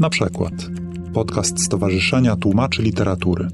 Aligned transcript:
Na 0.00 0.10
przykład 0.10 0.52
podcast 1.14 1.64
Stowarzyszenia 1.64 2.36
Tłumaczy 2.36 2.82
Literatury. 2.82 3.48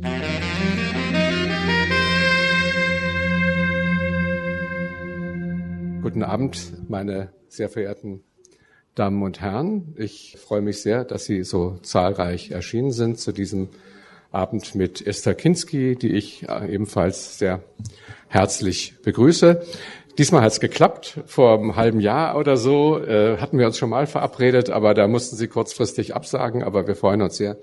Guten 6.02 6.22
Abend, 6.22 6.72
meine 6.88 7.28
sehr 7.48 7.70
verehrten 7.70 8.18
Damen 8.94 9.22
und 9.22 9.40
Herren. 9.40 9.94
Ich 9.96 10.36
freue 10.38 10.60
mich 10.60 10.82
sehr, 10.82 11.04
dass 11.04 11.24
Sie 11.24 11.44
so 11.44 11.78
zahlreich 11.82 12.50
erschienen 12.50 12.92
sind 12.92 13.18
zu 13.18 13.32
diesem 13.32 13.68
Abend 14.30 14.74
mit 14.74 15.06
Esther 15.06 15.34
Kinski, 15.34 15.96
die 15.96 16.12
ich 16.12 16.48
äh, 16.48 16.74
ebenfalls 16.74 17.38
sehr 17.38 17.62
herzlich 18.28 18.94
begrüße. 19.02 19.62
Diesmal 20.18 20.42
hat 20.42 20.52
es 20.52 20.60
geklappt. 20.60 21.20
Vor 21.26 21.58
einem 21.58 21.74
halben 21.74 21.98
Jahr 21.98 22.36
oder 22.36 22.56
so 22.56 23.02
äh, 23.02 23.38
hatten 23.38 23.58
wir 23.58 23.66
uns 23.66 23.78
schon 23.78 23.90
mal 23.90 24.06
verabredet, 24.06 24.70
aber 24.70 24.94
da 24.94 25.08
mussten 25.08 25.34
Sie 25.34 25.48
kurzfristig 25.48 26.14
absagen. 26.14 26.62
Aber 26.62 26.86
wir 26.86 26.94
freuen 26.94 27.20
uns 27.20 27.36
sehr, 27.36 27.56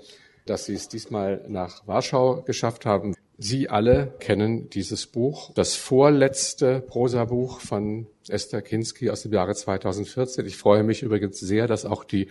dass 0.44 0.66
Sie 0.66 0.74
es 0.74 0.88
diesmal 0.88 1.42
nach 1.48 1.86
Warschau 1.86 2.42
geschafft 2.42 2.84
haben. 2.84 3.14
Sie 3.38 3.70
alle 3.70 4.12
kennen 4.20 4.68
dieses 4.68 5.06
Buch, 5.06 5.50
das 5.54 5.74
vorletzte 5.74 6.80
Prosabuch 6.80 7.60
von 7.60 8.06
Esther 8.28 8.60
Kinski 8.60 9.08
aus 9.08 9.22
dem 9.22 9.32
Jahre 9.32 9.54
2014. 9.54 10.44
Ich 10.44 10.58
freue 10.58 10.82
mich 10.82 11.02
übrigens 11.02 11.40
sehr, 11.40 11.66
dass 11.66 11.86
auch 11.86 12.04
die 12.04 12.28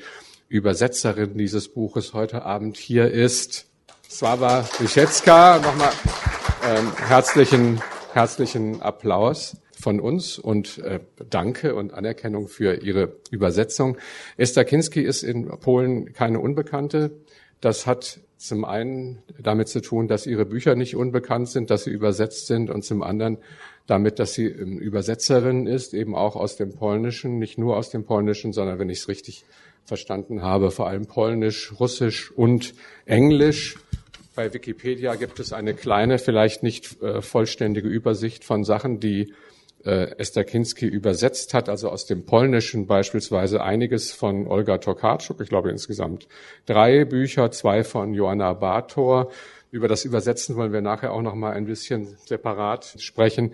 Übersetzerin 0.50 1.36
dieses 1.36 1.70
Buches 1.70 2.14
heute 2.14 2.44
Abend 2.44 2.78
hier 2.78 3.10
ist. 3.10 3.66
Swava 4.08 4.70
Wischetska. 4.78 5.58
Nochmal 5.58 5.92
ähm, 6.70 6.92
herzlichen, 7.08 7.82
herzlichen 8.14 8.82
Applaus 8.84 9.58
von 9.82 10.00
uns 10.00 10.38
und 10.38 10.78
äh, 10.80 11.00
Danke 11.30 11.76
und 11.76 11.94
Anerkennung 11.94 12.48
für 12.48 12.82
Ihre 12.82 13.18
Übersetzung. 13.32 13.98
Esther 14.38 14.64
Kinski 14.64 15.02
ist 15.02 15.24
in 15.24 15.48
Polen 15.48 16.14
keine 16.14 16.40
Unbekannte. 16.40 17.12
Das 17.60 17.88
hat 17.88 18.20
zum 18.38 18.66
einen 18.66 19.22
damit 19.40 19.68
zu 19.68 19.82
tun, 19.82 20.08
dass 20.08 20.26
ihre 20.26 20.46
Bücher 20.46 20.76
nicht 20.76 20.96
unbekannt 20.96 21.48
sind, 21.48 21.70
dass 21.70 21.84
sie 21.84 21.92
übersetzt 21.92 22.48
sind 22.48 22.72
und 22.72 22.84
zum 22.84 23.04
anderen 23.04 23.38
damit, 23.86 24.18
dass 24.18 24.34
sie 24.34 24.46
Übersetzerin 24.46 25.68
ist, 25.68 25.94
eben 25.94 26.16
auch 26.16 26.36
aus 26.36 26.56
dem 26.56 26.74
Polnischen, 26.74 27.38
nicht 27.38 27.60
nur 27.60 27.78
aus 27.78 27.92
dem 27.92 28.04
Polnischen, 28.04 28.52
sondern 28.52 28.80
wenn 28.80 28.90
ich 28.90 29.00
es 29.00 29.08
richtig 29.08 29.46
verstanden 29.86 30.42
habe, 30.42 30.72
vor 30.72 30.88
allem 30.88 31.06
Polnisch, 31.06 31.74
Russisch 31.80 32.32
und 32.32 32.74
Englisch. 33.06 33.78
Bei 34.34 34.52
Wikipedia 34.52 35.16
gibt 35.16 35.40
es 35.40 35.54
eine 35.54 35.76
kleine, 35.76 36.18
vielleicht 36.18 36.64
nicht 36.64 37.02
äh, 37.04 37.22
vollständige 37.22 37.90
Übersicht 37.90 38.44
von 38.44 38.64
Sachen, 38.64 39.00
die 39.00 39.34
äh, 39.86 40.16
Esther 40.18 40.44
Kinski 40.44 40.86
übersetzt 40.86 41.54
hat, 41.54 41.70
also 41.70 41.90
aus 41.90 42.06
dem 42.06 42.26
Polnischen 42.26 42.88
beispielsweise 42.88 43.64
einiges 43.64 44.12
von 44.12 44.48
Olga 44.48 44.78
Tokarczuk, 44.78 45.42
ich 45.42 45.50
glaube 45.50 45.70
insgesamt 45.70 46.28
drei 46.66 47.06
Bücher, 47.06 47.52
zwei 47.52 47.84
von 47.84 48.14
Joanna 48.14 48.54
Bator. 48.54 49.32
Über 49.72 49.88
das 49.88 50.06
Übersetzen 50.06 50.56
wollen 50.56 50.74
wir 50.74 50.82
nachher 50.82 51.14
auch 51.14 51.22
noch 51.22 51.36
mal 51.36 51.54
ein 51.54 51.66
bisschen 51.66 52.18
separat 52.26 52.96
sprechen. 52.98 53.54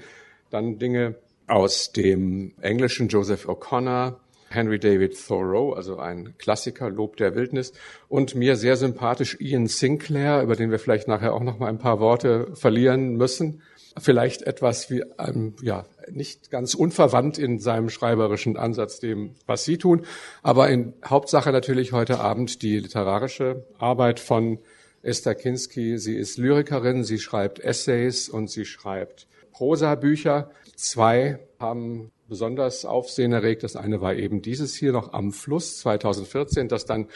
Dann 0.49 0.79
Dinge 0.79 1.15
aus 1.47 1.91
dem 1.91 2.53
Englischen 2.61 3.07
Joseph 3.07 3.47
O'Connor, 3.47 4.15
Henry 4.49 4.79
David 4.79 5.15
Thoreau, 5.27 5.73
also 5.73 5.97
ein 5.97 6.33
Klassiker, 6.37 6.89
Lob 6.89 7.17
der 7.17 7.35
Wildnis, 7.35 7.73
und 8.09 8.33
mir 8.33 8.55
sehr 8.55 8.77
sympathisch 8.77 9.37
Ian 9.39 9.67
Sinclair, 9.67 10.41
über 10.41 10.55
den 10.55 10.71
wir 10.71 10.79
vielleicht 10.79 11.07
nachher 11.07 11.33
auch 11.33 11.43
noch 11.43 11.59
mal 11.59 11.67
ein 11.67 11.79
paar 11.79 11.99
Worte 11.99 12.47
verlieren 12.55 13.15
müssen 13.15 13.61
vielleicht 13.99 14.43
etwas 14.43 14.89
wie, 14.89 15.03
ähm, 15.19 15.55
ja, 15.61 15.85
nicht 16.09 16.51
ganz 16.51 16.73
unverwandt 16.73 17.37
in 17.37 17.59
seinem 17.59 17.89
schreiberischen 17.89 18.57
Ansatz 18.57 18.99
dem, 18.99 19.35
was 19.45 19.65
Sie 19.65 19.77
tun, 19.77 20.05
aber 20.41 20.69
in 20.69 20.93
Hauptsache 21.05 21.51
natürlich 21.51 21.91
heute 21.91 22.19
Abend 22.19 22.61
die 22.61 22.79
literarische 22.79 23.65
Arbeit 23.77 24.19
von 24.19 24.59
Esther 25.01 25.35
Kinski. 25.35 25.97
Sie 25.97 26.15
ist 26.15 26.37
Lyrikerin, 26.37 27.03
sie 27.03 27.19
schreibt 27.19 27.59
Essays 27.59 28.29
und 28.29 28.49
sie 28.49 28.65
schreibt 28.65 29.27
Prosabücher. 29.51 30.51
Zwei 30.75 31.39
haben 31.59 32.11
besonders 32.27 32.85
Aufsehen 32.85 33.31
erregt. 33.31 33.63
Das 33.63 33.75
eine 33.75 34.01
war 34.01 34.15
eben 34.15 34.41
dieses 34.41 34.75
hier 34.75 34.91
noch 34.91 35.13
am 35.13 35.31
Fluss 35.31 35.79
2014, 35.79 36.67
das 36.67 36.85
dann 36.85 37.07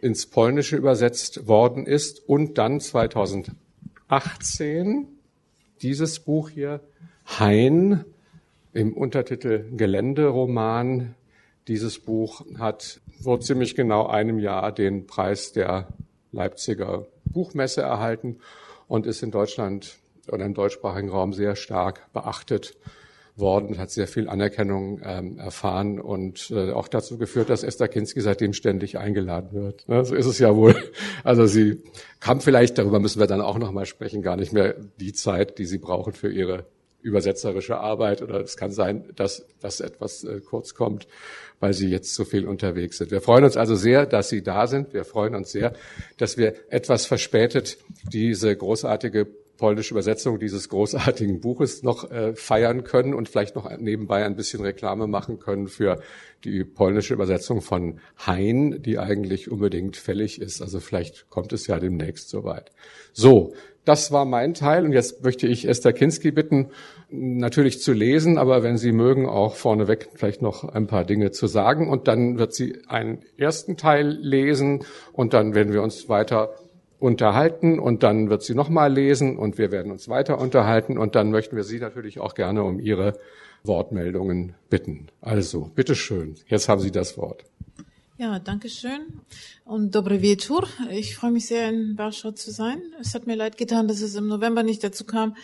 ins 0.00 0.26
Polnische 0.26 0.76
übersetzt 0.76 1.48
worden 1.48 1.86
ist 1.86 2.28
und 2.28 2.58
dann 2.58 2.80
2018 2.80 5.17
dieses 5.82 6.20
Buch 6.20 6.50
hier, 6.50 6.80
Hein, 7.38 8.04
im 8.72 8.94
Untertitel 8.94 9.64
Geländeroman. 9.76 11.14
Dieses 11.68 11.98
Buch 11.98 12.44
hat 12.58 13.00
vor 13.22 13.40
ziemlich 13.40 13.74
genau 13.74 14.06
einem 14.06 14.38
Jahr 14.38 14.72
den 14.72 15.06
Preis 15.06 15.52
der 15.52 15.88
Leipziger 16.32 17.06
Buchmesse 17.24 17.82
erhalten 17.82 18.38
und 18.86 19.06
ist 19.06 19.22
in 19.22 19.30
Deutschland 19.30 19.98
oder 20.30 20.44
im 20.44 20.54
deutschsprachigen 20.54 21.10
Raum 21.10 21.32
sehr 21.32 21.54
stark 21.54 22.10
beachtet 22.12 22.76
worden, 23.38 23.78
hat 23.78 23.90
sehr 23.90 24.06
viel 24.06 24.28
Anerkennung 24.28 25.00
ähm, 25.04 25.38
erfahren 25.38 26.00
und 26.00 26.50
äh, 26.50 26.72
auch 26.72 26.88
dazu 26.88 27.18
geführt, 27.18 27.50
dass 27.50 27.62
Esther 27.62 27.88
Kinski 27.88 28.20
seitdem 28.20 28.52
ständig 28.52 28.98
eingeladen 28.98 29.52
wird. 29.52 29.88
Ne, 29.88 30.04
so 30.04 30.14
ist 30.14 30.26
es 30.26 30.38
ja 30.38 30.54
wohl. 30.54 30.74
Also 31.24 31.46
sie 31.46 31.82
kam 32.20 32.40
vielleicht, 32.40 32.78
darüber 32.78 33.00
müssen 33.00 33.20
wir 33.20 33.26
dann 33.26 33.40
auch 33.40 33.58
nochmal 33.58 33.86
sprechen, 33.86 34.22
gar 34.22 34.36
nicht 34.36 34.52
mehr 34.52 34.76
die 34.98 35.12
Zeit, 35.12 35.58
die 35.58 35.66
sie 35.66 35.78
brauchen 35.78 36.12
für 36.12 36.30
ihre 36.30 36.64
übersetzerische 37.00 37.78
Arbeit 37.78 38.22
oder 38.22 38.40
es 38.40 38.56
kann 38.56 38.70
sein, 38.70 39.04
dass 39.14 39.46
das 39.60 39.80
etwas 39.80 40.24
äh, 40.24 40.40
kurz 40.40 40.74
kommt, 40.74 41.06
weil 41.60 41.72
Sie 41.72 41.88
jetzt 41.88 42.14
so 42.14 42.24
viel 42.24 42.46
unterwegs 42.46 42.98
sind. 42.98 43.10
Wir 43.10 43.20
freuen 43.20 43.44
uns 43.44 43.56
also 43.56 43.74
sehr, 43.76 44.06
dass 44.06 44.28
Sie 44.28 44.42
da 44.42 44.66
sind. 44.66 44.92
Wir 44.92 45.04
freuen 45.04 45.34
uns 45.34 45.52
sehr, 45.52 45.74
dass 46.16 46.36
wir 46.36 46.54
etwas 46.70 47.06
verspätet 47.06 47.78
diese 48.12 48.54
großartige 48.54 49.26
polnische 49.58 49.92
Übersetzung 49.92 50.38
dieses 50.38 50.68
großartigen 50.70 51.40
Buches 51.40 51.82
noch 51.82 52.10
äh, 52.10 52.34
feiern 52.34 52.84
können 52.84 53.12
und 53.12 53.28
vielleicht 53.28 53.56
noch 53.56 53.70
nebenbei 53.76 54.24
ein 54.24 54.36
bisschen 54.36 54.62
Reklame 54.62 55.06
machen 55.06 55.38
können 55.38 55.66
für 55.66 56.00
die 56.44 56.64
polnische 56.64 57.12
Übersetzung 57.12 57.60
von 57.60 58.00
Hein, 58.26 58.80
die 58.80 58.98
eigentlich 58.98 59.50
unbedingt 59.50 59.96
fällig 59.96 60.40
ist. 60.40 60.62
Also 60.62 60.80
vielleicht 60.80 61.28
kommt 61.28 61.52
es 61.52 61.66
ja 61.66 61.78
demnächst 61.78 62.30
soweit. 62.30 62.70
So, 63.12 63.52
das 63.84 64.12
war 64.12 64.26
mein 64.26 64.54
Teil 64.54 64.84
und 64.84 64.92
jetzt 64.92 65.24
möchte 65.24 65.46
ich 65.46 65.66
Esther 65.66 65.94
Kinski 65.94 66.30
bitten, 66.30 66.68
natürlich 67.10 67.80
zu 67.80 67.94
lesen, 67.94 68.36
aber 68.36 68.62
wenn 68.62 68.76
Sie 68.76 68.92
mögen, 68.92 69.26
auch 69.26 69.54
vorneweg 69.54 70.10
vielleicht 70.14 70.42
noch 70.42 70.64
ein 70.64 70.86
paar 70.86 71.04
Dinge 71.04 71.30
zu 71.30 71.46
sagen 71.46 71.88
und 71.88 72.06
dann 72.06 72.38
wird 72.38 72.52
sie 72.54 72.82
einen 72.86 73.20
ersten 73.38 73.78
Teil 73.78 74.08
lesen 74.20 74.84
und 75.12 75.32
dann 75.32 75.54
werden 75.54 75.72
wir 75.72 75.82
uns 75.82 76.08
weiter 76.10 76.50
unterhalten 76.98 77.78
und 77.78 78.02
dann 78.02 78.30
wird 78.30 78.42
sie 78.42 78.54
nochmal 78.54 78.92
lesen 78.92 79.36
und 79.36 79.58
wir 79.58 79.70
werden 79.70 79.92
uns 79.92 80.08
weiter 80.08 80.38
unterhalten 80.38 80.98
und 80.98 81.14
dann 81.14 81.30
möchten 81.30 81.56
wir 81.56 81.64
Sie 81.64 81.78
natürlich 81.78 82.18
auch 82.20 82.34
gerne 82.34 82.62
um 82.64 82.80
Ihre 82.80 83.18
Wortmeldungen 83.64 84.54
bitten. 84.70 85.08
Also, 85.20 85.70
bitteschön, 85.74 86.36
jetzt 86.46 86.68
haben 86.68 86.80
Sie 86.80 86.90
das 86.90 87.16
Wort. 87.16 87.44
Ja, 88.20 88.40
danke 88.40 88.68
schön 88.68 89.20
und 89.64 89.94
dobre 89.94 90.20
wieczór. 90.20 90.66
Ich 90.90 91.14
freue 91.14 91.30
mich 91.30 91.46
sehr, 91.46 91.68
in 91.68 91.96
Warschau 91.96 92.32
zu 92.32 92.50
sein. 92.50 92.82
Es 93.00 93.14
hat 93.14 93.28
mir 93.28 93.36
leid 93.36 93.56
getan, 93.56 93.86
dass 93.86 94.00
es 94.00 94.16
im 94.16 94.26
November 94.26 94.64
nicht 94.64 94.82
dazu 94.82 95.04
kam 95.04 95.36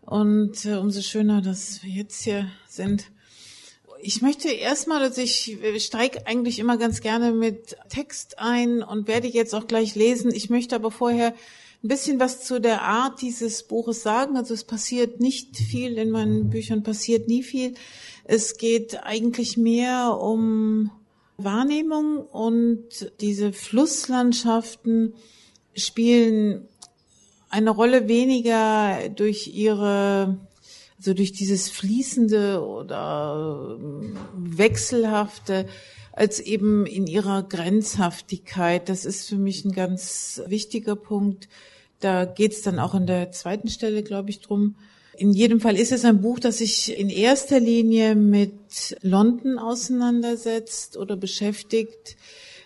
und 0.00 0.64
äh, 0.64 0.76
umso 0.76 1.02
schöner, 1.02 1.42
dass 1.42 1.82
wir 1.82 1.90
jetzt 1.90 2.22
hier 2.22 2.50
sind. 2.66 3.10
Ich 4.00 4.22
möchte 4.22 4.48
erstmal, 4.48 5.02
also 5.02 5.20
ich 5.20 5.58
steige 5.78 6.26
eigentlich 6.26 6.58
immer 6.58 6.76
ganz 6.76 7.00
gerne 7.00 7.32
mit 7.32 7.76
Text 7.88 8.38
ein 8.38 8.82
und 8.82 9.08
werde 9.08 9.28
jetzt 9.28 9.54
auch 9.54 9.66
gleich 9.66 9.94
lesen. 9.94 10.32
Ich 10.32 10.50
möchte 10.50 10.74
aber 10.74 10.90
vorher 10.90 11.34
ein 11.82 11.88
bisschen 11.88 12.20
was 12.20 12.44
zu 12.44 12.60
der 12.60 12.82
Art 12.82 13.20
dieses 13.22 13.62
Buches 13.62 14.02
sagen. 14.02 14.36
Also 14.36 14.54
es 14.54 14.64
passiert 14.64 15.20
nicht 15.20 15.56
viel 15.56 15.98
in 15.98 16.10
meinen 16.10 16.50
Büchern, 16.50 16.82
passiert 16.82 17.28
nie 17.28 17.42
viel. 17.42 17.74
Es 18.24 18.56
geht 18.58 19.02
eigentlich 19.04 19.56
mehr 19.56 20.18
um 20.20 20.90
Wahrnehmung 21.36 22.18
und 22.18 23.12
diese 23.20 23.52
Flusslandschaften 23.52 25.14
spielen 25.74 26.68
eine 27.50 27.70
Rolle 27.70 28.08
weniger 28.08 29.08
durch 29.10 29.48
ihre 29.48 30.38
so 30.98 31.14
durch 31.14 31.32
dieses 31.32 31.68
fließende 31.68 32.64
oder 32.64 33.78
ähm, 33.78 34.16
wechselhafte 34.36 35.66
als 36.12 36.40
eben 36.40 36.86
in 36.86 37.06
ihrer 37.06 37.42
Grenzhaftigkeit. 37.42 38.88
Das 38.88 39.04
ist 39.04 39.28
für 39.28 39.36
mich 39.36 39.64
ein 39.64 39.72
ganz 39.72 40.42
wichtiger 40.46 40.96
Punkt. 40.96 41.48
Da 42.00 42.24
geht 42.24 42.52
es 42.52 42.62
dann 42.62 42.78
auch 42.78 42.94
in 42.94 43.06
der 43.06 43.32
zweiten 43.32 43.68
Stelle, 43.68 44.02
glaube 44.02 44.30
ich, 44.30 44.40
drum. 44.40 44.76
In 45.18 45.32
jedem 45.32 45.60
Fall 45.60 45.76
ist 45.76 45.92
es 45.92 46.04
ein 46.04 46.20
Buch, 46.20 46.38
das 46.38 46.58
sich 46.58 46.98
in 46.98 47.08
erster 47.08 47.60
Linie 47.60 48.14
mit 48.14 48.96
London 49.02 49.58
auseinandersetzt 49.58 50.96
oder 50.96 51.16
beschäftigt. 51.16 52.16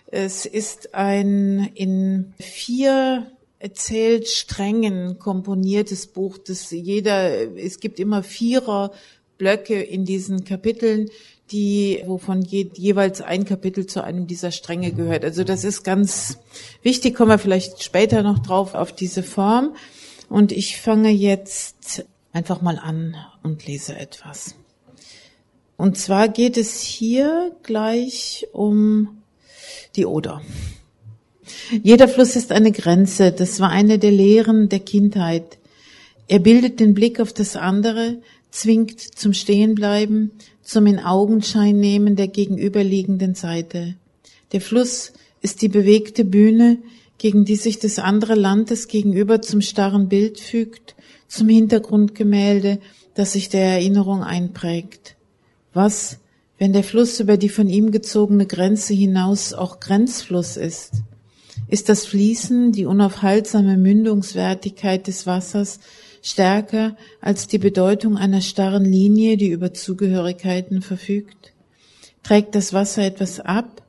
Es 0.07 0.45
ist 0.45 0.93
ein 0.93 1.71
in 1.73 2.33
vier 2.39 3.31
erzählt 3.61 4.27
strengen 4.27 5.19
komponiertes 5.19 6.07
Buch, 6.07 6.39
das 6.39 6.71
jeder, 6.71 7.55
es 7.55 7.79
gibt 7.79 7.99
immer 7.99 8.23
vierer 8.23 8.91
Blöcke 9.37 9.79
in 9.79 10.03
diesen 10.03 10.45
Kapiteln, 10.45 11.09
die, 11.51 12.01
wovon 12.05 12.41
je, 12.41 12.71
jeweils 12.73 13.21
ein 13.21 13.45
Kapitel 13.45 13.85
zu 13.85 14.03
einem 14.03 14.25
dieser 14.25 14.51
Stränge 14.51 14.91
gehört. 14.93 15.23
Also 15.23 15.43
das 15.43 15.63
ist 15.63 15.83
ganz 15.83 16.39
wichtig, 16.81 17.15
kommen 17.15 17.29
wir 17.29 17.37
vielleicht 17.37 17.83
später 17.83 18.23
noch 18.23 18.39
drauf 18.39 18.73
auf 18.73 18.93
diese 18.93 19.21
Form. 19.21 19.75
Und 20.27 20.51
ich 20.51 20.79
fange 20.79 21.09
jetzt 21.09 22.05
einfach 22.31 22.61
mal 22.61 22.79
an 22.79 23.15
und 23.43 23.67
lese 23.67 23.95
etwas. 23.95 24.55
Und 25.77 25.97
zwar 25.97 26.29
geht 26.29 26.57
es 26.57 26.81
hier 26.81 27.55
gleich 27.63 28.47
um 28.53 29.21
die 29.95 30.05
Oder. 30.05 30.41
Jeder 31.83 32.07
Fluss 32.07 32.35
ist 32.35 32.51
eine 32.51 32.71
Grenze. 32.71 33.31
Das 33.31 33.59
war 33.59 33.69
eine 33.69 33.99
der 33.99 34.11
Lehren 34.11 34.69
der 34.69 34.79
Kindheit. 34.79 35.57
Er 36.27 36.39
bildet 36.39 36.79
den 36.79 36.93
Blick 36.93 37.19
auf 37.19 37.33
das 37.33 37.55
andere, 37.55 38.21
zwingt 38.51 38.99
zum 38.99 39.33
Stehenbleiben, 39.33 40.31
zum 40.61 40.85
in 40.85 40.99
Augenschein 40.99 41.79
nehmen 41.79 42.15
der 42.15 42.27
gegenüberliegenden 42.27 43.35
Seite. 43.35 43.95
Der 44.51 44.61
Fluss 44.61 45.13
ist 45.41 45.61
die 45.61 45.69
bewegte 45.69 46.25
Bühne, 46.25 46.77
gegen 47.17 47.45
die 47.45 47.55
sich 47.55 47.79
das 47.79 47.99
andere 47.99 48.35
Land 48.35 48.69
des 48.69 48.87
Gegenüber 48.87 49.41
zum 49.41 49.61
starren 49.61 50.09
Bild 50.09 50.39
fügt, 50.39 50.95
zum 51.27 51.49
Hintergrundgemälde, 51.49 52.79
das 53.13 53.33
sich 53.33 53.49
der 53.49 53.63
Erinnerung 53.63 54.23
einprägt. 54.23 55.15
Was, 55.73 56.19
wenn 56.57 56.73
der 56.73 56.83
Fluss 56.83 57.19
über 57.19 57.37
die 57.37 57.49
von 57.49 57.69
ihm 57.69 57.91
gezogene 57.91 58.45
Grenze 58.45 58.93
hinaus 58.93 59.53
auch 59.53 59.79
Grenzfluss 59.79 60.57
ist? 60.57 61.03
Ist 61.67 61.89
das 61.89 62.05
Fließen, 62.05 62.71
die 62.71 62.85
unaufhaltsame 62.85 63.77
Mündungswertigkeit 63.77 65.07
des 65.07 65.25
Wassers 65.25 65.79
stärker 66.21 66.95
als 67.19 67.47
die 67.47 67.57
Bedeutung 67.57 68.17
einer 68.17 68.41
starren 68.41 68.85
Linie, 68.85 69.37
die 69.37 69.49
über 69.49 69.73
Zugehörigkeiten 69.73 70.81
verfügt? 70.81 71.53
Trägt 72.23 72.55
das 72.55 72.73
Wasser 72.73 73.03
etwas 73.03 73.39
ab? 73.39 73.81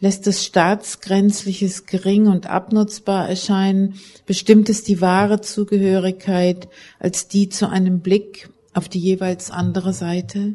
Lässt 0.00 0.26
es 0.28 0.44
Staatsgrenzliches 0.44 1.86
gering 1.86 2.28
und 2.28 2.46
abnutzbar 2.46 3.28
erscheinen? 3.28 3.94
Bestimmt 4.26 4.68
es 4.68 4.84
die 4.84 5.00
wahre 5.00 5.40
Zugehörigkeit 5.40 6.68
als 7.00 7.26
die 7.26 7.48
zu 7.48 7.68
einem 7.68 8.00
Blick 8.00 8.48
auf 8.74 8.88
die 8.88 9.00
jeweils 9.00 9.50
andere 9.50 9.92
Seite? 9.92 10.54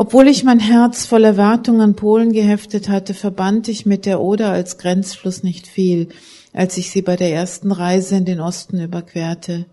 Obwohl 0.00 0.28
ich 0.28 0.44
mein 0.44 0.60
Herz 0.60 1.06
voll 1.06 1.24
Erwartung 1.24 1.80
an 1.80 1.96
Polen 1.96 2.32
geheftet 2.32 2.88
hatte, 2.88 3.14
verband 3.14 3.66
ich 3.66 3.84
mit 3.84 4.06
der 4.06 4.20
Oder 4.20 4.50
als 4.52 4.78
Grenzfluss 4.78 5.42
nicht 5.42 5.66
viel, 5.66 6.10
als 6.52 6.78
ich 6.78 6.92
sie 6.92 7.02
bei 7.02 7.16
der 7.16 7.32
ersten 7.32 7.72
Reise 7.72 8.14
in 8.14 8.24
den 8.24 8.38
Osten 8.38 8.80
überquerte. 8.80 9.66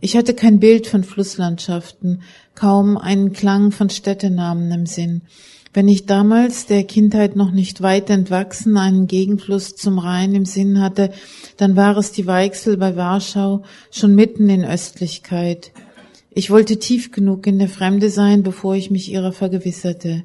Ich 0.00 0.16
hatte 0.16 0.32
kein 0.32 0.58
Bild 0.58 0.86
von 0.86 1.04
Flusslandschaften, 1.04 2.22
kaum 2.54 2.96
einen 2.96 3.34
Klang 3.34 3.72
von 3.72 3.90
Städtenamen 3.90 4.72
im 4.72 4.86
Sinn. 4.86 5.20
Wenn 5.74 5.86
ich 5.86 6.06
damals 6.06 6.64
der 6.64 6.84
Kindheit 6.84 7.36
noch 7.36 7.50
nicht 7.50 7.82
weit 7.82 8.08
entwachsen 8.08 8.78
einen 8.78 9.06
Gegenfluss 9.06 9.76
zum 9.76 9.98
Rhein 9.98 10.34
im 10.34 10.46
Sinn 10.46 10.80
hatte, 10.80 11.12
dann 11.58 11.76
war 11.76 11.98
es 11.98 12.10
die 12.10 12.26
Weichsel 12.26 12.78
bei 12.78 12.96
Warschau 12.96 13.64
schon 13.90 14.14
mitten 14.14 14.48
in 14.48 14.64
Östlichkeit. 14.64 15.72
Ich 16.34 16.50
wollte 16.50 16.78
tief 16.78 17.12
genug 17.12 17.46
in 17.46 17.58
der 17.58 17.68
Fremde 17.68 18.08
sein, 18.08 18.42
bevor 18.42 18.74
ich 18.74 18.90
mich 18.90 19.10
ihrer 19.12 19.32
vergewisserte. 19.32 20.24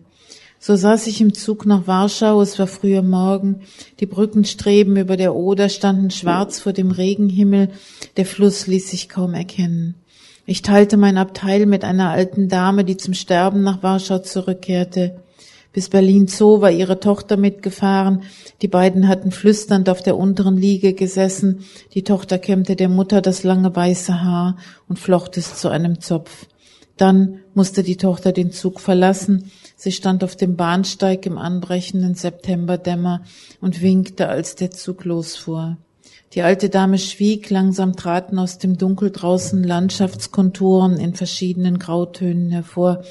So 0.59 0.75
saß 0.75 1.07
ich 1.07 1.19
im 1.21 1.33
Zug 1.33 1.65
nach 1.65 1.85
Warschau, 1.85 2.41
es 2.41 2.57
war 2.57 2.67
früher 2.67 3.03
Morgen, 3.03 3.61
die 3.99 4.05
Brückenstreben 4.05 4.95
über 4.95 5.17
der 5.17 5.35
Oder 5.35 5.69
standen 5.69 6.09
schwarz 6.09 6.59
vor 6.59 6.73
dem 6.73 6.91
Regenhimmel, 6.91 7.69
der 8.15 8.25
Fluss 8.25 8.67
ließ 8.67 8.89
sich 8.89 9.09
kaum 9.09 9.33
erkennen. 9.33 9.95
Ich 10.45 10.61
teilte 10.61 10.95
mein 10.95 11.17
Abteil 11.17 11.65
mit 11.65 11.83
einer 11.83 12.09
alten 12.09 12.47
Dame, 12.47 12.85
die 12.85 12.95
zum 12.95 13.13
Sterben 13.13 13.61
nach 13.63 13.83
Warschau 13.83 14.19
zurückkehrte. 14.19 15.19
Bis 15.77 15.89
Berlin 15.89 16.25
Zoo 16.25 16.61
war 16.61 16.71
ihre 16.71 16.99
Tochter 16.99 17.37
mitgefahren. 17.37 18.23
Die 18.63 18.67
beiden 18.67 19.07
hatten 19.07 19.29
flüsternd 19.29 19.89
auf 19.89 20.01
der 20.01 20.17
unteren 20.17 20.57
Liege 20.57 20.93
gesessen. 20.93 21.65
Die 21.93 22.03
Tochter 22.03 22.39
kämmte 22.39 22.75
der 22.75 22.89
Mutter 22.89 23.21
das 23.21 23.43
lange 23.43 23.75
weiße 23.75 24.23
Haar 24.23 24.57
und 24.89 24.97
flocht 24.97 25.37
es 25.37 25.55
zu 25.57 25.69
einem 25.69 26.01
Zopf. 26.01 26.47
Dann 26.97 27.41
musste 27.53 27.83
die 27.83 27.95
Tochter 27.95 28.31
den 28.31 28.51
Zug 28.51 28.79
verlassen. 28.79 29.51
Sie 29.75 29.91
stand 29.91 30.23
auf 30.23 30.35
dem 30.35 30.55
Bahnsteig 30.55 31.27
im 31.27 31.37
anbrechenden 31.37 32.15
Septemberdämmer 32.15 33.21
und 33.61 33.83
winkte, 33.83 34.29
als 34.29 34.55
der 34.55 34.71
Zug 34.71 35.05
losfuhr. 35.05 35.77
Die 36.33 36.41
alte 36.41 36.69
Dame 36.69 36.97
schwieg, 36.97 37.49
langsam 37.49 37.95
traten 37.95 38.37
aus 38.37 38.57
dem 38.57 38.77
Dunkel 38.77 39.11
draußen 39.11 39.63
Landschaftskonturen 39.63 40.97
in 40.97 41.13
verschiedenen 41.13 41.79
Grautönen 41.79 42.51
hervor. 42.51 43.03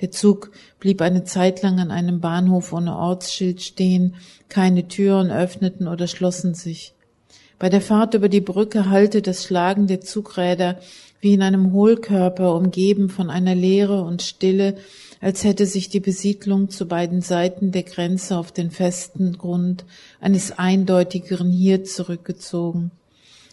Der 0.00 0.10
Zug 0.10 0.50
blieb 0.82 1.00
eine 1.00 1.22
Zeit 1.22 1.62
lang 1.62 1.78
an 1.78 1.92
einem 1.92 2.18
Bahnhof 2.18 2.72
ohne 2.72 2.96
Ortsschild 2.96 3.62
stehen, 3.62 4.16
keine 4.48 4.88
Türen 4.88 5.30
öffneten 5.30 5.86
oder 5.86 6.08
schlossen 6.08 6.54
sich. 6.54 6.92
Bei 7.60 7.68
der 7.68 7.80
Fahrt 7.80 8.14
über 8.14 8.28
die 8.28 8.40
Brücke 8.40 8.90
hallte 8.90 9.22
das 9.22 9.44
Schlagen 9.44 9.86
der 9.86 10.00
Zugräder 10.00 10.80
wie 11.20 11.34
in 11.34 11.42
einem 11.42 11.70
Hohlkörper, 11.70 12.56
umgeben 12.56 13.10
von 13.10 13.30
einer 13.30 13.54
Leere 13.54 14.02
und 14.02 14.22
Stille, 14.22 14.74
als 15.20 15.44
hätte 15.44 15.66
sich 15.66 15.88
die 15.88 16.00
Besiedlung 16.00 16.68
zu 16.68 16.88
beiden 16.88 17.20
Seiten 17.20 17.70
der 17.70 17.84
Grenze 17.84 18.36
auf 18.36 18.50
den 18.50 18.72
festen 18.72 19.38
Grund 19.38 19.84
eines 20.20 20.58
eindeutigeren 20.58 21.52
Hier 21.52 21.84
zurückgezogen. 21.84 22.90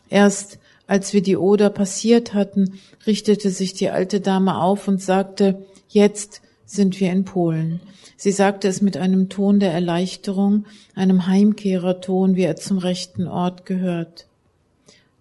Erst 0.10 0.58
als 0.88 1.14
wir 1.14 1.22
die 1.22 1.38
Oder 1.38 1.70
passiert 1.70 2.34
hatten, 2.34 2.80
richtete 3.06 3.52
sich 3.52 3.74
die 3.74 3.92
alte 3.92 4.20
Dame 4.20 4.60
auf 4.60 4.88
und 4.88 5.00
sagte, 5.00 5.64
jetzt 5.90 6.42
sind 6.70 7.00
wir 7.00 7.12
in 7.12 7.26
Polen. 7.26 7.80
Sie 8.16 8.32
sagte 8.32 8.68
es 8.68 8.82
mit 8.82 8.96
einem 8.96 9.30
Ton 9.30 9.60
der 9.60 9.74
Erleichterung, 9.74 10.66
einem 10.94 11.26
Heimkehrerton, 11.26 12.36
wie 12.36 12.44
er 12.44 12.58
zum 12.58 12.78
rechten 12.78 13.28
Ort 13.28 13.66
gehört. 13.66 14.28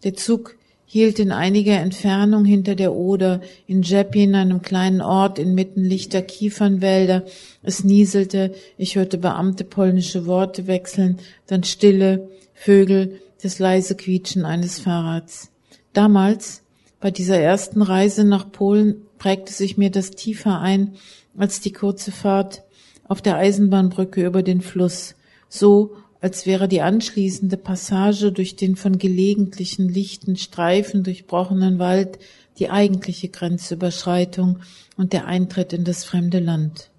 Der 0.04 0.14
Zug 0.14 0.56
hielt 0.84 1.18
in 1.18 1.32
einiger 1.32 1.78
Entfernung 1.78 2.44
hinter 2.44 2.74
der 2.74 2.92
Oder, 2.92 3.40
in 3.66 3.82
Jeppin, 3.82 4.34
einem 4.34 4.62
kleinen 4.62 5.00
Ort 5.00 5.38
inmitten 5.38 5.84
lichter 5.84 6.22
Kiefernwälder. 6.22 7.24
Es 7.62 7.82
nieselte, 7.82 8.54
ich 8.76 8.96
hörte 8.96 9.18
Beamte 9.18 9.64
polnische 9.64 10.26
Worte 10.26 10.66
wechseln, 10.66 11.18
dann 11.46 11.64
Stille, 11.64 12.28
Vögel, 12.54 13.20
das 13.42 13.58
leise 13.58 13.96
Quietschen 13.96 14.44
eines 14.44 14.80
Fahrrads. 14.80 15.50
Damals, 15.92 16.62
bei 17.00 17.10
dieser 17.10 17.38
ersten 17.38 17.80
Reise 17.82 18.24
nach 18.24 18.50
Polen, 18.50 19.02
prägte 19.18 19.52
sich 19.52 19.76
mir 19.76 19.90
das 19.90 20.12
tiefer 20.12 20.60
ein 20.60 20.94
als 21.36 21.60
die 21.60 21.72
kurze 21.72 22.12
Fahrt 22.12 22.62
auf 23.04 23.22
der 23.22 23.36
Eisenbahnbrücke 23.36 24.24
über 24.24 24.42
den 24.42 24.60
Fluss, 24.60 25.14
so 25.48 25.96
als 26.20 26.46
wäre 26.46 26.68
die 26.68 26.80
anschließende 26.80 27.56
Passage 27.56 28.32
durch 28.32 28.56
den 28.56 28.76
von 28.76 28.98
gelegentlichen 28.98 29.88
lichten 29.88 30.36
Streifen 30.36 31.04
durchbrochenen 31.04 31.78
Wald 31.78 32.18
die 32.58 32.70
eigentliche 32.70 33.28
Grenzüberschreitung 33.28 34.58
und 34.96 35.12
der 35.12 35.26
Eintritt 35.26 35.72
in 35.72 35.84
das 35.84 36.04
fremde 36.04 36.40
Land. 36.40 36.90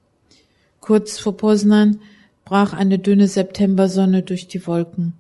Kurz 0.80 1.20
vor 1.20 1.36
Poznan 1.36 2.00
brach 2.46 2.74
eine 2.74 2.98
dünne 2.98 3.28
Septembersonne 3.28 4.24
durch 4.24 4.48
die 4.48 4.66
Wolken. 4.66 5.14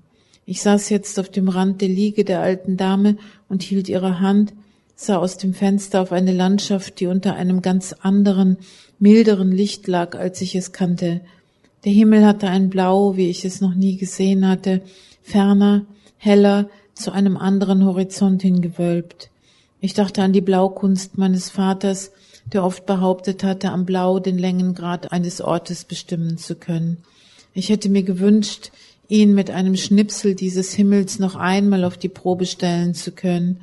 Ich 0.46 0.62
saß 0.62 0.90
jetzt 0.90 1.20
auf 1.20 1.30
dem 1.30 1.50
Rand 1.50 1.82
der 1.82 1.90
Liege 1.90 2.24
der 2.24 2.40
alten 2.40 2.78
Dame 2.78 3.18
und 3.50 3.62
hielt 3.62 3.90
ihre 3.90 4.20
Hand, 4.20 4.54
sah 5.02 5.16
aus 5.16 5.38
dem 5.38 5.54
Fenster 5.54 6.02
auf 6.02 6.12
eine 6.12 6.34
Landschaft, 6.34 7.00
die 7.00 7.08
unter 7.08 7.36
einem 7.36 7.62
ganz 7.62 7.94
anderen, 7.94 8.58
milderen 9.00 9.50
Licht 9.50 9.88
lag, 9.88 10.14
als 10.14 10.42
ich 10.42 10.56
es 10.56 10.74
kannte, 10.74 11.22
der 11.86 11.94
Himmel 11.94 12.26
hatte 12.26 12.50
ein 12.50 12.70
Blau, 12.70 13.16
wie 13.16 13.30
ich 13.30 13.46
es 13.46 13.62
noch 13.62 13.74
nie 13.74 13.96
gesehen 13.96 14.46
hatte, 14.46 14.82
ferner, 15.24 15.86
heller, 16.18 16.70
zu 16.94 17.14
einem 17.14 17.38
anderen 17.38 17.86
Horizont 17.86 18.42
hingewölbt. 18.42 19.30
Ich 19.80 19.94
dachte 19.94 20.22
an 20.22 20.34
die 20.34 20.42
Blaukunst 20.42 21.18
meines 21.18 21.50
Vaters, 21.50 22.12
der 22.52 22.66
oft 22.66 22.86
behauptet 22.86 23.42
hatte, 23.46 23.72
am 23.72 23.86
Blau 23.86 24.20
den 24.20 24.38
Längengrad 24.38 25.14
eines 25.14 25.40
Ortes 25.40 25.86
bestimmen 25.86 26.38
zu 26.38 26.56
können. 26.56 26.98
Ich 27.54 27.70
hätte 27.70 27.88
mir 27.88 28.04
gewünscht, 28.04 28.72
ihn 29.08 29.34
mit 29.34 29.50
einem 29.50 29.78
Schnipsel 29.78 30.36
dieses 30.36 30.74
Himmels 30.74 31.20
noch 31.20 31.38
einmal 31.38 31.86
auf 31.86 31.96
die 31.96 32.10
Probe 32.10 32.46
stellen 32.46 32.94
zu 32.94 33.14
können. 33.14 33.62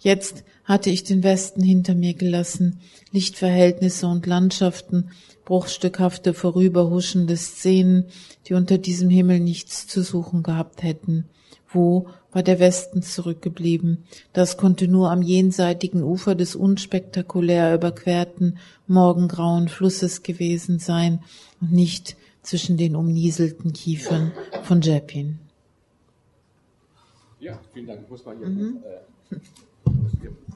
Jetzt 0.00 0.42
hatte 0.64 0.90
ich 0.90 1.04
den 1.04 1.22
Westen 1.22 1.62
hinter 1.62 1.94
mir 1.94 2.14
gelassen, 2.14 2.80
Lichtverhältnisse 3.10 4.06
und 4.06 4.26
Landschaften, 4.26 5.10
bruchstückhafte 5.44 6.34
vorüberhuschende 6.34 7.36
Szenen, 7.36 8.06
die 8.46 8.54
unter 8.54 8.78
diesem 8.78 9.10
Himmel 9.10 9.40
nichts 9.40 9.86
zu 9.86 10.02
suchen 10.02 10.42
gehabt 10.42 10.82
hätten. 10.82 11.24
Wo 11.68 12.08
war 12.32 12.42
der 12.42 12.60
Westen 12.60 13.02
zurückgeblieben? 13.02 14.04
Das 14.32 14.56
konnte 14.56 14.88
nur 14.88 15.10
am 15.10 15.22
jenseitigen 15.22 16.02
Ufer 16.02 16.34
des 16.34 16.54
unspektakulär 16.54 17.74
überquerten, 17.74 18.58
morgengrauen 18.86 19.68
Flusses 19.68 20.22
gewesen 20.22 20.78
sein 20.78 21.22
und 21.60 21.72
nicht 21.72 22.16
zwischen 22.42 22.76
den 22.76 22.96
umnieselten 22.96 23.72
Kiefern 23.72 24.32
von 24.64 24.80
Jeppin. 24.80 25.38
Ja, 27.40 27.58
vielen 27.72 27.86
Dank. 27.86 28.02
Ich 28.04 28.10
muss 28.10 28.24
mal 28.24 28.36
hier, 28.36 28.48
mhm. 28.48 28.78
äh, 29.30 29.36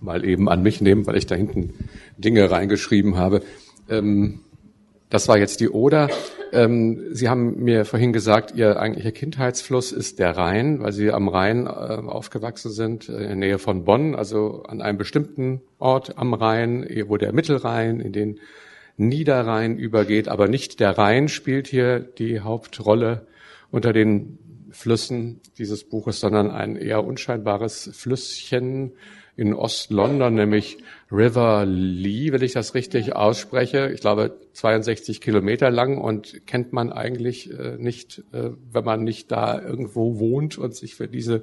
mal 0.07 0.25
eben 0.25 0.49
an 0.49 0.63
mich 0.63 0.81
nehmen, 0.81 1.07
weil 1.07 1.19
ich 1.19 1.27
da 1.27 1.35
hinten 1.35 1.75
Dinge 2.17 2.51
reingeschrieben 2.51 3.17
habe. 3.19 3.43
Ähm, 3.91 4.41
Das 5.09 5.29
war 5.29 5.39
jetzt 5.39 5.61
die 5.61 5.69
Oder. 5.69 6.09
Ähm, 6.53 6.99
Sie 7.13 7.29
haben 7.29 7.63
mir 7.63 7.85
vorhin 7.85 8.13
gesagt, 8.13 8.55
Ihr 8.57 8.81
eigentlicher 8.81 9.13
Kindheitsfluss 9.13 9.93
ist 9.93 10.19
der 10.19 10.37
Rhein, 10.37 10.81
weil 10.81 10.93
Sie 10.93 11.13
am 11.13 11.29
Rhein 11.29 11.67
äh, 11.67 11.69
aufgewachsen 11.69 12.73
sind, 12.73 13.09
in 13.09 13.19
der 13.19 13.37
Nähe 13.37 13.59
von 13.59 13.85
Bonn, 13.85 14.17
also 14.17 14.65
an 14.65 14.81
einem 14.81 14.99
bestimmten 14.99 15.61
Ort 15.79 16.19
am 16.19 16.35
Rhein, 16.35 16.85
wo 17.07 17.19
der 17.19 17.33
Mittelrhein 17.33 18.01
in 18.01 18.13
den 18.13 18.41
Niederrhein 18.97 19.79
übergeht, 19.79 20.27
aber 20.27 20.49
nicht 20.49 20.81
der 20.81 20.99
Rhein 20.99 21.29
spielt 21.29 21.69
hier 21.69 22.01
die 22.01 22.41
Hauptrolle 22.41 23.27
unter 23.71 23.93
den 23.93 24.39
Flüssen 24.71 25.41
dieses 25.59 25.85
Buches, 25.85 26.19
sondern 26.19 26.51
ein 26.51 26.77
eher 26.77 27.05
unscheinbares 27.05 27.91
Flüsschen 27.93 28.93
in 29.37 29.52
Ost-London, 29.52 30.35
nämlich 30.35 30.78
River 31.12 31.66
Lee, 31.66 32.33
wenn 32.33 32.43
ich 32.43 32.52
das 32.52 32.75
richtig 32.75 33.14
ausspreche. 33.14 33.90
Ich 33.93 34.00
glaube 34.00 34.40
62 34.55 35.21
Kilometer 35.21 35.71
lang 35.71 35.99
und 35.99 36.47
kennt 36.47 36.73
man 36.73 36.90
eigentlich 36.90 37.50
äh, 37.50 37.76
nicht, 37.78 38.25
äh, 38.33 38.50
wenn 38.73 38.85
man 38.85 39.05
nicht 39.05 39.31
da 39.31 39.61
irgendwo 39.61 40.19
wohnt 40.19 40.57
und 40.57 40.75
sich 40.75 40.95
für 40.95 41.07
diese 41.07 41.43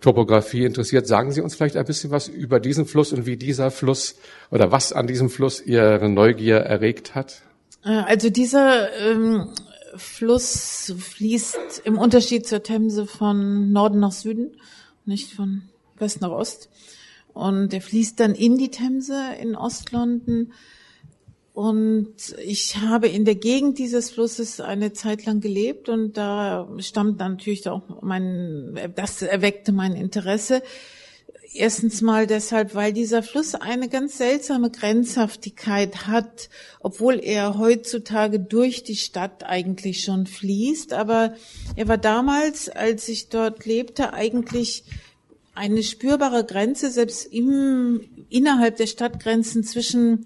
Topografie 0.00 0.64
interessiert. 0.64 1.06
Sagen 1.06 1.30
Sie 1.30 1.40
uns 1.40 1.54
vielleicht 1.54 1.76
ein 1.76 1.84
bisschen 1.84 2.10
was 2.10 2.26
über 2.26 2.58
diesen 2.58 2.86
Fluss 2.86 3.12
und 3.12 3.24
wie 3.24 3.36
dieser 3.36 3.70
Fluss 3.70 4.16
oder 4.50 4.72
was 4.72 4.92
an 4.92 5.06
diesem 5.06 5.30
Fluss 5.30 5.64
Ihre 5.64 6.08
Neugier 6.08 6.56
erregt 6.56 7.14
hat? 7.14 7.42
Äh, 7.84 7.90
also 7.90 8.30
dieser 8.30 8.92
ähm, 8.98 9.48
Fluss 9.94 10.92
fließt 10.98 11.82
im 11.84 11.98
Unterschied 11.98 12.46
zur 12.46 12.64
Themse 12.64 13.06
von 13.06 13.72
Norden 13.72 14.00
nach 14.00 14.12
Süden, 14.12 14.56
nicht 15.04 15.32
von 15.32 15.62
West 15.98 16.20
nach 16.20 16.30
Ost. 16.30 16.68
Und 17.38 17.72
der 17.72 17.80
fließt 17.80 18.18
dann 18.18 18.34
in 18.34 18.58
die 18.58 18.68
Themse 18.68 19.16
in 19.40 19.54
Ostlondon. 19.54 20.52
Und 21.52 22.16
ich 22.44 22.78
habe 22.78 23.06
in 23.06 23.24
der 23.24 23.36
Gegend 23.36 23.78
dieses 23.78 24.10
Flusses 24.10 24.60
eine 24.60 24.92
Zeit 24.92 25.24
lang 25.24 25.40
gelebt 25.40 25.88
und 25.88 26.16
da 26.16 26.68
stammt 26.78 27.20
natürlich 27.20 27.68
auch 27.68 28.02
mein, 28.02 28.76
das 28.96 29.22
erweckte 29.22 29.70
mein 29.70 29.94
Interesse. 29.94 30.62
Erstens 31.54 32.02
mal 32.02 32.26
deshalb, 32.26 32.74
weil 32.74 32.92
dieser 32.92 33.22
Fluss 33.22 33.54
eine 33.54 33.88
ganz 33.88 34.18
seltsame 34.18 34.70
Grenzhaftigkeit 34.70 36.08
hat, 36.08 36.48
obwohl 36.80 37.20
er 37.22 37.56
heutzutage 37.56 38.40
durch 38.40 38.82
die 38.82 38.96
Stadt 38.96 39.44
eigentlich 39.44 40.02
schon 40.02 40.26
fließt. 40.26 40.92
Aber 40.92 41.34
er 41.76 41.86
war 41.86 41.98
damals, 41.98 42.68
als 42.68 43.08
ich 43.08 43.28
dort 43.28 43.64
lebte, 43.64 44.12
eigentlich 44.12 44.82
eine 45.58 45.82
spürbare 45.82 46.44
Grenze, 46.44 46.90
selbst 46.90 47.26
im, 47.26 48.00
innerhalb 48.30 48.76
der 48.76 48.86
Stadtgrenzen 48.86 49.64
zwischen 49.64 50.24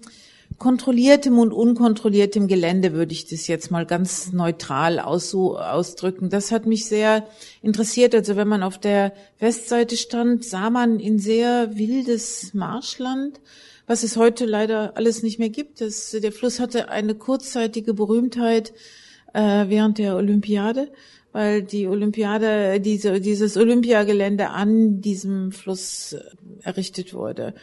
kontrolliertem 0.59 1.39
und 1.39 1.51
unkontrolliertem 1.51 2.47
Gelände 2.47 2.93
würde 2.93 3.13
ich 3.13 3.25
das 3.25 3.47
jetzt 3.47 3.71
mal 3.71 3.87
ganz 3.87 4.31
neutral 4.31 4.99
aus, 4.99 5.33
ausdrücken. 5.33 6.29
Das 6.29 6.51
hat 6.51 6.67
mich 6.67 6.85
sehr 6.85 7.27
interessiert. 7.63 8.13
Also 8.13 8.35
wenn 8.35 8.47
man 8.47 8.61
auf 8.61 8.77
der 8.77 9.13
Westseite 9.39 9.97
stand, 9.97 10.45
sah 10.45 10.69
man 10.69 10.99
in 10.99 11.17
sehr 11.17 11.75
wildes 11.75 12.53
Marschland, 12.53 13.41
was 13.87 14.03
es 14.03 14.15
heute 14.15 14.45
leider 14.45 14.95
alles 14.95 15.23
nicht 15.23 15.39
mehr 15.39 15.49
gibt. 15.49 15.81
Das, 15.81 16.11
der 16.11 16.31
Fluss 16.31 16.59
hatte 16.59 16.89
eine 16.89 17.15
kurzzeitige 17.15 17.95
Berühmtheit 17.95 18.73
äh, 19.33 19.65
während 19.67 19.97
der 19.97 20.15
Olympiade, 20.15 20.91
weil 21.33 21.63
die 21.63 21.87
Olympiade, 21.87 22.79
diese, 22.79 23.19
dieses 23.19 23.57
Olympiagelände 23.57 24.51
an 24.51 25.01
diesem 25.01 25.51
Fluss 25.51 26.15
errichtet 26.61 27.13
wurde. 27.13 27.55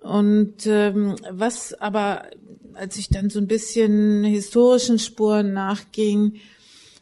Und 0.00 0.66
ähm, 0.66 1.16
was 1.30 1.74
aber, 1.74 2.26
als 2.74 2.96
ich 2.98 3.08
dann 3.08 3.30
so 3.30 3.40
ein 3.40 3.48
bisschen 3.48 4.22
historischen 4.22 4.98
Spuren 4.98 5.52
nachging, 5.52 6.34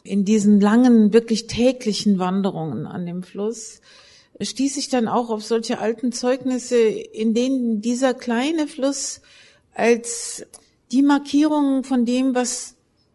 in 0.04 0.24
diesen 0.24 0.60
langen, 0.60 1.12
wirklich 1.12 1.46
täglichen 1.46 2.18
Wanderungen 2.18 2.86
an 2.86 3.06
dem 3.06 3.22
Fluss, 3.22 3.80
stieß 4.40 4.76
ich 4.76 4.90
dann 4.90 5.08
auch 5.08 5.30
auf 5.30 5.42
solche 5.42 5.78
alten 5.78 6.12
Zeugnisse, 6.12 6.76
in 6.76 7.34
denen 7.34 7.80
dieser 7.80 8.14
kleine 8.14 8.66
Fluss 8.66 9.22
als 9.74 10.46
die 10.92 11.02
Markierung 11.02 11.84
von 11.84 12.04
dem, 12.04 12.34
was 12.34 12.73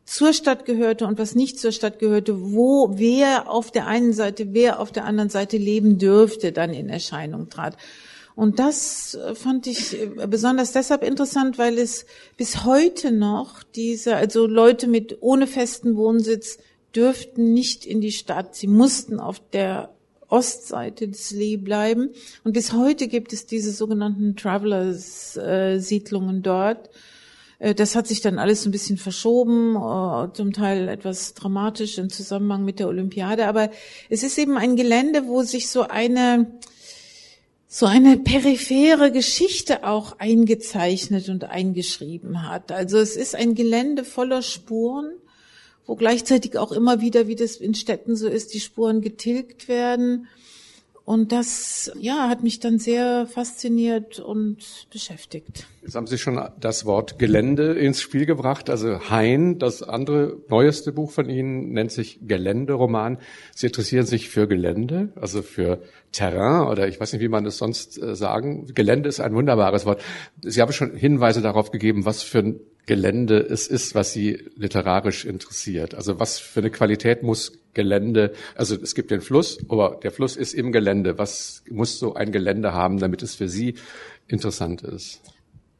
zur 0.09 0.33
Stadt 0.33 0.65
gehörte 0.65 1.05
und 1.05 1.19
was 1.19 1.35
nicht 1.35 1.59
zur 1.59 1.71
Stadt 1.71 1.99
gehörte, 1.99 2.51
wo 2.51 2.97
wer 2.97 3.47
auf 3.47 3.69
der 3.69 3.85
einen 3.85 4.11
Seite, 4.11 4.53
wer 4.53 4.79
auf 4.79 4.91
der 4.91 5.05
anderen 5.05 5.29
Seite 5.29 5.57
leben 5.57 5.99
dürfte, 5.99 6.51
dann 6.51 6.73
in 6.73 6.89
Erscheinung 6.89 7.49
trat. 7.49 7.77
Und 8.33 8.57
das 8.57 9.13
äh, 9.13 9.35
fand 9.35 9.67
ich 9.67 10.01
äh, 10.01 10.07
besonders 10.27 10.71
deshalb 10.71 11.03
interessant, 11.03 11.59
weil 11.59 11.77
es 11.77 12.07
bis 12.37 12.65
heute 12.65 13.11
noch 13.11 13.61
diese, 13.61 14.15
also 14.15 14.47
Leute 14.47 14.87
mit 14.87 15.19
ohne 15.21 15.45
festen 15.45 15.95
Wohnsitz 15.95 16.57
dürften 16.95 17.53
nicht 17.53 17.85
in 17.85 18.01
die 18.01 18.11
Stadt. 18.11 18.55
Sie 18.55 18.65
mussten 18.65 19.19
auf 19.19 19.39
der 19.51 19.93
Ostseite 20.27 21.07
des 21.07 21.29
Lee 21.31 21.57
bleiben. 21.57 22.09
Und 22.43 22.53
bis 22.53 22.73
heute 22.73 23.07
gibt 23.07 23.31
es 23.31 23.45
diese 23.45 23.71
sogenannten 23.71 24.35
Travelers-Siedlungen 24.35 26.41
dort. 26.41 26.89
Äh, 27.59 27.75
das 27.75 27.95
hat 27.95 28.07
sich 28.07 28.21
dann 28.21 28.39
alles 28.39 28.65
ein 28.65 28.71
bisschen 28.71 28.97
verschoben, 28.97 29.75
zum 30.33 30.53
Teil 30.53 30.87
etwas 30.87 31.33
dramatisch 31.33 31.97
im 31.97 32.09
Zusammenhang 32.09 32.65
mit 32.65 32.79
der 32.79 32.87
Olympiade. 32.87 33.47
Aber 33.47 33.69
es 34.09 34.23
ist 34.23 34.37
eben 34.37 34.57
ein 34.57 34.75
Gelände, 34.75 35.27
wo 35.27 35.43
sich 35.43 35.69
so 35.69 35.83
eine 35.83 36.59
so 37.71 37.85
eine 37.85 38.17
periphere 38.17 39.11
Geschichte 39.11 39.83
auch 39.83 40.17
eingezeichnet 40.17 41.29
und 41.29 41.43
eingeschrieben 41.43 42.49
hat. 42.49 42.71
Also 42.71 42.97
es 42.97 43.15
ist 43.15 43.35
ein 43.35 43.53
Gelände 43.53 44.03
voller 44.03 44.41
Spuren, 44.41 45.11
wo 45.85 45.95
gleichzeitig 45.95 46.57
auch 46.57 46.71
immer 46.71 46.99
wieder, 46.99 47.27
wie 47.27 47.35
das 47.35 47.57
in 47.57 47.75
Städten 47.75 48.15
so 48.15 48.27
ist, 48.27 48.55
die 48.55 48.59
Spuren 48.59 49.01
getilgt 49.01 49.67
werden 49.67 50.27
und 51.09 51.31
das, 51.31 51.91
ja, 51.99 52.29
hat 52.29 52.43
mich 52.43 52.59
dann 52.59 52.77
sehr 52.77 53.25
fasziniert 53.25 54.19
und 54.19 54.85
beschäftigt. 54.93 55.65
Jetzt 55.81 55.95
haben 55.95 56.05
Sie 56.05 56.19
schon 56.19 56.39
das 56.59 56.85
Wort 56.85 57.17
Gelände 57.17 57.73
ins 57.73 57.99
Spiel 57.99 58.27
gebracht. 58.27 58.69
Also 58.69 59.09
Hein, 59.09 59.57
das 59.57 59.81
andere, 59.81 60.37
neueste 60.49 60.91
Buch 60.91 61.09
von 61.09 61.27
Ihnen, 61.27 61.71
nennt 61.71 61.91
sich 61.91 62.19
Geländeroman. 62.27 63.17
Sie 63.55 63.65
interessieren 63.65 64.05
sich 64.05 64.29
für 64.29 64.47
Gelände, 64.47 65.09
also 65.19 65.41
für 65.41 65.81
Terrain 66.11 66.67
oder 66.67 66.87
ich 66.87 66.99
weiß 66.99 67.13
nicht, 67.13 67.23
wie 67.23 67.27
man 67.27 67.43
das 67.43 67.57
sonst 67.57 67.99
äh, 67.99 68.15
sagen. 68.15 68.67
Gelände 68.75 69.09
ist 69.09 69.19
ein 69.19 69.33
wunderbares 69.33 69.87
Wort. 69.87 70.03
Sie 70.43 70.61
haben 70.61 70.71
schon 70.73 70.95
Hinweise 70.95 71.41
darauf 71.41 71.71
gegeben, 71.71 72.05
was 72.05 72.21
für 72.21 72.37
ein 72.37 72.59
Gelände 72.89 73.37
es 73.37 73.67
ist, 73.67 73.93
was 73.93 74.13
Sie 74.13 74.39
literarisch 74.55 75.23
interessiert. 75.23 75.93
Also 75.93 76.19
was 76.19 76.39
für 76.39 76.61
eine 76.61 76.71
Qualität 76.71 77.21
muss 77.21 77.51
Gelände, 77.75 78.33
also 78.55 78.75
es 78.81 78.95
gibt 78.95 79.11
den 79.11 79.21
Fluss, 79.21 79.59
aber 79.69 79.99
der 80.01 80.09
Fluss 80.09 80.35
ist 80.35 80.55
im 80.55 80.71
Gelände. 80.71 81.19
Was 81.19 81.61
muss 81.69 81.99
so 81.99 82.15
ein 82.15 82.31
Gelände 82.31 82.73
haben, 82.73 82.97
damit 82.97 83.21
es 83.21 83.35
für 83.35 83.47
Sie 83.47 83.75
interessant 84.27 84.81
ist? 84.81 85.21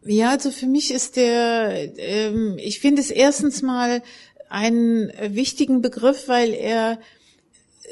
Ja, 0.06 0.30
also 0.30 0.52
für 0.52 0.68
mich 0.68 0.94
ist 0.94 1.16
der, 1.16 1.98
ähm, 1.98 2.58
ich 2.60 2.80
finde 2.80 3.02
es 3.02 3.10
erstens 3.10 3.64
mal 3.64 4.04
einen 4.48 5.12
wichtigen 5.30 5.82
Begriff, 5.82 6.28
weil 6.28 6.54
er 6.54 7.00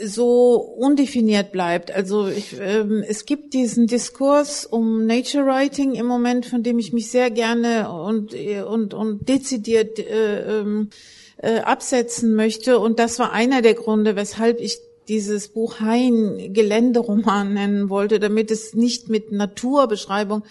so 0.04 0.56
undefiniert 0.56 1.52
bleibt. 1.52 1.92
Also 1.92 2.28
ich, 2.28 2.56
ähm, 2.60 3.04
es 3.08 3.26
gibt 3.26 3.54
diesen 3.54 3.88
Diskurs 3.88 4.66
um 4.66 5.06
Nature 5.06 5.46
Writing 5.46 5.96
im 5.96 6.06
Moment, 6.06 6.46
von 6.46 6.64
dem 6.64 6.80
ich 6.80 6.94
mich 6.94 7.10
sehr 7.10 7.32
gerne 7.32 7.92
und 7.92 8.34
und 8.34 8.94
und 8.94 9.30
dezidiert 9.30 10.00
äh, 10.00 10.60
ähm, 10.60 10.90
äh, 11.38 11.60
absetzen 11.60 12.36
möchte. 12.36 12.80
Und 12.80 13.00
das 13.00 13.20
war 13.20 13.32
einer 13.32 13.62
der 13.62 13.74
Gründe, 13.74 14.16
weshalb 14.16 14.60
ich 14.60 14.80
dieses 15.08 15.48
Buch 15.48 15.80
Hein 15.80 16.54
Geländeroman 16.54 17.54
nennen 17.54 17.90
wollte, 17.90 18.20
damit 18.20 18.52
es 18.52 18.74
nicht 18.74 19.10
mit 19.10 19.32
Naturbeschreibung 19.32 20.44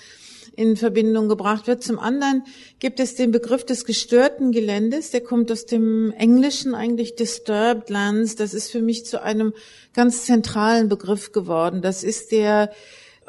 in 0.56 0.76
Verbindung 0.76 1.28
gebracht 1.28 1.66
wird. 1.66 1.84
Zum 1.84 1.98
anderen 1.98 2.42
gibt 2.78 2.98
es 2.98 3.14
den 3.14 3.30
Begriff 3.30 3.64
des 3.64 3.84
gestörten 3.84 4.50
Geländes, 4.50 5.10
der 5.10 5.20
kommt 5.20 5.52
aus 5.52 5.66
dem 5.66 6.12
Englischen 6.12 6.74
eigentlich 6.74 7.14
Disturbed 7.14 7.90
Lands. 7.90 8.36
Das 8.36 8.54
ist 8.54 8.70
für 8.70 8.82
mich 8.82 9.04
zu 9.04 9.22
einem 9.22 9.52
ganz 9.92 10.24
zentralen 10.24 10.88
Begriff 10.88 11.32
geworden. 11.32 11.82
Das 11.82 12.02
ist 12.02 12.32
der 12.32 12.70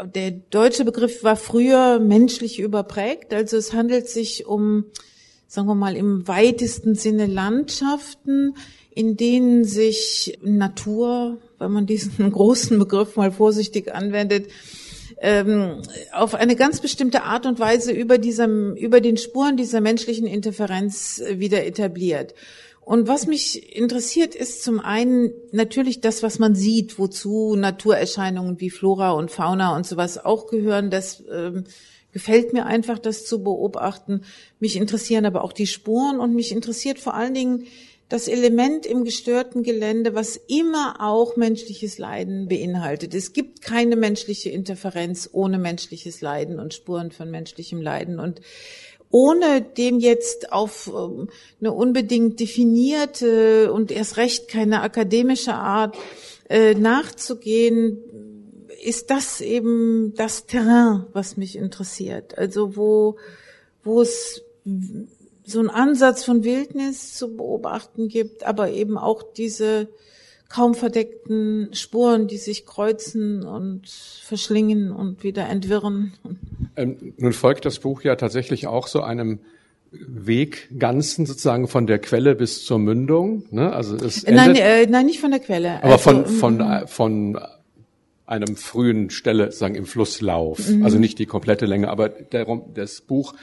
der 0.06 0.32
deutsche 0.32 0.86
Begriff 0.86 1.24
war 1.24 1.36
früher 1.36 2.00
menschlich 2.00 2.60
überprägt, 2.60 3.34
also 3.34 3.58
es 3.58 3.74
handelt 3.74 4.08
sich 4.08 4.46
um, 4.46 4.86
sagen 5.48 5.68
wir 5.68 5.76
mal, 5.76 5.96
im 5.96 6.28
weitesten 6.28 6.94
Sinne 6.94 7.26
Landschaften, 7.26 8.54
in 8.94 9.18
denen 9.18 9.64
sich 9.64 10.38
Natur, 10.44 11.40
wenn 11.58 11.72
man 11.72 11.88
diesen 11.88 12.32
großen 12.32 12.78
Begriff 12.78 13.16
mal 13.16 13.32
vorsichtig 13.32 13.94
anwendet, 13.94 14.52
ähm, 15.20 15.82
auf 16.12 16.36
eine 16.36 16.56
ganz 16.56 16.82
bestimmte 16.82 17.24
Art 17.24 17.46
und 17.46 17.60
Weise 17.60 17.92
über, 17.92 18.18
diesem, 18.18 18.76
über 18.76 19.02
den 19.02 19.18
Spuren 19.18 19.58
dieser 19.58 19.82
menschlichen 19.82 20.28
Interferenz 20.28 21.20
äh, 21.20 21.40
wieder 21.40 21.66
etabliert. 21.66 22.34
Und 22.82 23.10
was 23.10 23.28
mich 23.28 23.76
interessiert, 23.76 24.34
ist 24.34 24.64
zum 24.64 24.80
einen 24.80 25.34
natürlich 25.52 26.00
das, 26.00 26.24
was 26.24 26.40
man 26.40 26.56
sieht, 26.56 26.98
wozu 26.98 27.56
Naturerscheinungen 27.58 28.62
wie 28.62 28.70
Flora 28.70 29.12
und 29.12 29.30
Fauna 29.30 29.76
und 29.76 29.86
sowas 29.86 30.24
auch 30.24 30.48
gehören. 30.48 30.90
Das 30.90 31.22
ähm, 31.30 31.66
gefällt 32.14 32.54
mir 32.54 32.66
einfach, 32.66 32.98
das 32.98 33.26
zu 33.26 33.44
beobachten. 33.44 34.22
Mich 34.62 34.78
interessieren 34.78 35.26
aber 35.26 35.44
auch 35.44 35.52
die 35.52 35.68
Spuren 35.68 36.22
und 36.22 36.34
mich 36.34 36.54
interessiert 36.54 36.98
vor 36.98 37.14
allen 37.14 37.34
Dingen 37.34 37.66
das 38.10 38.30
Element 38.30 38.86
im 38.86 39.04
gestörten 39.04 39.64
Gelände, 39.64 40.16
was 40.16 40.40
immer 40.48 40.96
auch 41.00 41.36
menschliches 41.36 41.98
Leiden 41.98 42.48
beinhaltet. 42.48 43.14
Es 43.14 43.34
gibt 43.34 43.62
keine 43.62 43.98
menschliche 43.98 44.50
Interferenz 44.50 45.30
ohne 45.34 45.58
menschliches 45.58 46.22
Leiden 46.22 46.60
und 46.60 46.74
Spuren 46.74 47.12
von 47.12 47.30
menschlichem 47.30 47.82
Leiden. 47.82 48.20
Und 48.20 48.40
ohne 49.10 49.62
dem 49.62 50.00
jetzt 50.00 50.54
auf 50.54 50.92
ähm, 50.94 51.30
eine 51.60 51.74
unbedingt 51.74 52.40
definierte 52.40 53.74
und 53.74 53.92
erst 53.92 54.18
recht 54.18 54.48
keine 54.48 54.82
akademische 54.82 55.54
Art 55.54 55.98
äh, 56.50 56.76
nachzugehen, 56.76 57.98
ist 58.84 59.10
das 59.10 59.42
eben 59.42 60.14
das 60.16 60.46
Terrain, 60.46 61.06
was 61.12 61.36
mich 61.36 61.58
interessiert. 61.58 62.38
Also 62.38 62.78
wo, 62.78 63.18
wo 63.84 64.02
es 64.02 64.44
so 65.48 65.60
einen 65.60 65.70
Ansatz 65.70 66.24
von 66.24 66.44
Wildnis 66.44 67.14
zu 67.14 67.38
beobachten 67.38 68.10
gibt, 68.10 68.44
aber 68.44 68.70
eben 68.70 68.98
auch 68.98 69.24
diese 69.24 69.88
kaum 70.50 70.76
verdeckten 70.76 71.70
Spuren, 71.74 72.28
die 72.28 72.38
sich 72.38 72.66
kreuzen 72.66 73.44
und 73.44 73.88
verschlingen 73.88 74.92
und 74.92 75.24
wieder 75.24 75.48
entwirren. 75.48 76.14
Ähm, 76.76 77.14
nun 77.18 77.34
folgt 77.34 77.66
das 77.66 77.80
Buch 77.80 78.02
ja 78.02 78.16
tatsächlich 78.16 78.68
auch 78.68 78.88
so 78.88 79.02
einem 79.02 79.40
Weg 79.92 80.70
Ganzen 80.78 81.26
sozusagen 81.26 81.68
von 81.68 81.88
der 81.88 82.00
Quelle 82.00 82.36
bis 82.36 82.66
zur 82.66 82.78
Mündung. 82.78 83.44
Ne? 83.52 83.72
Also 83.72 83.96
es 83.96 84.26
nein, 84.26 84.56
äh, 84.56 84.86
nein, 84.86 85.06
nicht 85.06 85.22
von 85.22 85.32
der 85.32 85.40
Quelle. 85.40 85.82
Aber 85.82 85.94
also, 85.94 86.26
von 86.26 86.26
von 86.26 86.58
mm, 86.58 86.88
von 86.88 87.40
einem 88.26 88.58
frühen 88.58 89.10
Stelle 89.10 89.46
sozusagen 89.46 89.76
im 89.76 89.86
Flusslauf. 89.86 90.68
Mhm. 90.68 90.84
Also 90.84 91.00
nicht 91.00 91.18
die 91.20 91.26
komplette 91.26 91.66
Länge, 91.66 91.90
aber 91.90 92.10
der, 92.10 92.46
das 92.74 93.00
Buch 93.00 93.34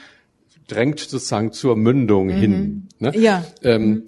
drängt 0.67 0.99
sozusagen 0.99 1.51
zur 1.51 1.75
Mündung 1.75 2.27
mhm. 2.27 2.31
hin. 2.31 2.87
Ne? 2.99 3.17
Ja. 3.17 3.45
Ähm, 3.63 3.87
mhm. 3.89 4.03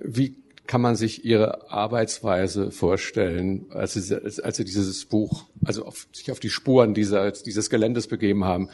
Wie 0.00 0.34
kann 0.66 0.80
man 0.80 0.96
sich 0.96 1.24
Ihre 1.24 1.70
Arbeitsweise 1.70 2.70
vorstellen, 2.70 3.66
als 3.70 3.94
Sie, 3.94 4.14
als 4.14 4.56
Sie 4.56 4.64
dieses 4.64 5.06
Buch, 5.06 5.44
also 5.64 5.84
auf, 5.86 6.06
sich 6.12 6.30
auf 6.30 6.40
die 6.40 6.50
Spuren 6.50 6.94
dieser, 6.94 7.32
dieses 7.32 7.70
Geländes 7.70 8.06
begeben 8.06 8.44
haben? 8.44 8.68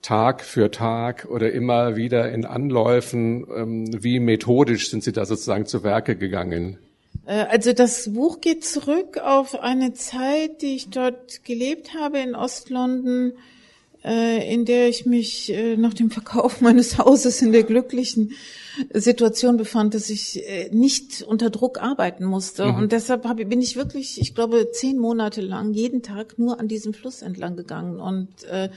Tag 0.00 0.42
für 0.42 0.70
Tag 0.70 1.26
oder 1.30 1.50
immer 1.52 1.96
wieder 1.96 2.30
in 2.30 2.44
Anläufen? 2.44 3.46
Ähm, 3.54 4.02
wie 4.02 4.20
methodisch 4.20 4.90
sind 4.90 5.02
Sie 5.02 5.12
da 5.12 5.24
sozusagen 5.24 5.66
zu 5.66 5.82
Werke 5.82 6.16
gegangen? 6.16 6.78
Äh, 7.26 7.44
also 7.44 7.72
das 7.72 8.12
Buch 8.12 8.40
geht 8.40 8.64
zurück 8.64 9.18
auf 9.18 9.58
eine 9.58 9.94
Zeit, 9.94 10.62
die 10.62 10.76
ich 10.76 10.90
dort 10.90 11.44
gelebt 11.44 11.94
habe 11.94 12.18
in 12.18 12.34
Ostlondon 12.34 13.32
in 14.52 14.66
der 14.66 14.88
ich 14.88 15.06
mich 15.06 15.50
äh, 15.50 15.76
nach 15.76 15.94
dem 15.94 16.10
Verkauf 16.10 16.60
meines 16.60 16.98
Hauses 16.98 17.40
in 17.42 17.52
der 17.52 17.62
glücklichen 17.62 18.32
Situation 18.92 19.56
befand, 19.56 19.94
dass 19.94 20.10
ich 20.10 20.46
äh, 20.46 20.68
nicht 20.72 21.22
unter 21.22 21.48
Druck 21.50 21.80
arbeiten 21.80 22.24
musste. 22.24 22.66
Mhm. 22.66 22.74
Und 22.76 22.92
deshalb 22.92 23.22
bin 23.48 23.62
ich 23.62 23.76
wirklich, 23.76 24.20
ich 24.20 24.34
glaube, 24.34 24.68
zehn 24.72 24.98
Monate 24.98 25.40
lang 25.40 25.72
jeden 25.72 26.02
Tag 26.02 26.38
nur 26.38 26.60
an 26.60 26.68
diesem 26.68 26.92
Fluss 26.92 27.22
entlang 27.22 27.56
gegangen 27.56 28.00
und 28.00 28.28
äh, 28.44 28.68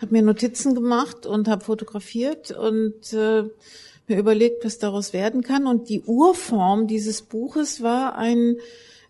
habe 0.00 0.12
mir 0.12 0.22
Notizen 0.22 0.74
gemacht 0.74 1.26
und 1.26 1.48
habe 1.48 1.64
fotografiert 1.64 2.50
und 2.50 3.12
äh, 3.12 3.44
mir 4.08 4.18
überlegt, 4.18 4.64
was 4.64 4.78
daraus 4.78 5.12
werden 5.12 5.42
kann. 5.42 5.66
Und 5.66 5.88
die 5.88 6.00
Urform 6.00 6.86
dieses 6.86 7.22
Buches 7.22 7.82
war 7.82 8.16
ein 8.16 8.56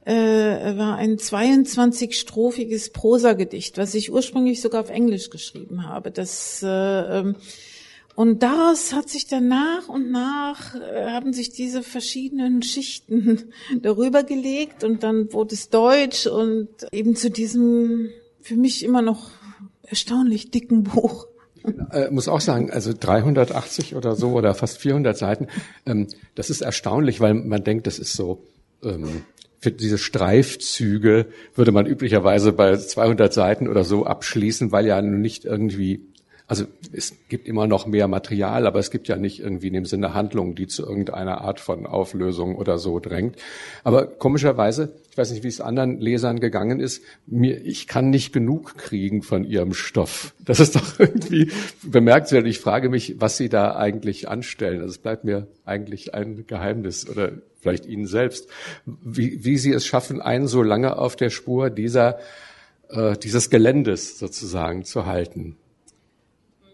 äh, 0.05 0.77
war 0.77 0.97
ein 0.97 1.17
22-strophiges 1.17 2.93
Prosagedicht, 2.93 3.79
was 3.79 3.95
ich 3.95 4.13
ursprünglich 4.13 4.61
sogar 4.61 4.83
auf 4.83 4.91
Englisch 4.91 5.31
geschrieben 5.31 5.87
habe. 5.87 6.11
Das 6.11 6.63
äh, 6.63 6.69
ähm, 6.69 7.37
und 8.15 8.43
daraus 8.43 8.93
hat 8.93 9.09
sich 9.09 9.27
dann 9.27 9.49
nach 9.49 9.89
und 9.89 10.11
nach 10.11 10.75
äh, 10.75 11.07
haben 11.07 11.33
sich 11.33 11.51
diese 11.51 11.83
verschiedenen 11.83 12.63
Schichten 12.63 13.53
darüber 13.81 14.23
gelegt 14.23 14.85
und 14.85 15.03
dann 15.03 15.33
wurde 15.33 15.55
es 15.55 15.71
Deutsch 15.71 16.27
und 16.27 16.69
eben 16.93 17.17
zu 17.17 17.31
diesem 17.31 18.11
für 18.41 18.57
mich 18.57 18.85
immer 18.85 19.03
noch 19.03 19.31
erstaunlich 19.83 20.51
dicken 20.51 20.83
Buch. 20.83 21.29
Äh, 21.93 22.11
muss 22.11 22.29
auch 22.29 22.41
sagen, 22.41 22.71
also 22.71 22.93
380 22.99 23.95
oder 23.95 24.17
so 24.17 24.33
oder 24.33 24.55
fast 24.55 24.79
400 24.79 25.17
Seiten, 25.17 25.47
ähm, 25.87 26.09
das 26.35 26.51
ist 26.51 26.61
erstaunlich, 26.61 27.21
weil 27.21 27.35
man 27.35 27.63
denkt, 27.63 27.87
das 27.87 28.01
ist 28.01 28.15
so 28.15 28.43
ähm, 28.83 29.23
für 29.63 29.71
diese 29.71 29.97
Streifzüge 29.97 31.27
würde 31.55 31.71
man 31.71 31.87
üblicherweise 31.87 32.53
bei 32.53 32.77
200 32.77 33.33
Seiten 33.33 33.69
oder 33.69 33.85
so 33.85 34.05
abschließen, 34.05 34.73
weil 34.73 34.87
ja 34.87 35.01
nicht 35.01 35.45
irgendwie 35.45 36.13
also 36.49 36.67
es 36.93 37.15
gibt 37.31 37.49
immer 37.49 37.67
noch 37.67 37.87
mehr 37.87 38.09
Material, 38.09 38.67
aber 38.67 38.79
es 38.79 38.91
gibt 38.91 39.09
ja 39.09 39.17
nicht 39.17 39.41
irgendwie 39.41 39.69
in 39.69 39.73
dem 39.73 39.87
Sinne 39.87 40.13
Handlungen, 40.13 40.55
die 40.55 40.67
zu 40.67 40.83
irgendeiner 40.83 41.41
Art 41.41 41.61
von 41.61 41.87
Auflösung 41.87 42.57
oder 42.57 42.77
so 42.77 43.01
drängt. 43.01 43.37
Aber 43.85 44.07
komischerweise, 44.07 44.93
ich 45.11 45.17
weiß 45.17 45.31
nicht, 45.31 45.45
wie 45.45 45.49
es 45.49 45.63
anderen 45.63 45.99
Lesern 45.99 46.41
gegangen 46.41 46.79
ist, 46.79 47.03
mir, 47.27 47.65
ich 47.65 47.87
kann 47.87 48.11
nicht 48.11 48.35
genug 48.35 48.77
kriegen 48.77 49.23
von 49.23 49.45
ihrem 49.45 49.73
Stoff. 49.73 50.35
Das 50.45 50.61
ist 50.61 50.77
doch 50.77 51.01
irgendwie 51.01 51.51
bemerkenswert. 51.85 52.47
Ich 52.47 52.59
frage 52.59 52.91
mich, 52.91 53.19
was 53.19 53.39
Sie 53.39 53.49
da 53.49 53.77
eigentlich 53.77 54.29
anstellen. 54.29 54.83
Also 54.83 54.91
es 54.91 54.99
bleibt 54.99 55.25
mir 55.25 55.47
eigentlich 55.65 56.13
ein 56.13 56.47
Geheimnis 56.47 57.09
oder 57.09 57.33
vielleicht 57.63 57.87
Ihnen 57.87 58.07
selbst, 58.07 58.49
wie, 58.85 59.45
wie 59.45 59.57
Sie 59.57 59.73
es 59.73 59.87
schaffen, 59.87 60.21
einen 60.21 60.49
so 60.49 60.63
lange 60.63 60.99
auf 60.99 61.17
der 61.17 61.31
Spur 61.31 61.71
dieser, 61.71 62.19
äh, 62.91 63.17
dieses 63.17 63.51
Geländes 63.51 64.19
sozusagen 64.19 64.85
zu 64.85 65.07
halten. 65.07 65.57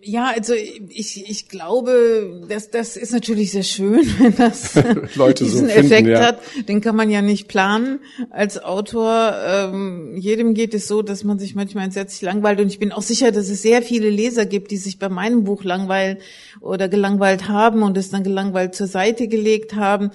Ja, 0.02 0.32
also 0.34 0.54
ich, 0.54 1.28
ich 1.28 1.48
glaube, 1.48 2.44
das, 2.48 2.70
das 2.70 2.96
ist 2.96 3.12
natürlich 3.12 3.50
sehr 3.50 3.64
schön, 3.64 4.00
wenn 4.18 4.37
das 4.37 4.74
Leute 5.16 5.44
diesen 5.44 5.66
so 5.66 5.72
finden, 5.72 5.87
Effekt 5.87 6.08
ja. 6.08 6.20
hat. 6.20 6.40
Den 6.68 6.80
kann 6.80 6.94
man 6.94 7.11
ja 7.11 7.20
nicht 7.20 7.48
planen 7.48 8.00
als 8.30 8.62
Autor. 8.62 9.34
Ähm, 9.44 10.16
jedem 10.16 10.54
geht 10.54 10.74
es 10.74 10.87
so, 10.87 11.02
dass 11.02 11.24
man 11.24 11.38
sich 11.38 11.54
manchmal 11.54 11.84
entsetzlich 11.84 12.22
langweilt. 12.22 12.61
Und 12.61 12.68
ich 12.68 12.78
bin 12.78 12.92
auch 12.92 13.02
sicher, 13.02 13.32
dass 13.32 13.48
es 13.48 13.62
sehr 13.62 13.82
viele 13.82 14.08
Leser 14.08 14.46
gibt, 14.46 14.70
die 14.70 14.76
sich 14.76 14.98
bei 14.98 15.08
meinem 15.08 15.44
Buch 15.44 15.64
langweilen 15.64 16.18
oder 16.61 16.88
gelangweilt 16.88 17.48
haben 17.48 17.82
und 17.82 17.96
es 17.96 18.11
dann 18.11 18.22
gelangweilt 18.22 18.74
zur 18.74 18.87
Seite 18.87 19.26
gelegt 19.26 19.74
haben, 19.74 20.11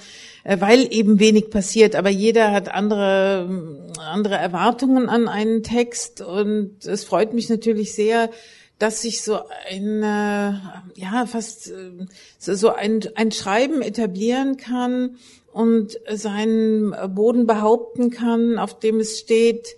äh, 0.45 0.59
weil 0.61 0.87
eben 0.93 1.19
wenig 1.19 1.49
passiert. 1.49 1.95
Aber 1.95 2.09
jeder 2.09 2.51
hat 2.51 2.73
andere, 2.73 3.91
andere 3.99 4.35
Erwartungen 4.35 5.09
an 5.09 5.27
einen 5.27 5.61
Text. 5.61 6.21
Und 6.21 6.85
es 6.85 7.03
freut 7.03 7.33
mich 7.33 7.49
natürlich 7.49 7.93
sehr, 7.93 8.29
dass 8.83 9.01
sich 9.01 9.21
so 9.21 9.39
ein, 9.69 10.03
äh, 10.03 10.51
ja, 10.99 11.25
fast 11.25 11.71
äh, 11.71 12.05
so 12.37 12.73
ein, 12.73 12.99
ein 13.15 13.31
Schreiben 13.31 13.81
etablieren 13.81 14.57
kann 14.57 15.15
und 15.53 15.97
seinen 16.11 16.93
Boden 17.15 17.47
behaupten 17.47 18.09
kann, 18.09 18.59
auf 18.59 18.79
dem 18.79 18.99
es 18.99 19.19
steht, 19.19 19.77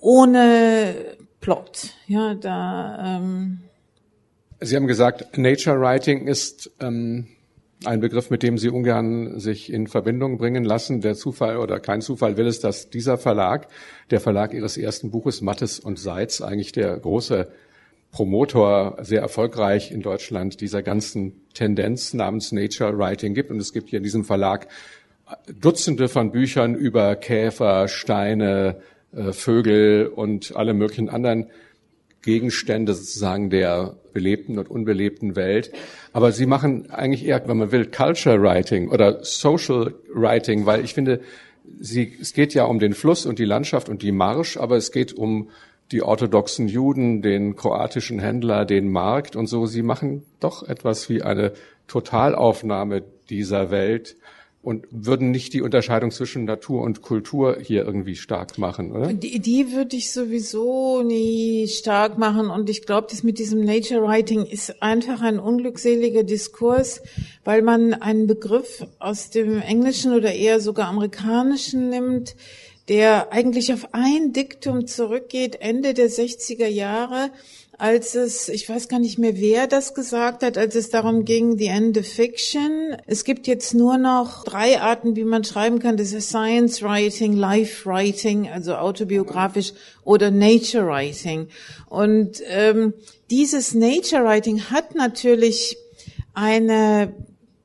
ohne 0.00 1.16
Plot. 1.40 1.94
Ja, 2.08 2.34
da. 2.34 3.20
Ähm 3.20 3.60
Sie 4.60 4.74
haben 4.74 4.88
gesagt, 4.88 5.38
Nature 5.38 5.80
Writing 5.80 6.26
ist 6.26 6.72
ähm, 6.80 7.28
ein 7.84 8.00
Begriff, 8.00 8.30
mit 8.30 8.42
dem 8.42 8.58
Sie 8.58 8.70
ungern 8.70 9.38
sich 9.38 9.72
in 9.72 9.86
Verbindung 9.86 10.36
bringen 10.38 10.64
lassen. 10.64 11.00
Der 11.00 11.14
Zufall 11.14 11.58
oder 11.58 11.78
kein 11.78 12.00
Zufall 12.00 12.36
will 12.36 12.48
es, 12.48 12.58
dass 12.58 12.90
dieser 12.90 13.18
Verlag, 13.18 13.68
der 14.10 14.18
Verlag 14.18 14.52
Ihres 14.52 14.76
ersten 14.76 15.12
Buches 15.12 15.42
Mattes 15.42 15.78
und 15.78 16.00
Seitz, 16.00 16.40
eigentlich 16.40 16.72
der 16.72 16.96
große 16.96 17.46
Promotor 18.10 18.98
sehr 19.02 19.20
erfolgreich 19.20 19.90
in 19.90 20.02
Deutschland 20.02 20.60
dieser 20.60 20.82
ganzen 20.82 21.40
Tendenz 21.54 22.14
namens 22.14 22.52
Nature 22.52 22.96
Writing 22.98 23.34
gibt. 23.34 23.50
Und 23.50 23.58
es 23.58 23.72
gibt 23.72 23.90
hier 23.90 23.98
in 23.98 24.04
diesem 24.04 24.24
Verlag 24.24 24.68
Dutzende 25.60 26.08
von 26.08 26.30
Büchern 26.30 26.74
über 26.74 27.16
Käfer, 27.16 27.88
Steine, 27.88 28.80
äh, 29.12 29.32
Vögel 29.32 30.06
und 30.06 30.54
alle 30.56 30.72
möglichen 30.72 31.08
anderen 31.08 31.50
Gegenstände 32.22 32.94
sozusagen 32.94 33.50
der 33.50 33.96
belebten 34.12 34.58
und 34.58 34.68
unbelebten 34.68 35.36
Welt. 35.36 35.72
Aber 36.12 36.32
sie 36.32 36.46
machen 36.46 36.90
eigentlich 36.90 37.24
eher, 37.24 37.46
wenn 37.48 37.56
man 37.56 37.72
will, 37.72 37.86
Culture 37.86 38.42
Writing 38.42 38.88
oder 38.88 39.22
Social 39.24 39.94
Writing, 40.12 40.66
weil 40.66 40.84
ich 40.84 40.94
finde, 40.94 41.20
sie, 41.80 42.16
es 42.20 42.32
geht 42.32 42.54
ja 42.54 42.64
um 42.64 42.78
den 42.78 42.94
Fluss 42.94 43.26
und 43.26 43.38
die 43.38 43.44
Landschaft 43.44 43.88
und 43.88 44.02
die 44.02 44.12
Marsch, 44.12 44.56
aber 44.56 44.76
es 44.76 44.90
geht 44.90 45.12
um 45.12 45.50
die 45.92 46.02
orthodoxen 46.02 46.68
Juden, 46.68 47.22
den 47.22 47.56
kroatischen 47.56 48.18
Händler, 48.18 48.64
den 48.64 48.90
Markt 48.90 49.36
und 49.36 49.46
so. 49.46 49.66
Sie 49.66 49.82
machen 49.82 50.24
doch 50.40 50.62
etwas 50.62 51.08
wie 51.08 51.22
eine 51.22 51.52
Totalaufnahme 51.86 53.04
dieser 53.28 53.70
Welt 53.70 54.16
und 54.66 54.84
würden 54.90 55.30
nicht 55.30 55.52
die 55.52 55.62
Unterscheidung 55.62 56.10
zwischen 56.10 56.44
Natur 56.44 56.82
und 56.82 57.00
Kultur 57.00 57.58
hier 57.62 57.84
irgendwie 57.84 58.16
stark 58.16 58.58
machen, 58.58 58.90
oder? 58.90 59.12
Die, 59.12 59.38
die 59.38 59.70
würde 59.70 59.94
ich 59.94 60.10
sowieso 60.10 61.04
nie 61.04 61.68
stark 61.68 62.18
machen 62.18 62.50
und 62.50 62.68
ich 62.68 62.84
glaube, 62.84 63.06
das 63.08 63.22
mit 63.22 63.38
diesem 63.38 63.64
Nature 63.64 64.02
Writing 64.02 64.44
ist 64.44 64.82
einfach 64.82 65.22
ein 65.22 65.38
unglückseliger 65.38 66.24
Diskurs, 66.24 67.00
weil 67.44 67.62
man 67.62 67.94
einen 67.94 68.26
Begriff 68.26 68.84
aus 68.98 69.30
dem 69.30 69.62
Englischen 69.62 70.12
oder 70.12 70.34
eher 70.34 70.58
sogar 70.58 70.88
Amerikanischen 70.88 71.88
nimmt, 71.88 72.34
der 72.88 73.32
eigentlich 73.32 73.72
auf 73.72 73.88
ein 73.92 74.32
Diktum 74.32 74.86
zurückgeht, 74.86 75.60
Ende 75.60 75.94
der 75.94 76.08
60er 76.08 76.68
Jahre, 76.68 77.30
als 77.78 78.14
es, 78.14 78.48
ich 78.48 78.68
weiß 78.68 78.88
gar 78.88 78.98
nicht 78.98 79.18
mehr, 79.18 79.36
wer 79.36 79.66
das 79.66 79.94
gesagt 79.94 80.42
hat, 80.42 80.56
als 80.56 80.74
es 80.74 80.88
darum 80.88 81.24
ging, 81.24 81.58
the 81.58 81.66
end 81.66 81.98
of 81.98 82.06
fiction. 82.06 82.96
Es 83.06 83.24
gibt 83.24 83.46
jetzt 83.46 83.74
nur 83.74 83.98
noch 83.98 84.44
drei 84.44 84.80
Arten, 84.80 85.14
wie 85.14 85.24
man 85.24 85.44
schreiben 85.44 85.78
kann. 85.78 85.98
Das 85.98 86.12
ist 86.12 86.30
Science 86.30 86.82
Writing, 86.82 87.34
Life 87.34 87.84
Writing, 87.84 88.48
also 88.48 88.76
autobiografisch, 88.76 89.74
oder 90.04 90.30
Nature 90.30 90.86
Writing. 90.86 91.48
Und 91.90 92.40
ähm, 92.48 92.94
dieses 93.30 93.74
Nature 93.74 94.24
Writing 94.24 94.70
hat 94.70 94.94
natürlich 94.94 95.76
eine 96.32 97.12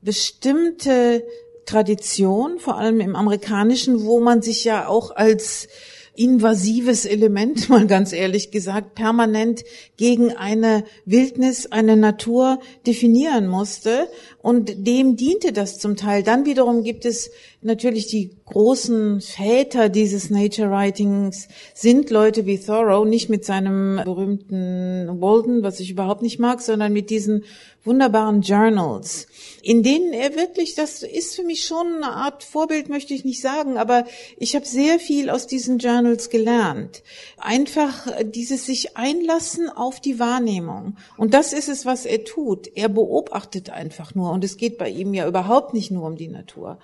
bestimmte 0.02 1.24
Tradition, 1.66 2.58
vor 2.58 2.78
allem 2.78 3.00
im 3.00 3.16
amerikanischen, 3.16 4.04
wo 4.04 4.20
man 4.20 4.42
sich 4.42 4.64
ja 4.64 4.86
auch 4.88 5.14
als 5.14 5.68
invasives 6.14 7.04
Element, 7.04 7.68
mal 7.68 7.86
ganz 7.86 8.12
ehrlich 8.12 8.50
gesagt, 8.50 8.94
permanent 8.94 9.64
gegen 9.96 10.36
eine 10.36 10.84
Wildnis, 11.04 11.66
eine 11.66 11.96
Natur 11.96 12.60
definieren 12.86 13.46
musste. 13.46 14.08
Und 14.42 14.86
dem 14.86 15.16
diente 15.16 15.52
das 15.52 15.78
zum 15.78 15.96
Teil. 15.96 16.24
Dann 16.24 16.44
wiederum 16.44 16.82
gibt 16.82 17.04
es 17.04 17.30
natürlich 17.62 18.08
die 18.08 18.30
großen 18.44 19.20
Väter 19.20 19.88
dieses 19.88 20.30
Nature 20.30 20.70
Writings 20.70 21.48
sind 21.74 22.10
Leute 22.10 22.44
wie 22.44 22.58
Thoreau, 22.58 23.04
nicht 23.04 23.28
mit 23.28 23.44
seinem 23.44 24.00
berühmten 24.04 25.20
Walden, 25.20 25.62
was 25.62 25.78
ich 25.78 25.90
überhaupt 25.90 26.22
nicht 26.22 26.40
mag, 26.40 26.60
sondern 26.60 26.92
mit 26.92 27.08
diesen 27.08 27.44
wunderbaren 27.84 28.42
Journals, 28.42 29.26
in 29.62 29.82
denen 29.82 30.12
er 30.12 30.36
wirklich, 30.36 30.74
das 30.74 31.02
ist 31.02 31.34
für 31.34 31.42
mich 31.42 31.64
schon 31.64 31.96
eine 31.96 32.12
Art 32.12 32.44
Vorbild, 32.44 32.88
möchte 32.88 33.14
ich 33.14 33.24
nicht 33.24 33.40
sagen, 33.40 33.76
aber 33.76 34.04
ich 34.38 34.54
habe 34.54 34.66
sehr 34.66 35.00
viel 35.00 35.30
aus 35.30 35.46
diesen 35.46 35.78
Journals 35.78 36.30
gelernt. 36.30 37.02
Einfach 37.38 38.06
dieses 38.24 38.66
sich 38.66 38.96
einlassen 38.96 39.68
auf 39.68 40.00
die 40.00 40.20
Wahrnehmung. 40.20 40.96
Und 41.16 41.34
das 41.34 41.52
ist 41.52 41.68
es, 41.68 41.84
was 41.84 42.06
er 42.06 42.24
tut. 42.24 42.68
Er 42.76 42.88
beobachtet 42.88 43.70
einfach 43.70 44.14
nur. 44.14 44.31
Und 44.32 44.44
es 44.44 44.56
geht 44.56 44.78
bei 44.78 44.88
ihm 44.88 45.14
ja 45.14 45.28
überhaupt 45.28 45.74
nicht 45.74 45.90
nur 45.90 46.06
um 46.06 46.16
die 46.16 46.28
Natur. 46.28 46.78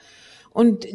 Und 0.53 0.87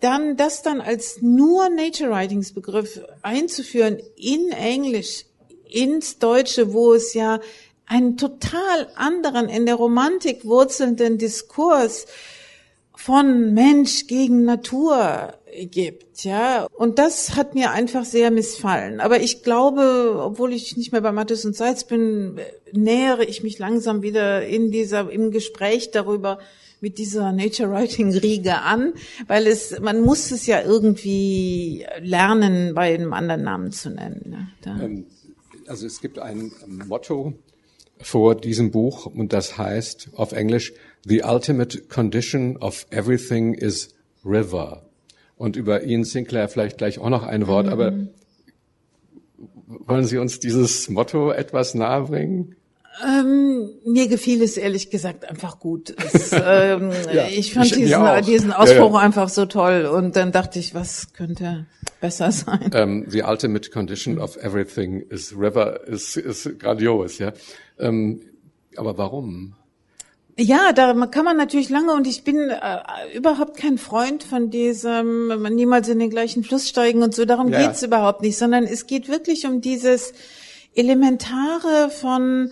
dann 0.00 0.36
das 0.36 0.62
dann 0.62 0.80
als 0.80 1.20
nur 1.20 1.68
Nature 1.68 2.10
Writings 2.10 2.52
Begriff 2.52 3.00
einzuführen 3.22 3.98
in 4.16 4.50
Englisch, 4.50 5.26
ins 5.68 6.18
Deutsche, 6.18 6.72
wo 6.72 6.94
es 6.94 7.14
ja 7.14 7.40
einen 7.86 8.16
total 8.16 8.88
anderen, 8.94 9.48
in 9.48 9.66
der 9.66 9.74
Romantik 9.74 10.44
wurzelnden 10.44 11.18
Diskurs 11.18 12.06
von 12.94 13.52
Mensch 13.52 14.06
gegen 14.06 14.44
Natur 14.44 15.34
gibt, 15.70 16.24
ja. 16.24 16.66
Und 16.72 16.98
das 16.98 17.36
hat 17.36 17.54
mir 17.54 17.70
einfach 17.70 18.04
sehr 18.04 18.30
missfallen. 18.30 19.00
Aber 19.00 19.20
ich 19.20 19.42
glaube, 19.42 20.20
obwohl 20.20 20.52
ich 20.52 20.76
nicht 20.76 20.92
mehr 20.92 21.00
bei 21.00 21.12
Mattes 21.12 21.44
und 21.44 21.56
Seitz 21.56 21.84
bin, 21.84 22.38
nähere 22.72 23.24
ich 23.24 23.42
mich 23.42 23.58
langsam 23.58 24.02
wieder 24.02 24.46
in 24.46 24.70
dieser, 24.70 25.10
im 25.10 25.30
Gespräch 25.30 25.90
darüber, 25.90 26.38
mit 26.80 26.98
dieser 26.98 27.32
Nature 27.32 27.70
Writing 27.70 28.12
Riege 28.14 28.58
an, 28.58 28.92
weil 29.26 29.46
es, 29.46 29.80
man 29.80 30.02
muss 30.02 30.30
es 30.30 30.46
ja 30.46 30.60
irgendwie 30.60 31.86
lernen, 32.00 32.74
bei 32.74 32.94
einem 32.94 33.14
anderen 33.14 33.42
Namen 33.42 33.72
zu 33.72 33.88
nennen. 33.88 34.22
Ne? 34.26 34.48
Ähm, 34.66 35.06
also 35.66 35.86
es 35.86 36.02
gibt 36.02 36.18
ein 36.18 36.52
Motto 36.66 37.32
vor 38.02 38.34
diesem 38.34 38.70
Buch 38.70 39.06
und 39.06 39.32
das 39.32 39.56
heißt 39.56 40.10
auf 40.14 40.32
Englisch 40.32 40.74
The 41.06 41.22
ultimate 41.22 41.82
condition 41.88 42.58
of 42.58 42.86
everything 42.90 43.54
is 43.54 43.94
river. 44.24 44.83
Und 45.44 45.56
über 45.56 45.84
Ian 45.84 46.04
Sinclair 46.04 46.48
vielleicht 46.48 46.78
gleich 46.78 46.98
auch 46.98 47.10
noch 47.10 47.22
ein 47.22 47.46
Wort, 47.46 47.66
mhm. 47.66 47.72
aber 47.72 47.92
wollen 49.66 50.06
Sie 50.06 50.16
uns 50.16 50.40
dieses 50.40 50.88
Motto 50.88 51.32
etwas 51.32 51.74
nahebringen? 51.74 52.56
Ähm, 53.06 53.68
mir 53.84 54.08
gefiel 54.08 54.42
es 54.42 54.56
ehrlich 54.56 54.88
gesagt 54.88 55.28
einfach 55.28 55.58
gut. 55.58 55.94
Es, 55.98 56.32
ähm, 56.32 56.92
ja, 57.12 57.26
ich 57.26 57.52
fand 57.52 57.66
ich, 57.66 57.72
diesen, 57.74 58.24
diesen 58.24 58.52
Ausspruch 58.52 58.92
ja, 58.92 59.00
ja. 59.00 59.04
einfach 59.04 59.28
so 59.28 59.44
toll 59.44 59.84
und 59.84 60.16
dann 60.16 60.32
dachte 60.32 60.58
ich, 60.58 60.74
was 60.74 61.12
könnte 61.12 61.66
besser 62.00 62.32
sein? 62.32 62.70
Ähm, 62.72 63.04
the 63.06 63.24
ultimate 63.24 63.70
condition 63.70 64.18
of 64.18 64.38
everything 64.38 65.02
is 65.10 65.36
river 65.38 65.86
is, 65.86 66.16
is 66.16 66.48
grandios, 66.58 67.18
ja. 67.18 67.34
Ähm, 67.78 68.22
aber 68.76 68.96
warum? 68.96 69.56
Ja, 70.36 70.72
da 70.72 70.92
kann 71.06 71.24
man 71.24 71.36
natürlich 71.36 71.68
lange 71.68 71.92
und 71.92 72.08
ich 72.08 72.24
bin 72.24 72.50
äh, 72.50 73.16
überhaupt 73.16 73.56
kein 73.56 73.78
Freund 73.78 74.24
von 74.24 74.50
diesem 74.50 75.42
niemals 75.54 75.88
in 75.88 76.00
den 76.00 76.10
gleichen 76.10 76.42
Fluss 76.42 76.68
steigen 76.68 77.02
und 77.02 77.14
so. 77.14 77.24
Darum 77.24 77.52
geht's 77.52 77.82
überhaupt 77.82 78.22
nicht, 78.22 78.36
sondern 78.36 78.64
es 78.64 78.86
geht 78.86 79.08
wirklich 79.08 79.46
um 79.46 79.60
dieses 79.60 80.12
Elementare 80.74 81.88
von 81.90 82.50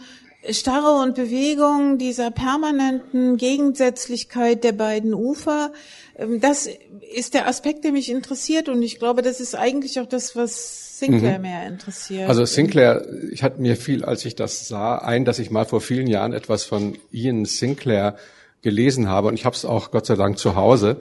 Starre 0.51 1.01
und 1.03 1.15
Bewegung 1.15 1.99
dieser 1.99 2.31
permanenten 2.31 3.37
Gegensätzlichkeit 3.37 4.65
der 4.65 4.73
beiden 4.73 5.15
Ufer, 5.15 5.73
ähm, 6.17 6.41
das 6.41 6.69
ist 7.15 7.35
der 7.35 7.47
Aspekt, 7.47 7.85
der 7.85 7.93
mich 7.93 8.11
interessiert 8.11 8.69
und 8.69 8.83
ich 8.83 8.99
glaube, 8.99 9.23
das 9.23 9.41
ist 9.41 9.55
eigentlich 9.55 10.01
auch 10.01 10.07
das, 10.07 10.35
was 10.35 10.82
Sinclair 11.07 11.39
mhm. 11.39 11.43
mehr 11.43 11.67
interessiert. 11.67 12.29
Also 12.29 12.45
Sinclair, 12.45 13.07
ich 13.31 13.43
hatte 13.43 13.61
mir 13.61 13.77
viel, 13.77 14.05
als 14.05 14.25
ich 14.25 14.35
das 14.35 14.69
sah, 14.69 14.99
ein, 14.99 15.25
dass 15.25 15.39
ich 15.39 15.51
mal 15.51 15.65
vor 15.65 15.81
vielen 15.81 16.07
Jahren 16.07 16.33
etwas 16.33 16.65
von 16.65 16.97
Ian 17.11 17.45
Sinclair 17.45 18.17
gelesen 18.63 19.09
habe 19.09 19.29
und 19.29 19.35
ich 19.35 19.45
habe 19.45 19.57
es 19.57 19.65
auch 19.65 19.91
Gott 19.91 20.07
sei 20.07 20.15
Dank 20.15 20.39
zu 20.39 20.55
Hause. 20.55 21.01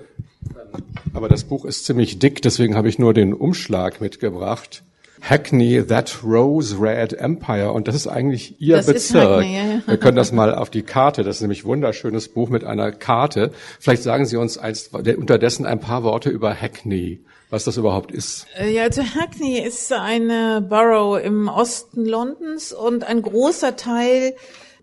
Aber 1.14 1.30
das 1.30 1.44
Buch 1.44 1.66
ist 1.66 1.86
ziemlich 1.86 2.20
dick, 2.20 2.42
deswegen 2.42 2.76
habe 2.76 2.90
ich 2.90 2.98
nur 2.98 3.14
den 3.14 3.34
Umschlag 3.34 4.02
mitgebracht. 4.02 4.84
Hackney, 5.22 5.84
That 5.86 6.20
Rose 6.24 6.78
Red 6.80 7.14
Empire. 7.14 7.72
Und 7.72 7.88
das 7.88 7.96
ist 7.96 8.08
eigentlich 8.08 8.56
Ihr 8.60 8.78
das 8.78 8.88
Bezirk. 8.88 9.24
Hackney, 9.24 9.56
ja. 9.56 9.82
Wir 9.86 9.98
können 9.98 10.18
das 10.18 10.32
mal 10.32 10.54
auf 10.54 10.70
die 10.70 10.82
Karte. 10.82 11.24
Das 11.24 11.38
ist 11.38 11.42
nämlich 11.42 11.64
ein 11.64 11.68
wunderschönes 11.68 12.28
Buch 12.30 12.50
mit 12.50 12.64
einer 12.64 12.92
Karte. 12.92 13.52
Vielleicht 13.80 14.04
sagen 14.04 14.26
Sie 14.26 14.38
uns 14.38 14.58
eins, 14.58 14.88
unterdessen 14.88 15.66
ein 15.66 15.80
paar 15.80 16.04
Worte 16.04 16.30
über 16.30 16.54
Hackney 16.54 17.22
was 17.52 17.66
das 17.66 17.76
überhaupt 17.76 18.12
ist. 18.12 18.48
Äh, 18.58 18.72
ja, 18.72 18.84
also 18.84 19.04
Hackney 19.04 19.60
ist 19.60 19.92
eine 19.92 20.62
Borough 20.62 21.22
im 21.22 21.50
Osten 21.50 22.06
Londons 22.06 22.72
und 22.72 23.04
ein 23.04 23.22
großer 23.22 23.76
Teil 23.76 24.36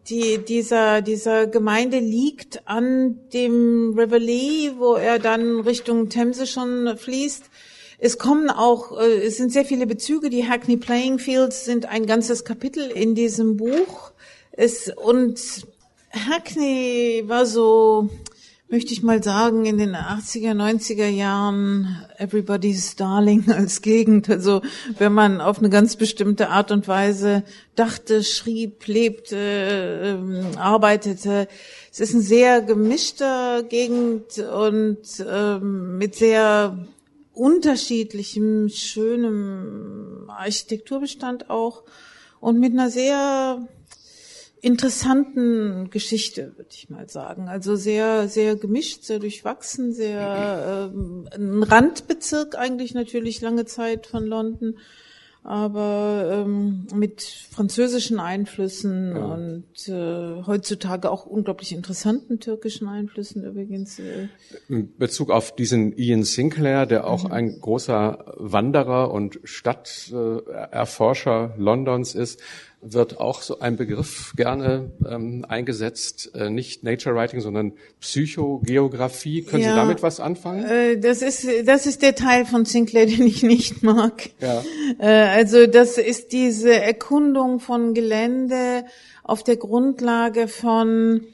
die, 0.09 0.39
dieser, 0.39 1.03
dieser 1.03 1.47
Gemeinde 1.47 1.99
liegt 1.99 2.67
an 2.67 3.19
dem 3.33 3.95
River 3.99 4.19
Lee, 4.19 4.73
wo 4.79 4.95
er 4.95 5.19
dann 5.19 5.61
Richtung 5.61 6.09
Themse 6.09 6.47
schon 6.47 6.97
fließt. 6.97 7.45
Es 8.01 8.17
kommen 8.17 8.49
auch, 8.49 8.97
äh, 8.97 9.27
es 9.27 9.37
sind 9.37 9.53
sehr 9.53 9.65
viele 9.65 9.87
Bezüge. 9.87 10.31
Die 10.31 10.49
Hackney 10.49 10.77
Playing 10.77 11.19
Fields 11.19 11.65
sind 11.65 11.87
ein 11.87 12.07
ganzes 12.07 12.45
Kapitel 12.45 12.91
in 12.91 13.17
diesem 13.17 13.57
Buch. 13.57 14.13
Es, 14.53 14.91
und 14.97 15.67
Hackney 16.13 17.25
war 17.27 17.45
so, 17.45 18.09
möchte 18.69 18.93
ich 18.93 19.03
mal 19.03 19.21
sagen, 19.21 19.67
in 19.67 19.79
den 19.79 19.97
80er, 19.97 20.53
90er 20.53 21.09
Jahren 21.09 22.05
Everybody's 22.19 22.95
Darling 22.95 23.51
als 23.51 23.83
Gegend. 23.83 24.31
Also 24.31 24.63
wenn 24.99 25.13
man 25.13 25.41
auf 25.41 25.59
eine 25.59 25.69
ganz 25.69 25.97
bestimmte 25.97 26.51
Art 26.51 26.71
und 26.71 26.87
Weise 26.87 27.43
dachte, 27.75 28.23
schrieb, 28.23 28.87
lebte, 28.87 29.37
ähm, 29.37 30.57
arbeitete. 30.57 31.49
Es 31.91 31.99
ist 31.99 32.15
ein 32.15 32.21
sehr 32.21 32.63
gemischter 32.63 33.65
Gegend 33.65 34.39
und 34.39 35.03
ähm, 35.29 35.99
mit 35.99 36.15
sehr 36.15 36.79
unterschiedlichem, 37.39 38.69
schönem 38.69 40.29
Architekturbestand 40.29 41.51
auch 41.51 41.85
und 42.41 42.59
mit 42.59 42.73
einer 42.73 42.91
sehr 42.91 43.67
interessanten 44.61 45.89
Geschichte, 45.91 46.53
würde 46.57 46.71
ich 46.73 46.91
mal 46.91 47.09
sagen. 47.09 47.49
Also 47.49 47.77
sehr, 47.77 48.29
sehr 48.29 48.57
gemischt, 48.57 49.05
sehr 49.05 49.21
durchwachsen, 49.21 49.93
sehr 49.93 50.91
äh, 51.33 51.37
ein 51.37 51.63
Randbezirk 51.63 52.57
eigentlich 52.57 52.95
natürlich 52.95 53.41
lange 53.41 53.67
Zeit 53.67 54.07
von 54.07 54.27
London 54.27 54.79
aber 55.49 56.45
ähm, 56.45 56.87
mit 56.95 57.23
französischen 57.23 58.21
Einflüssen 58.21 59.17
ja. 59.17 59.25
und 59.25 59.89
äh, 59.89 60.43
heutzutage 60.47 61.11
auch 61.11 61.25
unglaublich 61.25 61.73
interessanten 61.73 62.39
türkischen 62.39 62.87
Einflüssen 62.87 63.45
übrigens. 63.45 63.99
Äh. 63.99 64.29
In 64.69 64.95
Bezug 64.99 65.31
auf 65.31 65.57
diesen 65.57 65.97
Ian 65.97 66.25
Sinclair, 66.25 66.85
der 66.85 67.07
auch 67.07 67.25
mhm. 67.25 67.33
ein 67.33 67.61
großer 67.63 68.35
Wanderer 68.37 69.11
und 69.11 69.41
Stadterforscher 69.43 71.55
Londons 71.57 72.15
ist, 72.15 72.43
wird 72.81 73.19
auch 73.19 73.43
so 73.43 73.59
ein 73.61 73.77
Begriff 73.77 74.33
gerne 74.37 74.91
ähm, 75.09 75.45
eingesetzt, 75.49 76.31
äh, 76.35 76.49
nicht 76.49 76.85
Nature 76.85 77.15
Writing, 77.15 77.41
sondern 77.41 77.73
Psychogeografie. 78.01 79.43
Können 79.43 79.65
ja, 79.65 79.71
Sie 79.71 79.77
damit 79.77 80.03
was 80.03 80.21
anfangen? 80.21 80.65
Äh, 80.65 80.99
das 80.99 81.23
ist 81.23 81.47
das 81.65 81.87
ist 81.87 82.03
der 82.03 82.15
Teil 82.15 82.45
von 82.45 82.65
Sinclair, 82.65 83.07
den 83.07 83.27
ich 83.27 83.43
nicht 83.43 83.83
mag. 83.83 84.31
Ja. 84.41 84.63
Äh, 84.99 85.07
also 85.07 85.67
das 85.67 85.99
ist 85.99 86.33
diese 86.33 86.75
Erkundung 86.75 87.61
von 87.61 87.95
Gelände 87.95 88.85
auf 89.25 89.43
der 89.43 89.57
Grundlage 89.57 90.49
von 90.49 91.27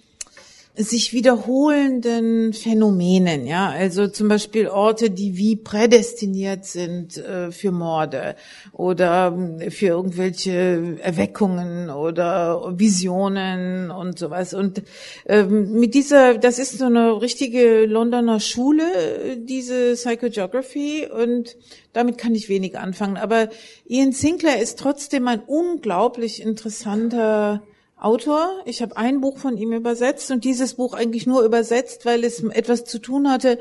sich 0.77 1.13
wiederholenden 1.13 2.53
Phänomenen, 2.53 3.47
ja, 3.47 3.69
also 3.69 4.09
zum 4.09 4.27
Beispiel 4.27 4.67
Orte, 4.67 5.09
die 5.09 5.37
wie 5.37 5.55
prädestiniert 5.55 6.65
sind 6.65 7.17
äh, 7.17 7.53
für 7.53 7.71
Morde 7.71 8.35
oder 8.73 9.39
äh, 9.61 9.71
für 9.71 9.87
irgendwelche 9.87 10.99
Erweckungen 11.01 11.91
oder 11.91 12.75
Visionen 12.77 13.93
und 13.93 14.19
sowas. 14.19 14.53
Und 14.53 14.83
ähm, 15.27 15.75
mit 15.75 15.95
dieser, 15.95 16.39
das 16.39 16.59
ist 16.59 16.77
so 16.77 16.87
eine 16.87 17.23
richtige 17.23 17.87
Londoner 17.87 18.41
Schule, 18.41 19.37
diese 19.37 19.95
Psychogeography 19.95 21.07
und 21.07 21.57
damit 21.93 22.19
kann 22.19 22.35
ich 22.35 22.49
wenig 22.49 22.77
anfangen. 22.77 23.17
Aber 23.17 23.49
Ian 23.87 24.11
Sinclair 24.11 24.61
ist 24.61 24.81
trotzdem 24.81 25.29
ein 25.29 25.41
unglaublich 25.47 26.43
interessanter 26.43 27.63
Autor. 28.05 28.61
Ich 28.67 28.83
habe 28.83 28.97
ein 28.97 29.21
Buch 29.21 29.39
von 29.39 29.57
ihm 29.57 29.73
übersetzt 29.73 30.31
und 30.31 30.45
dieses 30.45 30.75
Buch 30.75 30.95
eigentlich 30.95 31.27
nur 31.27 31.43
übersetzt, 31.43 32.05
weil 32.05 32.23
es 32.23 32.43
etwas 32.43 32.85
zu 32.85 32.99
tun 32.99 33.31
hatte 33.31 33.59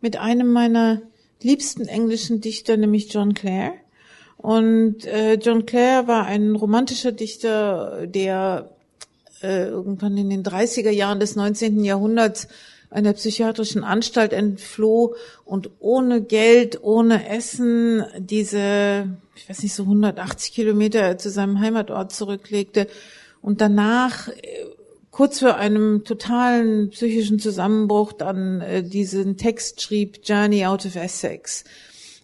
mit 0.00 0.18
einem 0.18 0.52
meiner 0.52 1.02
liebsten 1.42 1.88
englischen 1.88 2.40
Dichter, 2.40 2.76
nämlich 2.76 3.12
John 3.12 3.34
Clare. 3.34 3.72
Und 4.36 5.06
äh, 5.06 5.34
John 5.34 5.66
Clare 5.66 6.06
war 6.06 6.26
ein 6.26 6.54
romantischer 6.54 7.12
Dichter, 7.12 8.06
der 8.06 8.70
äh, 9.42 9.68
irgendwann 9.68 10.16
in 10.16 10.30
den 10.30 10.44
30er 10.44 10.90
Jahren 10.90 11.18
des 11.18 11.34
19. 11.34 11.82
Jahrhunderts 11.84 12.48
einer 12.90 13.12
psychiatrischen 13.12 13.84
Anstalt 13.84 14.32
entfloh 14.32 15.14
und 15.44 15.70
ohne 15.78 16.22
Geld, 16.22 16.82
ohne 16.82 17.28
Essen 17.28 18.04
diese, 18.18 19.08
ich 19.34 19.48
weiß 19.48 19.62
nicht, 19.62 19.74
so 19.74 19.82
180 19.84 20.52
Kilometer 20.52 21.18
zu 21.18 21.30
seinem 21.30 21.60
Heimatort 21.60 22.12
zurücklegte 22.12 22.86
und 23.42 23.60
danach 23.60 24.28
äh, 24.28 24.34
kurz 25.10 25.40
vor 25.40 25.56
einem 25.56 26.04
totalen 26.04 26.90
psychischen 26.90 27.38
Zusammenbruch 27.38 28.12
dann 28.12 28.60
äh, 28.60 28.82
diesen 28.82 29.36
Text 29.36 29.80
schrieb, 29.82 30.20
Journey 30.22 30.64
out 30.64 30.86
of 30.86 30.96
Essex. 30.96 31.64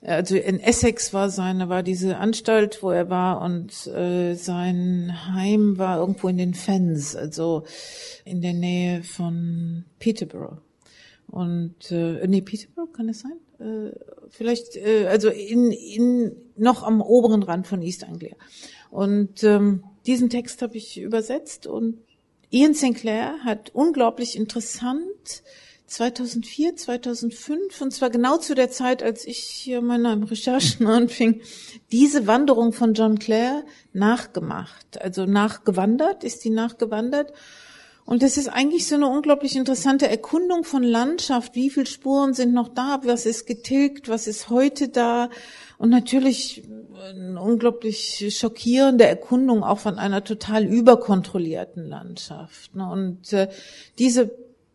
Also 0.03 0.37
in 0.37 0.61
Essex 0.61 1.15
war 1.15 1.31
seine, 1.31 1.71
war 1.71 1.83
diese 1.83 2.19
Anstalt, 2.19 2.83
wo 2.83 2.91
er 2.91 3.09
war 3.09 3.41
und 3.41 3.87
äh, 3.87 4.35
sein 4.35 5.35
Heim 5.35 5.79
war 5.79 5.99
irgendwo 5.99 6.29
in 6.29 6.37
den 6.37 6.53
Fens, 6.53 7.17
also 7.17 7.65
in 8.27 8.43
der 8.43 8.53
Nähe 8.53 9.03
von 9.03 9.85
Peterborough. 9.99 10.59
Und 11.27 11.91
äh, 11.91 12.27
nee, 12.27 12.43
Peterborough 12.43 12.93
kann 12.93 13.09
es 13.09 13.21
sein? 13.21 13.39
Äh, 13.59 13.97
vielleicht, 14.29 14.77
äh, 14.77 15.07
also 15.07 15.31
in, 15.31 15.73
in 15.73 16.37
noch 16.57 16.83
am 16.83 17.01
oberen 17.01 17.43
Rand 17.43 17.67
von 17.67 17.81
East 17.81 18.05
Anglia. 18.05 18.37
Und 18.91 19.43
ähm, 19.43 19.85
diesen 20.07 20.31
Text 20.31 20.63
habe 20.63 20.77
ich 20.77 21.01
übersetzt 21.01 21.67
und 21.67 21.99
Ian 22.51 22.75
Sinclair 22.75 23.35
hat 23.45 23.71
unglaublich 23.75 24.37
interessant 24.37 25.43
2004, 25.87 26.77
2005, 26.77 27.81
und 27.81 27.93
zwar 27.93 28.11
genau 28.11 28.39
zu 28.39 28.55
der 28.55 28.71
Zeit, 28.71 29.03
als 29.03 29.27
ich 29.27 29.39
hier 29.39 29.81
meine 29.83 30.31
Recherchen 30.31 30.87
anfing, 30.89 31.41
diese 31.93 32.27
Wanderung 32.27 32.73
von 32.73 32.95
John 32.95 33.19
Clare 33.19 33.65
nachgemacht. 33.93 35.01
Also 35.01 35.27
nachgewandert, 35.27 36.25
ist 36.25 36.45
die 36.45 36.51
nachgewandert. 36.51 37.33
Und 38.07 38.23
das 38.23 38.37
ist 38.37 38.49
eigentlich 38.49 38.87
so 38.87 38.97
eine 38.97 39.09
unglaublich 39.09 39.57
interessante 39.57 40.09
Erkundung 40.09 40.65
von 40.65 40.83
Landschaft. 40.83 41.55
Wie 41.55 41.71
viele 41.71 41.87
Spuren 41.87 42.35
sind 42.35 42.53
noch 42.53 42.69
da? 42.69 43.01
Was 43.05 43.25
ist 43.25 43.47
getilgt? 43.47 44.09
Was 44.09 44.27
ist 44.27 44.51
heute 44.51 44.89
da? 44.89 45.31
Und 45.79 45.91
natürlich 45.91 46.63
eine 47.03 47.41
unglaublich 47.41 48.35
schockierende 48.37 49.07
Erkundung 49.07 49.63
auch 49.65 49.79
von 49.79 49.99
einer 49.99 50.25
total 50.25 50.65
überkontrollierten 50.65 51.89
Landschaft. 51.89 52.75
Ne? 52.75 52.89
Und 52.89 53.33
äh, 53.33 53.49
diese 53.99 54.31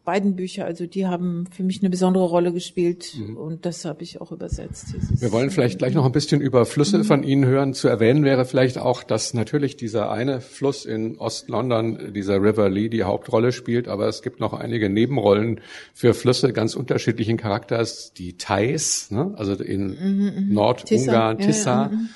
beiden 0.09 0.35
Bücher, 0.35 0.65
also 0.65 0.87
die 0.87 1.05
haben 1.05 1.45
für 1.51 1.61
mich 1.61 1.81
eine 1.81 1.91
besondere 1.91 2.23
Rolle 2.23 2.51
gespielt 2.51 3.13
mhm. 3.15 3.37
und 3.37 3.67
das 3.67 3.85
habe 3.85 4.01
ich 4.01 4.19
auch 4.19 4.31
übersetzt. 4.31 4.95
Wir 5.21 5.31
wollen 5.31 5.51
vielleicht 5.51 5.77
gleich 5.77 5.93
noch 5.93 6.03
ein 6.03 6.11
bisschen 6.11 6.41
über 6.41 6.65
Flüsse 6.65 6.97
mhm. 6.97 7.03
von 7.03 7.21
Ihnen 7.21 7.45
hören. 7.45 7.75
Zu 7.75 7.89
erwähnen 7.89 8.23
wäre 8.23 8.45
vielleicht 8.45 8.79
auch, 8.79 9.03
dass 9.03 9.35
natürlich 9.35 9.77
dieser 9.77 10.09
eine 10.09 10.41
Fluss 10.41 10.85
in 10.85 11.19
Ost-London, 11.19 12.11
dieser 12.11 12.41
River 12.41 12.69
Lee, 12.69 12.89
die 12.89 13.03
Hauptrolle 13.03 13.51
spielt, 13.51 13.87
aber 13.87 14.07
es 14.07 14.23
gibt 14.23 14.39
noch 14.39 14.53
einige 14.53 14.89
Nebenrollen 14.89 15.61
für 15.93 16.15
Flüsse 16.15 16.53
ganz 16.53 16.73
unterschiedlichen 16.73 17.37
Charakters. 17.37 18.11
Die 18.13 18.35
Thais, 18.35 19.11
ne? 19.11 19.35
also 19.37 19.53
in 19.53 19.89
mhm, 19.89 20.47
mhm. 20.47 20.53
Nordungarn, 20.55 21.37
Tissa, 21.37 21.51
Tissa 21.51 21.69
ja, 21.69 21.81
ja, 21.83 21.87
mhm. 21.89 22.09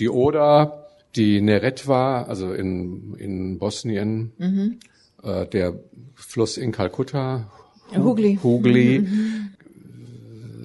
die 0.00 0.10
Oder, 0.10 0.86
die 1.16 1.40
Neretva, 1.40 2.24
also 2.24 2.52
in, 2.52 3.14
in 3.14 3.58
Bosnien, 3.58 4.32
mhm. 4.36 4.80
Äh, 5.22 5.46
der 5.46 5.74
Fluss 6.14 6.56
in 6.56 6.72
Kalkutta. 6.72 7.50
Hugli. 7.94 8.38
Hugli. 8.42 9.00
Mhm. 9.00 9.48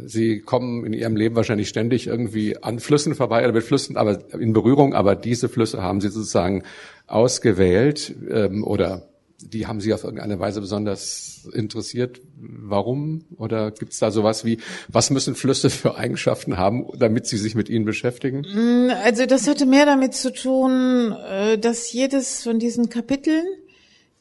Sie 0.08 0.40
kommen 0.40 0.86
in 0.86 0.94
ihrem 0.94 1.18
Leben 1.18 1.36
wahrscheinlich 1.36 1.68
ständig 1.68 2.08
irgendwie 2.08 2.64
an 2.64 2.80
Flüssen 2.80 3.14
vorbei 3.14 3.44
oder 3.44 3.52
mit 3.54 3.64
Flüssen, 3.64 3.98
aber 3.98 4.20
in 4.34 4.54
Berührung. 4.54 4.94
Aber 4.94 5.16
diese 5.16 5.50
Flüsse 5.50 5.82
haben 5.82 6.00
Sie 6.00 6.10
sozusagen 6.10 6.64
ausgewählt 7.08 8.16
ähm, 8.30 8.64
oder 8.64 9.10
die 9.40 9.68
haben 9.68 9.82
Sie 9.82 9.94
auf 9.94 10.04
irgendeine 10.04 10.40
Weise 10.40 10.62
besonders 10.62 11.48
interessiert. 11.54 12.22
Warum? 12.38 13.26
Oder 13.38 13.72
gibt 13.72 13.94
es 13.94 14.00
da 14.00 14.10
sowas 14.10 14.46
wie, 14.46 14.58
was 14.88 15.10
müssen 15.10 15.36
Flüsse 15.36 15.70
für 15.70 15.96
Eigenschaften 15.96 16.58
haben, 16.58 16.88
damit 16.98 17.28
Sie 17.28 17.38
sich 17.38 17.54
mit 17.54 17.70
ihnen 17.70 17.86
beschäftigen? 17.86 18.42
Mm, 18.42 18.90
also 19.04 19.26
das 19.26 19.48
hatte 19.48 19.66
mehr 19.66 19.86
damit 19.86 20.14
zu 20.14 20.34
tun, 20.34 21.12
äh, 21.12 21.58
dass 21.58 21.92
jedes 21.92 22.44
von 22.44 22.60
diesen 22.60 22.90
Kapiteln 22.90 23.46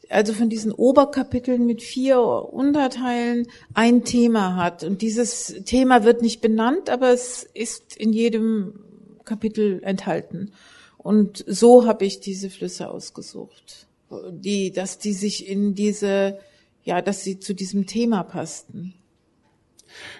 also 0.08 0.32
von 0.32 0.48
diesen 0.48 0.72
Oberkapiteln 0.72 1.66
mit 1.66 1.82
vier 1.82 2.20
Unterteilen 2.20 3.48
ein 3.74 4.04
Thema 4.04 4.56
hat. 4.56 4.84
Und 4.84 5.02
dieses 5.02 5.62
Thema 5.64 6.04
wird 6.04 6.22
nicht 6.22 6.40
benannt, 6.40 6.90
aber 6.90 7.10
es 7.10 7.44
ist 7.54 7.96
in 7.96 8.12
jedem 8.12 8.80
Kapitel 9.24 9.82
enthalten. 9.82 10.52
Und 10.98 11.44
so 11.46 11.86
habe 11.86 12.04
ich 12.04 12.20
diese 12.20 12.50
Flüsse 12.50 12.90
ausgesucht, 12.90 13.86
die, 14.30 14.72
dass 14.72 14.98
die 14.98 15.12
sich 15.12 15.48
in 15.48 15.74
diese, 15.74 16.38
ja, 16.84 17.02
dass 17.02 17.22
sie 17.22 17.38
zu 17.38 17.54
diesem 17.54 17.86
Thema 17.86 18.22
passten. 18.22 18.94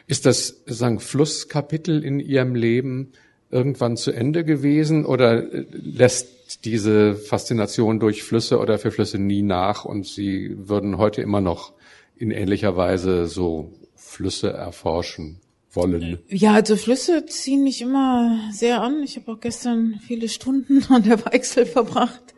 Ist 0.07 0.27
das, 0.27 0.63
sagen, 0.67 1.01
Flusskapitel 1.01 2.05
in 2.05 2.21
Ihrem 2.21 2.55
Leben 2.55 3.13
irgendwann 3.57 3.97
zu 3.97 4.13
Ende 4.13 4.45
gewesen 4.45 5.07
oder 5.07 5.43
lässt 5.71 6.65
diese 6.65 7.15
Faszination 7.15 7.99
durch 7.99 8.23
Flüsse 8.23 8.59
oder 8.59 8.79
für 8.79 8.91
Flüsse 8.91 9.19
nie 9.19 9.43
nach 9.43 9.87
und 9.87 10.07
Sie 10.07 10.55
würden 10.69 10.99
heute 10.99 11.23
immer 11.23 11.41
noch 11.41 11.73
in 12.17 12.31
ähnlicher 12.31 12.77
Weise 12.77 13.27
so 13.27 13.73
Flüsse 13.95 14.53
erforschen 14.53 15.41
wollen? 15.73 16.19
Ja, 16.29 16.53
also 16.53 16.77
Flüsse 16.77 17.25
ziehen 17.25 17.65
mich 17.65 17.81
immer 17.81 18.39
sehr 18.53 18.83
an. 18.83 19.03
Ich 19.03 19.17
habe 19.17 19.33
auch 19.33 19.41
gestern 19.41 20.01
viele 20.07 20.29
Stunden 20.29 20.85
an 20.89 21.03
der 21.03 21.25
Weichsel 21.25 21.65
verbracht. 21.65 22.35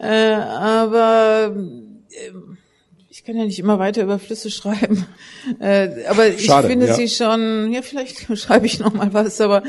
Äh, 0.00 0.34
aber 0.34 1.54
äh, 2.10 2.30
ich 3.14 3.22
kann 3.22 3.36
ja 3.36 3.44
nicht 3.44 3.60
immer 3.60 3.78
weiter 3.78 4.02
über 4.02 4.18
Flüsse 4.18 4.50
schreiben. 4.50 5.06
Äh, 5.60 6.06
aber 6.08 6.28
ich 6.28 6.46
Schade, 6.46 6.68
finde 6.68 6.86
ja. 6.86 6.94
sie 6.94 7.06
schon, 7.06 7.70
ja, 7.70 7.82
vielleicht 7.82 8.26
schreibe 8.38 8.64
ich 8.64 8.80
noch 8.80 8.94
mal 8.94 9.12
was, 9.12 9.42
aber, 9.42 9.62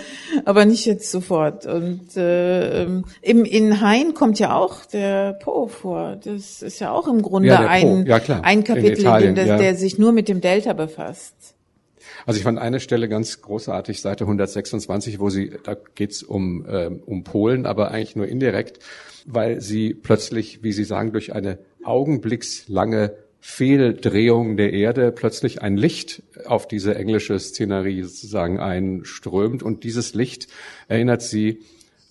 aber 0.46 0.64
nicht 0.64 0.86
jetzt 0.86 1.12
sofort. 1.12 1.66
Und 1.66 2.16
äh, 2.16 2.86
im, 2.86 3.04
in 3.22 3.82
Hain 3.82 4.14
kommt 4.14 4.40
ja 4.40 4.56
auch 4.56 4.86
der 4.86 5.34
Po 5.34 5.68
vor. 5.68 6.18
Das 6.24 6.62
ist 6.62 6.80
ja 6.80 6.92
auch 6.92 7.10
im 7.10 7.22
Grunde 7.22 7.50
ja, 7.50 7.68
ein, 7.68 8.06
ja, 8.06 8.22
ein 8.42 8.64
Kapitel, 8.64 9.00
Italien, 9.00 9.36
der, 9.36 9.58
der 9.58 9.76
sich 9.76 10.00
nur 10.00 10.14
mit 10.14 10.30
dem 10.30 10.40
Delta 10.40 10.72
befasst. 10.72 11.36
Also 12.26 12.38
ich 12.38 12.44
fand 12.44 12.58
eine 12.58 12.80
Stelle 12.80 13.10
ganz 13.10 13.42
großartig, 13.42 14.02
Seite 14.02 14.24
126, 14.24 15.20
wo 15.20 15.30
sie, 15.30 15.52
da 15.64 15.76
geht's 15.94 16.24
um, 16.24 16.66
äh, 16.66 16.90
um 17.06 17.26
Polen, 17.26 17.66
aber 17.66 17.92
eigentlich 17.92 18.16
nur 18.16 18.28
indirekt, 18.28 18.80
weil 19.26 19.60
sie 19.60 19.94
plötzlich, 19.94 20.64
wie 20.64 20.72
Sie 20.72 20.86
sagen, 20.86 21.12
durch 21.12 21.34
eine 21.34 21.60
augenblickslange 21.84 23.25
Fehldrehung 23.48 24.58
der 24.58 24.74
Erde 24.74 25.12
plötzlich 25.12 25.62
ein 25.62 25.78
Licht 25.78 26.24
auf 26.46 26.68
diese 26.68 26.96
englische 26.96 27.38
Szenerie 27.40 28.02
sozusagen 28.02 28.60
einströmt 28.60 29.62
und 29.62 29.84
dieses 29.84 30.16
Licht 30.16 30.48
erinnert 30.88 31.22
sie 31.22 31.60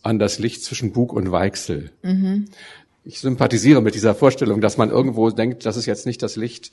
an 0.02 0.20
das 0.20 0.38
Licht 0.38 0.62
zwischen 0.62 0.92
Bug 0.92 1.12
und 1.12 1.32
Weichsel. 1.32 1.90
Mhm. 2.02 2.46
Ich 3.04 3.18
sympathisiere 3.18 3.82
mit 3.82 3.96
dieser 3.96 4.14
Vorstellung, 4.14 4.60
dass 4.60 4.78
man 4.78 4.90
irgendwo 4.90 5.28
denkt, 5.28 5.66
das 5.66 5.76
ist 5.76 5.86
jetzt 5.86 6.06
nicht 6.06 6.22
das 6.22 6.36
Licht 6.36 6.70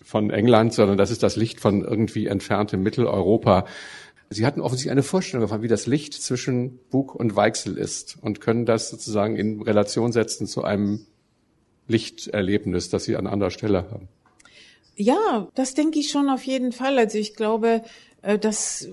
von 0.00 0.30
England, 0.30 0.72
sondern 0.72 0.96
das 0.96 1.10
ist 1.10 1.24
das 1.24 1.34
Licht 1.34 1.58
von 1.58 1.82
irgendwie 1.82 2.28
entferntem 2.28 2.84
Mitteleuropa. 2.84 3.66
Sie 4.30 4.46
hatten 4.46 4.60
offensichtlich 4.60 4.92
eine 4.92 5.02
Vorstellung 5.02 5.42
davon, 5.42 5.62
wie 5.62 5.68
das 5.68 5.86
Licht 5.86 6.14
zwischen 6.14 6.78
Bug 6.88 7.16
und 7.16 7.34
Weichsel 7.34 7.76
ist 7.76 8.16
und 8.22 8.40
können 8.40 8.64
das 8.64 8.90
sozusagen 8.90 9.36
in 9.36 9.60
Relation 9.60 10.12
setzen 10.12 10.46
zu 10.46 10.62
einem 10.62 11.04
Lichterlebnis, 11.86 12.88
das 12.90 13.04
Sie 13.04 13.16
an 13.16 13.26
anderer 13.26 13.50
Stelle 13.50 13.90
haben? 13.90 14.08
Ja, 14.96 15.48
das 15.54 15.74
denke 15.74 15.98
ich 15.98 16.10
schon 16.10 16.28
auf 16.28 16.44
jeden 16.44 16.72
Fall. 16.72 16.98
Also 16.98 17.18
ich 17.18 17.34
glaube, 17.34 17.82
äh, 18.22 18.38
dass 18.38 18.88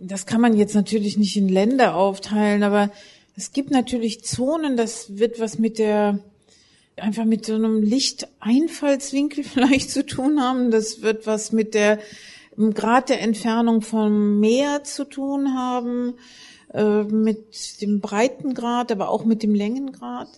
das 0.00 0.26
kann 0.26 0.40
man 0.40 0.56
jetzt 0.56 0.74
natürlich 0.74 1.16
nicht 1.16 1.36
in 1.36 1.48
Länder 1.48 1.94
aufteilen, 1.94 2.62
aber 2.62 2.90
es 3.36 3.52
gibt 3.52 3.70
natürlich 3.70 4.24
Zonen, 4.24 4.76
das 4.76 5.18
wird 5.18 5.38
was 5.38 5.58
mit 5.58 5.78
der 5.78 6.18
einfach 6.96 7.24
mit 7.24 7.44
so 7.44 7.54
einem 7.54 7.82
Lichteinfallswinkel 7.82 9.44
vielleicht 9.44 9.90
zu 9.90 10.04
tun 10.04 10.40
haben. 10.40 10.70
Das 10.70 11.02
wird 11.02 11.26
was 11.26 11.52
mit 11.52 11.74
der 11.74 11.98
Grad 12.56 13.10
der 13.10 13.20
Entfernung 13.20 13.82
vom 13.82 14.40
Meer 14.40 14.82
zu 14.82 15.04
tun 15.04 15.54
haben, 15.54 16.14
äh, 16.72 17.02
mit 17.02 17.82
dem 17.82 18.00
Breitengrad, 18.00 18.90
aber 18.90 19.10
auch 19.10 19.26
mit 19.26 19.42
dem 19.42 19.54
Längengrad. 19.54 20.28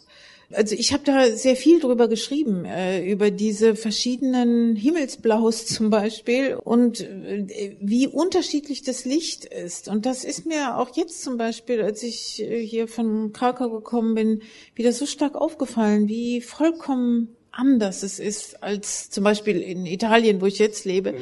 Also 0.54 0.74
ich 0.74 0.94
habe 0.94 1.04
da 1.04 1.30
sehr 1.30 1.56
viel 1.56 1.78
drüber 1.78 2.08
geschrieben, 2.08 2.64
äh, 2.64 3.04
über 3.04 3.30
diese 3.30 3.76
verschiedenen 3.76 4.76
Himmelsblaus 4.76 5.66
zum 5.66 5.90
Beispiel 5.90 6.54
und 6.54 7.00
äh, 7.00 7.76
wie 7.80 8.06
unterschiedlich 8.06 8.82
das 8.82 9.04
Licht 9.04 9.44
ist. 9.44 9.88
Und 9.88 10.06
das 10.06 10.24
ist 10.24 10.46
mir 10.46 10.78
auch 10.78 10.96
jetzt 10.96 11.22
zum 11.22 11.36
Beispiel, 11.36 11.82
als 11.82 12.02
ich 12.02 12.42
äh, 12.42 12.64
hier 12.64 12.88
von 12.88 13.32
Krakau 13.34 13.68
gekommen 13.68 14.14
bin, 14.14 14.42
wieder 14.74 14.92
so 14.92 15.04
stark 15.04 15.34
aufgefallen, 15.34 16.08
wie 16.08 16.40
vollkommen 16.40 17.36
anders 17.50 18.02
es 18.02 18.18
ist 18.18 18.62
als 18.62 19.10
zum 19.10 19.24
Beispiel 19.24 19.60
in 19.60 19.84
Italien, 19.84 20.40
wo 20.40 20.46
ich 20.46 20.58
jetzt 20.58 20.84
lebe. 20.84 21.14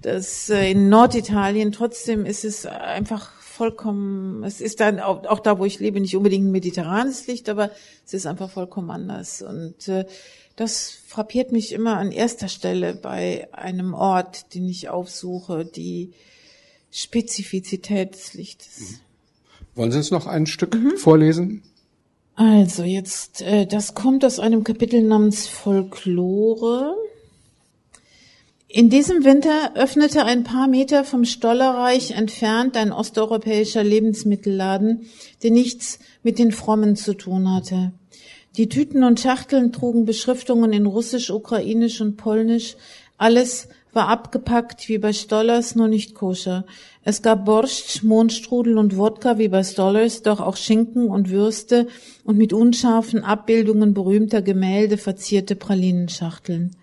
Das 0.00 0.48
äh, 0.48 0.70
in 0.70 0.88
Norditalien 0.88 1.72
trotzdem 1.72 2.24
ist 2.24 2.44
es 2.44 2.64
einfach 2.64 3.39
vollkommen, 3.60 4.42
es 4.42 4.62
ist 4.62 4.80
dann 4.80 5.00
auch, 5.00 5.26
auch 5.26 5.40
da, 5.40 5.58
wo 5.58 5.66
ich 5.66 5.80
lebe, 5.80 6.00
nicht 6.00 6.16
unbedingt 6.16 6.46
ein 6.46 6.50
mediterranes 6.50 7.26
Licht, 7.26 7.50
aber 7.50 7.70
es 8.06 8.14
ist 8.14 8.24
einfach 8.24 8.48
vollkommen 8.48 8.90
anders. 8.90 9.42
Und 9.42 9.86
äh, 9.86 10.06
das 10.56 10.90
frappiert 11.06 11.52
mich 11.52 11.72
immer 11.72 11.98
an 11.98 12.10
erster 12.10 12.48
Stelle 12.48 12.94
bei 12.94 13.48
einem 13.52 13.92
Ort, 13.92 14.54
den 14.54 14.66
ich 14.66 14.88
aufsuche, 14.88 15.66
die 15.66 16.14
Spezifizität 16.90 18.14
des 18.14 18.32
Lichtes. 18.32 18.80
Mhm. 18.80 18.96
Wollen 19.74 19.92
Sie 19.92 19.98
uns 19.98 20.10
noch 20.10 20.26
ein 20.26 20.46
Stück 20.46 20.74
mhm. 20.74 20.96
vorlesen? 20.96 21.62
Also 22.36 22.82
jetzt, 22.82 23.42
äh, 23.42 23.66
das 23.66 23.94
kommt 23.94 24.24
aus 24.24 24.38
einem 24.38 24.64
Kapitel 24.64 25.02
namens 25.02 25.46
Folklore. 25.46 26.94
In 28.72 28.88
diesem 28.88 29.24
Winter 29.24 29.72
öffnete 29.74 30.24
ein 30.24 30.44
paar 30.44 30.68
Meter 30.68 31.02
vom 31.02 31.24
Stollerreich 31.24 32.12
entfernt 32.12 32.76
ein 32.76 32.92
osteuropäischer 32.92 33.82
Lebensmittelladen, 33.82 35.06
der 35.42 35.50
nichts 35.50 35.98
mit 36.22 36.38
den 36.38 36.52
Frommen 36.52 36.94
zu 36.94 37.14
tun 37.14 37.52
hatte. 37.52 37.90
Die 38.56 38.68
Tüten 38.68 39.02
und 39.02 39.18
Schachteln 39.18 39.72
trugen 39.72 40.04
Beschriftungen 40.04 40.72
in 40.72 40.86
Russisch, 40.86 41.30
Ukrainisch 41.30 42.00
und 42.00 42.16
Polnisch. 42.16 42.76
Alles 43.18 43.66
war 43.92 44.06
abgepackt 44.06 44.88
wie 44.88 44.98
bei 44.98 45.12
Stollers, 45.12 45.74
nur 45.74 45.88
nicht 45.88 46.14
koscher. 46.14 46.64
Es 47.02 47.22
gab 47.22 47.46
Borscht, 47.46 48.04
Mohnstrudel 48.04 48.78
und 48.78 48.96
Wodka 48.96 49.36
wie 49.38 49.48
bei 49.48 49.64
Stollers, 49.64 50.22
doch 50.22 50.38
auch 50.38 50.56
Schinken 50.56 51.08
und 51.08 51.28
Würste 51.30 51.88
und 52.22 52.38
mit 52.38 52.52
unscharfen 52.52 53.24
Abbildungen 53.24 53.94
berühmter 53.94 54.42
Gemälde 54.42 54.96
verzierte 54.96 55.56
Pralinenschachteln. 55.56 56.76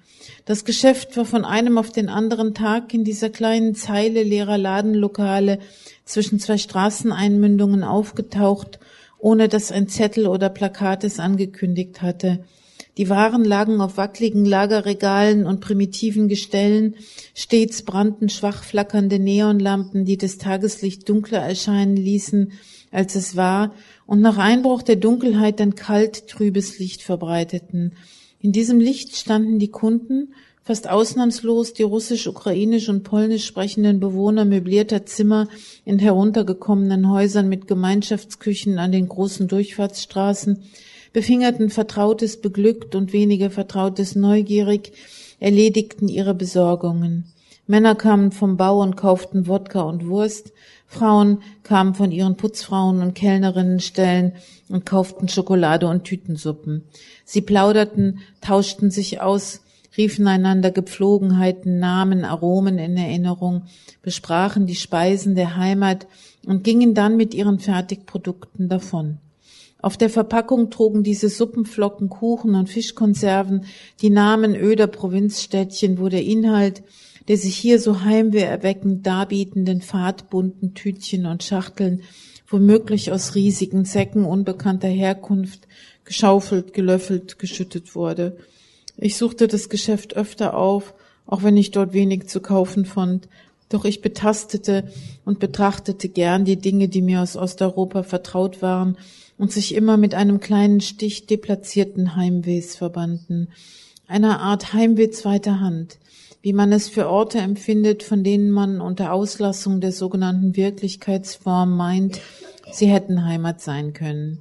Das 0.48 0.64
Geschäft 0.64 1.18
war 1.18 1.26
von 1.26 1.44
einem 1.44 1.78
auf 1.78 1.92
den 1.92 2.08
anderen 2.08 2.54
Tag 2.54 2.94
in 2.94 3.04
dieser 3.04 3.30
kleinen 3.30 3.76
Zeile 3.76 4.24
leerer 4.24 4.58
Ladenlokale 4.58 5.60
zwischen 6.06 6.40
zwei 6.40 6.58
Straßeneinmündungen 6.58 7.84
aufgetaucht, 7.84 8.80
ohne 9.20 9.50
dass 9.50 9.74
ein 9.74 9.90
Zettel 9.90 10.26
oder 10.26 10.48
Plakat 10.48 11.04
es 11.04 11.20
angekündigt 11.20 12.02
hatte. 12.02 12.46
Die 12.98 13.10
Waren 13.10 13.44
lagen 13.44 13.82
auf 13.82 13.98
wackligen 13.98 14.46
Lagerregalen 14.46 15.46
und 15.46 15.60
primitiven 15.60 16.30
Gestellen, 16.30 16.96
stets 17.36 17.82
brannten 17.82 18.30
schwach 18.30 18.64
flackernde 18.64 19.20
Neonlampen, 19.20 20.06
die 20.06 20.18
das 20.18 20.38
Tageslicht 20.38 21.10
dunkler 21.10 21.40
erscheinen 21.40 21.98
ließen, 21.98 22.54
als 22.90 23.16
es 23.16 23.36
war, 23.36 23.74
und 24.06 24.22
nach 24.22 24.38
Einbruch 24.38 24.82
der 24.82 24.96
Dunkelheit 24.96 25.60
ein 25.60 25.76
kalt 25.76 26.30
trübes 26.30 26.80
Licht 26.80 27.02
verbreiteten. 27.02 27.96
In 28.48 28.54
diesem 28.54 28.80
Licht 28.80 29.14
standen 29.18 29.60
die 29.60 29.72
Kunden, 29.72 30.34
fast 30.64 30.90
ausnahmslos 30.90 31.74
die 31.74 31.84
russisch, 31.84 32.28
ukrainisch 32.28 32.88
und 32.88 33.04
polnisch 33.04 33.46
sprechenden 33.46 34.00
Bewohner 34.00 34.46
möblierter 34.46 35.06
Zimmer 35.06 35.50
in 35.84 36.00
heruntergekommenen 36.00 37.12
Häusern 37.12 37.50
mit 37.50 37.68
Gemeinschaftsküchen 37.68 38.80
an 38.80 38.94
den 38.94 39.10
großen 39.10 39.50
Durchfahrtsstraßen, 39.50 40.64
befingerten 41.12 41.70
Vertrautes 41.70 42.40
beglückt 42.40 42.96
und 42.96 43.12
weniger 43.12 43.50
Vertrautes 43.50 44.16
neugierig, 44.16 44.94
erledigten 45.42 46.08
ihre 46.08 46.34
Besorgungen. 46.34 47.26
Männer 47.66 47.96
kamen 47.96 48.32
vom 48.32 48.56
Bau 48.56 48.82
und 48.82 48.96
kauften 48.96 49.48
Wodka 49.48 49.82
und 49.82 50.08
Wurst, 50.08 50.54
Frauen 50.88 51.39
kamen 51.63 51.93
von 51.93 52.12
ihren 52.12 52.38
Putzfrauen 52.38 53.02
und 53.02 53.13
Kellnerinnenstellen 53.13 54.34
und 54.69 54.86
kauften 54.86 55.28
Schokolade 55.28 55.88
und 55.88 56.06
Tütensuppen. 56.06 56.86
Sie 57.26 57.41
plauderten, 57.41 58.19
tauschten 58.41 58.89
sich 58.89 59.21
aus, 59.21 59.62
riefen 59.97 60.28
einander 60.28 60.71
Gepflogenheiten, 60.71 61.80
Namen, 61.80 62.23
Aromen 62.23 62.78
in 62.78 62.95
Erinnerung, 62.95 63.63
besprachen 64.02 64.65
die 64.65 64.76
Speisen 64.76 65.36
der 65.36 65.58
Heimat 65.58 66.08
und 66.45 66.63
gingen 66.63 66.93
dann 66.93 67.17
mit 67.17 67.34
ihren 67.34 67.60
Fertigprodukten 67.60 68.69
davon. 68.69 69.17
Auf 69.80 69.97
der 69.97 70.10
Verpackung 70.10 70.71
trugen 70.71 71.04
diese 71.04 71.30
Suppenflocken, 71.30 72.10
Kuchen 72.10 72.56
und 72.56 72.69
Fischkonserven 72.69 73.65
die 74.02 74.10
Namen 74.10 74.56
öder 74.56 74.88
Provinzstädtchen, 74.88 76.00
wo 76.00 76.10
der 76.10 76.23
Inhalt 76.23 76.82
der 77.28 77.38
sich 77.38 77.58
hier 77.58 77.80
so 77.80 78.02
heimweherweckend 78.02 79.06
darbietenden 79.06 79.82
fadbunten 79.82 80.74
Tütchen 80.74 81.26
und 81.26 81.44
Schachteln, 81.44 82.02
womöglich 82.48 83.12
aus 83.12 83.36
riesigen 83.36 83.86
Säcken 83.86 84.24
unbekannter 84.24 84.88
Herkunft, 84.88 85.68
geschaufelt, 86.06 86.74
gelöffelt, 86.74 87.40
geschüttet 87.40 87.96
wurde. 87.96 88.38
Ich 88.98 89.18
suchte 89.18 89.48
das 89.48 89.70
Geschäft 89.70 90.16
öfter 90.16 90.56
auf, 90.56 90.94
auch 91.26 91.44
wenn 91.44 91.58
ich 91.58 91.72
dort 91.72 91.94
wenig 91.94 92.28
zu 92.28 92.40
kaufen 92.40 92.86
fand, 92.86 93.28
doch 93.70 93.84
ich 93.84 94.02
betastete 94.02 94.90
und 95.26 95.40
betrachtete 95.40 96.08
gern 96.08 96.46
die 96.46 96.56
Dinge, 96.56 96.88
die 96.88 97.02
mir 97.02 97.22
aus 97.22 97.36
Osteuropa 97.36 98.04
vertraut 98.04 98.62
waren 98.62 98.98
und 99.38 99.52
sich 99.52 99.76
immer 99.76 99.98
mit 99.98 100.16
einem 100.16 100.40
kleinen 100.40 100.80
Stich 100.80 101.28
deplatzierten 101.28 102.16
Heimwehs 102.16 102.78
verbanden, 102.78 103.50
einer 104.08 104.40
Art 104.40 104.72
Heimweh 104.72 105.10
zweiter 105.10 105.60
Hand, 105.60 106.00
wie 106.41 106.54
man 106.54 106.71
es 106.71 106.88
für 106.88 107.10
Orte 107.10 107.39
empfindet, 107.39 108.04
von 108.04 108.23
denen 108.23 108.52
man 108.52 108.82
unter 108.82 109.12
Auslassung 109.12 109.82
der 109.82 109.91
sogenannten 109.91 110.56
Wirklichkeitsform 110.56 111.76
meint, 111.76 112.19
sie 112.71 112.88
hätten 112.88 113.26
Heimat 113.26 113.62
sein 113.62 113.93
können. 113.93 114.39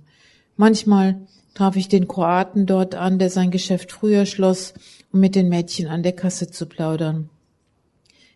Manchmal 0.57 1.21
traf 1.55 1.77
ich 1.77 1.89
den 1.89 2.07
Kroaten 2.07 2.67
dort 2.67 2.95
an, 2.95 3.19
der 3.19 3.31
sein 3.31 3.51
Geschäft 3.51 3.93
früher 3.93 4.27
schloss, 4.27 4.75
um 5.13 5.21
mit 5.21 5.35
den 5.35 5.49
Mädchen 5.49 5.89
an 5.89 6.03
der 6.03 6.13
Kasse 6.13 6.51
zu 6.51 6.67
plaudern. 6.67 7.31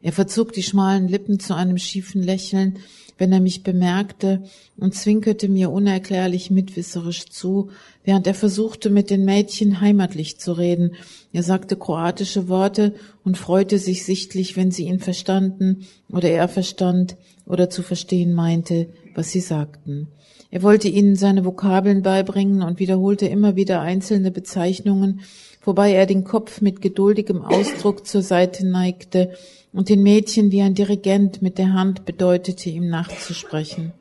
Er 0.02 0.12
verzog 0.12 0.52
die 0.52 0.62
schmalen 0.62 1.08
Lippen 1.08 1.38
zu 1.38 1.54
einem 1.54 1.76
schiefen 1.76 2.22
Lächeln, 2.22 2.78
wenn 3.20 3.32
er 3.32 3.40
mich 3.40 3.62
bemerkte 3.62 4.42
und 4.78 4.94
zwinkerte 4.94 5.48
mir 5.48 5.70
unerklärlich 5.70 6.50
mitwisserisch 6.50 7.26
zu, 7.26 7.68
während 8.02 8.26
er 8.26 8.32
versuchte, 8.32 8.88
mit 8.88 9.10
den 9.10 9.26
Mädchen 9.26 9.82
heimatlich 9.82 10.40
zu 10.40 10.52
reden. 10.52 10.92
Er 11.32 11.42
sagte 11.42 11.76
kroatische 11.76 12.48
Worte 12.48 12.94
und 13.22 13.36
freute 13.36 13.78
sich 13.78 14.06
sichtlich, 14.06 14.56
wenn 14.56 14.70
sie 14.70 14.86
ihn 14.86 15.00
verstanden 15.00 15.86
oder 16.10 16.30
er 16.30 16.48
verstand 16.48 17.16
oder 17.44 17.68
zu 17.68 17.82
verstehen 17.82 18.32
meinte, 18.32 18.88
was 19.14 19.30
sie 19.30 19.40
sagten. 19.40 20.08
Er 20.50 20.62
wollte 20.62 20.88
ihnen 20.88 21.14
seine 21.14 21.44
Vokabeln 21.44 22.02
beibringen 22.02 22.62
und 22.62 22.78
wiederholte 22.78 23.26
immer 23.26 23.54
wieder 23.54 23.82
einzelne 23.82 24.30
Bezeichnungen, 24.30 25.20
wobei 25.62 25.92
er 25.92 26.06
den 26.06 26.24
Kopf 26.24 26.62
mit 26.62 26.80
geduldigem 26.80 27.42
Ausdruck 27.42 28.06
zur 28.06 28.22
Seite 28.22 28.66
neigte 28.66 29.32
und 29.72 29.88
den 29.88 30.02
Mädchen 30.02 30.50
wie 30.50 30.62
ein 30.62 30.74
Dirigent 30.74 31.42
mit 31.42 31.58
der 31.58 31.72
Hand 31.72 32.04
bedeutete, 32.04 32.70
ihm 32.70 32.88
nachzusprechen. 32.88 33.92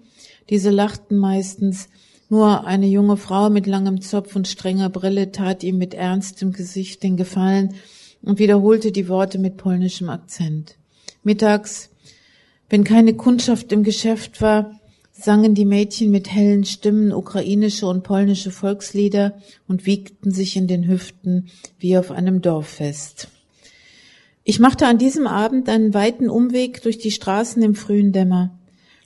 Diese 0.49 0.69
lachten 0.71 1.17
meistens, 1.17 1.89
nur 2.29 2.65
eine 2.65 2.85
junge 2.85 3.17
Frau 3.17 3.49
mit 3.49 3.65
langem 3.65 4.01
Zopf 4.01 4.35
und 4.35 4.47
strenger 4.47 4.89
Brille 4.89 5.31
tat 5.31 5.63
ihm 5.63 5.77
mit 5.77 5.95
ernstem 5.95 6.51
Gesicht 6.53 7.01
den 7.01 7.17
Gefallen 7.17 7.73
und 8.21 8.37
wiederholte 8.37 8.91
die 8.91 9.07
Worte 9.07 9.39
mit 9.39 9.57
polnischem 9.57 10.09
Akzent. 10.09 10.75
Mittags, 11.23 11.89
wenn 12.69 12.83
keine 12.83 13.15
Kundschaft 13.15 13.71
im 13.71 13.83
Geschäft 13.83 14.41
war, 14.41 14.79
sangen 15.11 15.55
die 15.55 15.65
Mädchen 15.65 16.11
mit 16.11 16.31
hellen 16.31 16.65
Stimmen 16.65 17.11
ukrainische 17.11 17.87
und 17.87 18.03
polnische 18.03 18.51
Volkslieder 18.51 19.39
und 19.67 19.85
wiegten 19.85 20.31
sich 20.31 20.55
in 20.55 20.67
den 20.67 20.87
Hüften 20.87 21.49
wie 21.77 21.97
auf 21.97 22.11
einem 22.11 22.41
Dorffest. 22.41 23.27
Ich 24.49 24.59
machte 24.59 24.87
an 24.87 24.97
diesem 24.97 25.27
Abend 25.27 25.69
einen 25.69 25.93
weiten 25.93 26.27
Umweg 26.27 26.81
durch 26.81 26.97
die 26.97 27.11
Straßen 27.11 27.61
im 27.61 27.75
frühen 27.75 28.11
Dämmer. 28.11 28.49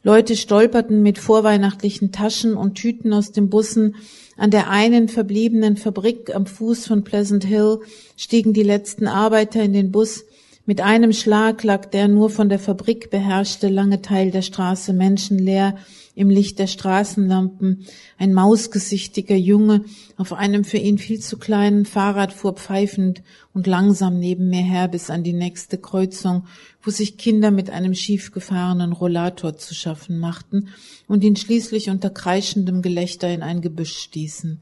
Leute 0.01 0.37
stolperten 0.37 1.03
mit 1.03 1.19
vorweihnachtlichen 1.19 2.13
Taschen 2.13 2.55
und 2.55 2.75
Tüten 2.75 3.11
aus 3.11 3.33
den 3.33 3.49
Bussen. 3.49 3.95
An 4.37 4.51
der 4.51 4.69
einen 4.69 5.09
verbliebenen 5.09 5.75
Fabrik 5.75 6.33
am 6.33 6.45
Fuß 6.45 6.87
von 6.87 7.03
Pleasant 7.03 7.43
Hill 7.43 7.79
stiegen 8.15 8.53
die 8.53 8.63
letzten 8.63 9.05
Arbeiter 9.05 9.61
in 9.61 9.73
den 9.73 9.91
Bus, 9.91 10.23
Mit 10.65 10.79
einem 10.79 11.11
Schlag 11.11 11.61
lag 11.63 11.87
der 11.87 12.07
nur 12.07 12.29
von 12.29 12.47
der 12.47 12.59
Fabrik 12.59 13.09
beherrschte 13.09 13.67
lange 13.67 14.01
Teil 14.01 14.31
der 14.31 14.43
Straße 14.43 14.93
menschenleer 14.93 15.75
im 16.15 16.29
Licht 16.29 16.59
der 16.59 16.67
Straßenlampen. 16.67 17.85
Ein 18.17 18.33
mausgesichtiger 18.33 19.35
Junge 19.35 19.85
auf 20.17 20.33
einem 20.33 20.63
für 20.63 20.77
ihn 20.77 20.97
viel 20.97 21.19
zu 21.19 21.37
kleinen 21.37 21.85
Fahrrad 21.85 22.33
fuhr 22.33 22.53
pfeifend 22.53 23.23
und 23.53 23.67
langsam 23.67 24.19
neben 24.19 24.49
mir 24.49 24.61
her 24.61 24.87
bis 24.87 25.09
an 25.09 25.23
die 25.23 25.33
nächste 25.33 25.77
Kreuzung, 25.77 26.45
wo 26.81 26.91
sich 26.91 27.17
Kinder 27.17 27.51
mit 27.51 27.69
einem 27.69 27.95
schief 27.95 28.31
gefahrenen 28.31 28.93
Rollator 28.93 29.57
zu 29.57 29.73
schaffen 29.73 30.19
machten 30.19 30.69
und 31.07 31.23
ihn 31.23 31.35
schließlich 31.35 31.89
unter 31.89 32.09
kreischendem 32.09 32.81
Gelächter 32.81 33.33
in 33.33 33.41
ein 33.41 33.61
Gebüsch 33.61 33.97
stießen. 33.97 34.61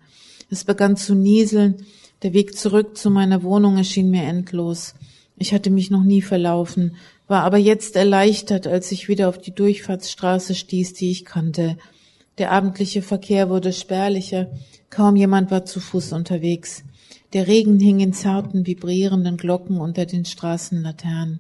Es 0.50 0.64
begann 0.64 0.98
zu 0.98 1.16
nieseln, 1.16 1.86
der 2.24 2.34
Weg 2.34 2.58
zurück 2.58 2.98
zu 2.98 3.10
meiner 3.10 3.42
Wohnung 3.44 3.78
erschien 3.78 4.10
mir 4.10 4.24
endlos. 4.24 4.94
Ich 5.38 5.54
hatte 5.54 5.72
mich 5.72 5.90
noch 5.90 6.04
nie 6.04 6.22
verlaufen, 6.22 6.96
war 7.32 7.44
aber 7.44 7.58
jetzt 7.58 7.96
erleichtert, 7.96 8.68
als 8.68 8.92
ich 8.92 9.08
wieder 9.08 9.30
auf 9.30 9.38
die 9.38 9.56
Durchfahrtsstraße 9.56 10.54
stieß, 10.54 10.92
die 10.92 11.12
ich 11.12 11.24
kannte. 11.24 11.78
Der 12.38 12.52
abendliche 12.52 13.02
Verkehr 13.02 13.50
wurde 13.50 13.72
spärlicher, 13.72 14.52
kaum 14.90 15.16
jemand 15.16 15.50
war 15.50 15.64
zu 15.64 15.80
Fuß 15.80 16.12
unterwegs. 16.12 16.84
Der 17.32 17.48
Regen 17.48 17.80
hing 17.80 18.02
in 18.02 18.12
zarten, 18.12 18.68
vibrierenden 18.68 19.38
Glocken 19.38 19.80
unter 19.80 20.06
den 20.06 20.26
Straßenlaternen. 20.26 21.40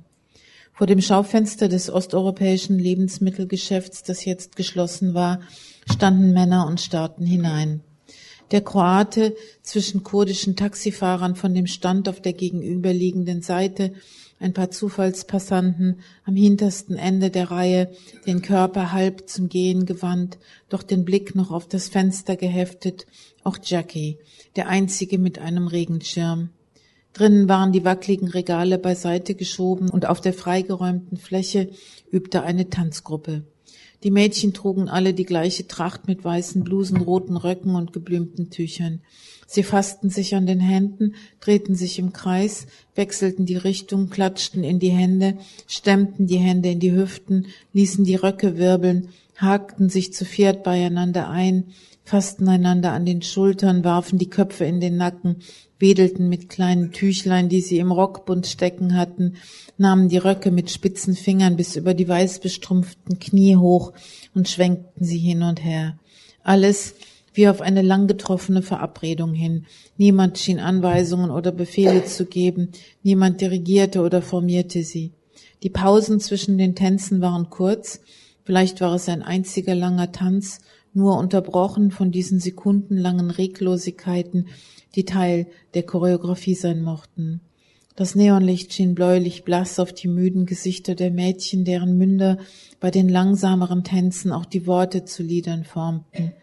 Vor 0.71 0.87
dem 0.87 1.01
Schaufenster 1.01 1.67
des 1.67 1.89
osteuropäischen 1.89 2.79
Lebensmittelgeschäfts, 2.79 4.01
das 4.03 4.23
jetzt 4.23 4.55
geschlossen 4.55 5.13
war, 5.13 5.41
standen 5.91 6.31
Männer 6.31 6.67
und 6.67 6.79
starrten 6.79 7.25
hinein. 7.25 7.81
Der 8.51 8.61
Kroate 8.61 9.35
zwischen 9.61 10.03
kurdischen 10.03 10.55
Taxifahrern 10.55 11.35
von 11.35 11.53
dem 11.53 11.67
Stand 11.67 12.07
auf 12.07 12.21
der 12.21 12.31
gegenüberliegenden 12.31 13.41
Seite, 13.41 13.91
ein 14.41 14.53
paar 14.53 14.71
Zufallspassanten 14.71 15.99
am 16.25 16.35
hintersten 16.35 16.95
Ende 16.97 17.29
der 17.29 17.51
Reihe, 17.51 17.91
den 18.25 18.41
Körper 18.41 18.91
halb 18.91 19.29
zum 19.29 19.49
Gehen 19.49 19.85
gewandt, 19.85 20.39
doch 20.69 20.83
den 20.83 21.05
Blick 21.05 21.35
noch 21.35 21.51
auf 21.51 21.67
das 21.67 21.89
Fenster 21.89 22.35
geheftet, 22.35 23.05
auch 23.43 23.57
Jackie, 23.63 24.17
der 24.55 24.67
einzige 24.67 25.19
mit 25.19 25.39
einem 25.39 25.67
Regenschirm. 25.67 26.49
Drinnen 27.13 27.49
waren 27.49 27.71
die 27.71 27.85
wackligen 27.85 28.29
Regale 28.29 28.77
beiseite 28.79 29.35
geschoben 29.35 29.89
und 29.89 30.05
auf 30.05 30.21
der 30.21 30.33
freigeräumten 30.33 31.17
Fläche 31.17 31.69
übte 32.09 32.41
eine 32.41 32.69
Tanzgruppe. 32.69 33.43
Die 34.03 34.11
Mädchen 34.11 34.53
trugen 34.53 34.89
alle 34.89 35.13
die 35.13 35.25
gleiche 35.25 35.67
Tracht 35.67 36.07
mit 36.07 36.23
weißen 36.23 36.63
Blusen, 36.63 36.97
roten 36.97 37.37
Röcken 37.37 37.75
und 37.75 37.93
geblümten 37.93 38.49
Tüchern. 38.49 39.01
Sie 39.53 39.63
fassten 39.63 40.09
sich 40.09 40.33
an 40.33 40.45
den 40.45 40.61
Händen, 40.61 41.15
drehten 41.41 41.75
sich 41.75 41.99
im 41.99 42.13
Kreis, 42.13 42.67
wechselten 42.95 43.45
die 43.45 43.57
Richtung, 43.57 44.09
klatschten 44.09 44.63
in 44.63 44.79
die 44.79 44.91
Hände, 44.91 45.39
stemmten 45.67 46.25
die 46.25 46.37
Hände 46.37 46.69
in 46.69 46.79
die 46.79 46.93
Hüften, 46.93 47.47
ließen 47.73 48.05
die 48.05 48.15
Röcke 48.15 48.57
wirbeln, 48.57 49.09
hakten 49.35 49.89
sich 49.89 50.13
zu 50.13 50.23
viert 50.23 50.63
beieinander 50.63 51.29
ein, 51.29 51.65
fassten 52.05 52.47
einander 52.47 52.93
an 52.93 53.05
den 53.05 53.21
Schultern, 53.21 53.83
warfen 53.83 54.17
die 54.17 54.29
Köpfe 54.29 54.63
in 54.63 54.79
den 54.79 54.95
Nacken, 54.95 55.41
wedelten 55.79 56.29
mit 56.29 56.47
kleinen 56.47 56.93
Tüchlein, 56.93 57.49
die 57.49 57.59
sie 57.59 57.79
im 57.79 57.91
Rockbund 57.91 58.47
stecken 58.47 58.95
hatten, 58.95 59.33
nahmen 59.77 60.07
die 60.07 60.17
Röcke 60.17 60.51
mit 60.51 60.71
spitzen 60.71 61.13
Fingern 61.13 61.57
bis 61.57 61.75
über 61.75 61.93
die 61.93 62.07
weißbestrumpften 62.07 63.19
Knie 63.19 63.57
hoch 63.57 63.91
und 64.33 64.47
schwenkten 64.47 65.03
sie 65.03 65.19
hin 65.19 65.43
und 65.43 65.61
her. 65.61 65.99
Alles 66.41 66.95
wie 67.33 67.47
auf 67.47 67.61
eine 67.61 67.81
lang 67.81 68.07
getroffene 68.07 68.61
Verabredung 68.61 69.33
hin. 69.33 69.65
Niemand 69.97 70.37
schien 70.37 70.59
Anweisungen 70.59 71.31
oder 71.31 71.51
Befehle 71.51 72.05
zu 72.05 72.25
geben, 72.25 72.69
niemand 73.03 73.41
dirigierte 73.41 74.01
oder 74.01 74.21
formierte 74.21 74.83
sie. 74.83 75.11
Die 75.63 75.69
Pausen 75.69 76.19
zwischen 76.19 76.57
den 76.57 76.75
Tänzen 76.75 77.21
waren 77.21 77.49
kurz, 77.49 78.01
vielleicht 78.43 78.81
war 78.81 78.95
es 78.95 79.07
ein 79.07 79.21
einziger 79.21 79.75
langer 79.75 80.11
Tanz, 80.11 80.59
nur 80.93 81.17
unterbrochen 81.17 81.91
von 81.91 82.11
diesen 82.11 82.39
sekundenlangen 82.39 83.31
Reglosigkeiten, 83.31 84.47
die 84.95 85.05
Teil 85.05 85.47
der 85.73 85.83
Choreografie 85.83 86.55
sein 86.55 86.81
mochten. 86.81 87.41
Das 87.95 88.15
Neonlicht 88.15 88.73
schien 88.73 88.95
bläulich 88.95 89.43
blass 89.43 89.79
auf 89.79 89.93
die 89.93 90.07
müden 90.07 90.45
Gesichter 90.45 90.95
der 90.95 91.11
Mädchen, 91.11 91.65
deren 91.65 91.97
Münder 91.97 92.37
bei 92.79 92.89
den 92.89 93.09
langsameren 93.09 93.83
Tänzen 93.83 94.31
auch 94.31 94.45
die 94.45 94.65
Worte 94.65 95.05
zu 95.05 95.23
Liedern 95.23 95.65
formten. 95.65 96.33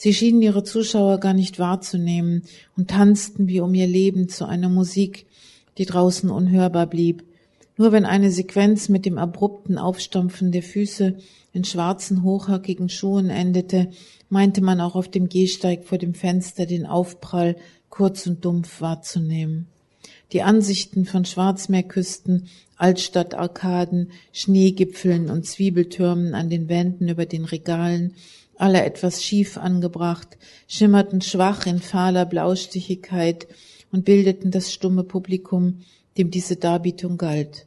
Sie 0.00 0.14
schienen 0.14 0.40
ihre 0.42 0.62
Zuschauer 0.62 1.18
gar 1.18 1.34
nicht 1.34 1.58
wahrzunehmen 1.58 2.44
und 2.76 2.88
tanzten 2.88 3.48
wie 3.48 3.60
um 3.60 3.74
ihr 3.74 3.88
Leben 3.88 4.28
zu 4.28 4.46
einer 4.46 4.68
Musik, 4.68 5.26
die 5.76 5.86
draußen 5.86 6.30
unhörbar 6.30 6.86
blieb. 6.86 7.24
Nur 7.76 7.90
wenn 7.90 8.04
eine 8.04 8.30
Sequenz 8.30 8.88
mit 8.88 9.06
dem 9.06 9.18
abrupten 9.18 9.76
Aufstampfen 9.76 10.52
der 10.52 10.62
Füße 10.62 11.16
in 11.52 11.64
schwarzen, 11.64 12.22
hochhackigen 12.22 12.88
Schuhen 12.88 13.28
endete, 13.28 13.90
meinte 14.28 14.60
man 14.60 14.80
auch 14.80 14.94
auf 14.94 15.08
dem 15.08 15.28
Gehsteig 15.28 15.84
vor 15.84 15.98
dem 15.98 16.14
Fenster 16.14 16.64
den 16.64 16.86
Aufprall 16.86 17.56
kurz 17.88 18.24
und 18.28 18.44
dumpf 18.44 18.80
wahrzunehmen. 18.80 19.66
Die 20.32 20.42
Ansichten 20.42 21.06
von 21.06 21.24
Schwarzmeerküsten, 21.24 22.46
Altstadtarkaden, 22.76 24.12
Schneegipfeln 24.32 25.28
und 25.28 25.44
Zwiebeltürmen 25.44 26.34
an 26.34 26.50
den 26.50 26.68
Wänden 26.68 27.08
über 27.08 27.26
den 27.26 27.44
Regalen, 27.44 28.14
alle 28.58 28.84
etwas 28.84 29.24
schief 29.24 29.56
angebracht, 29.56 30.36
schimmerten 30.66 31.20
schwach 31.20 31.66
in 31.66 31.78
fahler 31.78 32.26
Blaustichigkeit 32.26 33.46
und 33.92 34.04
bildeten 34.04 34.50
das 34.50 34.72
stumme 34.72 35.04
Publikum, 35.04 35.80
dem 36.18 36.30
diese 36.30 36.56
Darbietung 36.56 37.16
galt. 37.16 37.66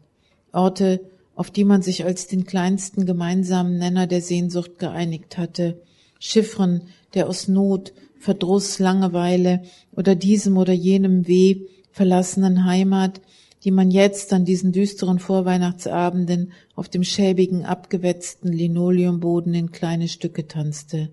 Orte, 0.51 0.99
auf 1.35 1.49
die 1.49 1.63
man 1.63 1.81
sich 1.81 2.03
als 2.03 2.27
den 2.27 2.45
kleinsten 2.45 3.05
gemeinsamen 3.05 3.77
Nenner 3.77 4.05
der 4.05 4.21
Sehnsucht 4.21 4.77
geeinigt 4.79 5.37
hatte, 5.37 5.81
Chiffren, 6.19 6.83
der 7.13 7.27
aus 7.27 7.47
Not, 7.47 7.93
Verdruss, 8.19 8.77
Langeweile 8.77 9.63
oder 9.93 10.13
diesem 10.13 10.57
oder 10.57 10.73
jenem 10.73 11.27
Weh 11.27 11.61
verlassenen 11.91 12.65
Heimat, 12.65 13.21
die 13.63 13.71
man 13.71 13.91
jetzt 13.91 14.33
an 14.33 14.45
diesen 14.45 14.71
düsteren 14.71 15.19
Vorweihnachtsabenden 15.19 16.51
auf 16.75 16.89
dem 16.89 17.03
schäbigen, 17.03 17.65
abgewetzten 17.65 18.51
Linoleumboden 18.51 19.53
in 19.53 19.71
kleine 19.71 20.07
Stücke 20.07 20.47
tanzte. 20.47 21.09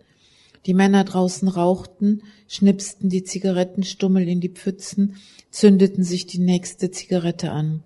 Die 0.66 0.74
Männer 0.74 1.04
draußen 1.04 1.48
rauchten, 1.48 2.22
schnipsten 2.46 3.08
die 3.08 3.22
Zigarettenstummel 3.22 4.28
in 4.28 4.40
die 4.40 4.48
Pfützen, 4.48 5.16
zündeten 5.50 6.04
sich 6.04 6.26
die 6.26 6.40
nächste 6.40 6.90
Zigarette 6.90 7.52
an. 7.52 7.82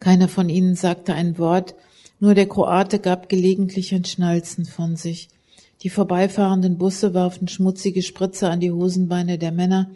Keiner 0.00 0.28
von 0.28 0.48
ihnen 0.48 0.74
sagte 0.74 1.14
ein 1.14 1.38
Wort, 1.38 1.74
nur 2.20 2.34
der 2.34 2.48
Kroate 2.48 2.98
gab 2.98 3.28
gelegentlich 3.28 3.94
ein 3.94 4.04
Schnalzen 4.04 4.64
von 4.64 4.96
sich. 4.96 5.28
Die 5.82 5.90
vorbeifahrenden 5.90 6.78
Busse 6.78 7.14
warfen 7.14 7.46
schmutzige 7.46 8.02
Spritze 8.02 8.48
an 8.48 8.58
die 8.58 8.72
Hosenbeine 8.72 9.38
der 9.38 9.52
Männer. 9.52 9.90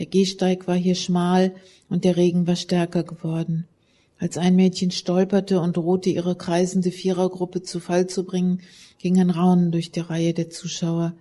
Der 0.00 0.06
Gehsteig 0.06 0.66
war 0.66 0.76
hier 0.76 0.94
schmal 0.94 1.52
und 1.90 2.04
der 2.04 2.16
Regen 2.16 2.46
war 2.46 2.56
stärker 2.56 3.04
geworden. 3.04 3.66
Als 4.18 4.38
ein 4.38 4.56
Mädchen 4.56 4.90
stolperte 4.90 5.60
und 5.60 5.76
drohte, 5.76 6.08
ihre 6.08 6.36
kreisende 6.36 6.90
Vierergruppe 6.90 7.62
zu 7.62 7.80
Fall 7.80 8.06
zu 8.06 8.24
bringen, 8.24 8.62
ging 8.98 9.20
ein 9.20 9.28
Raunen 9.28 9.72
durch 9.72 9.92
die 9.92 10.00
Reihe 10.00 10.32
der 10.32 10.48
Zuschauer. 10.48 11.12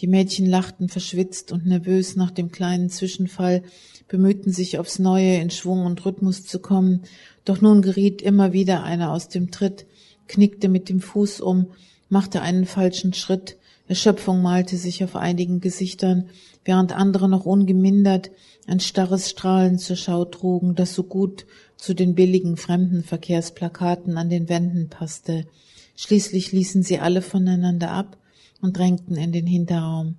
Die 0.00 0.06
Mädchen 0.06 0.46
lachten 0.46 0.88
verschwitzt 0.88 1.52
und 1.52 1.66
nervös 1.66 2.16
nach 2.16 2.30
dem 2.30 2.50
kleinen 2.50 2.88
Zwischenfall, 2.88 3.62
bemühten 4.08 4.50
sich 4.50 4.78
aufs 4.78 4.98
Neue 4.98 5.36
in 5.36 5.50
Schwung 5.50 5.84
und 5.84 6.02
Rhythmus 6.02 6.46
zu 6.46 6.58
kommen, 6.58 7.02
doch 7.44 7.60
nun 7.60 7.82
geriet 7.82 8.22
immer 8.22 8.54
wieder 8.54 8.82
einer 8.82 9.12
aus 9.12 9.28
dem 9.28 9.50
Tritt, 9.50 9.84
knickte 10.26 10.70
mit 10.70 10.88
dem 10.88 11.02
Fuß 11.02 11.42
um 11.42 11.66
machte 12.08 12.42
einen 12.42 12.66
falschen 12.66 13.14
Schritt, 13.14 13.56
Erschöpfung 13.92 14.40
malte 14.40 14.78
sich 14.78 15.04
auf 15.04 15.16
einigen 15.16 15.60
Gesichtern, 15.60 16.30
während 16.64 16.96
andere 16.96 17.28
noch 17.28 17.44
ungemindert 17.44 18.30
ein 18.66 18.80
starres 18.80 19.28
Strahlen 19.28 19.78
zur 19.78 19.96
Schau 19.96 20.24
trugen, 20.24 20.74
das 20.74 20.94
so 20.94 21.02
gut 21.02 21.44
zu 21.76 21.92
den 21.92 22.14
billigen 22.14 22.56
Fremdenverkehrsplakaten 22.56 24.16
an 24.16 24.30
den 24.30 24.48
Wänden 24.48 24.88
passte. 24.88 25.46
Schließlich 25.94 26.52
ließen 26.52 26.82
sie 26.82 27.00
alle 27.00 27.20
voneinander 27.20 27.90
ab 27.90 28.16
und 28.62 28.78
drängten 28.78 29.16
in 29.16 29.30
den 29.30 29.46
Hinterraum. 29.46 30.14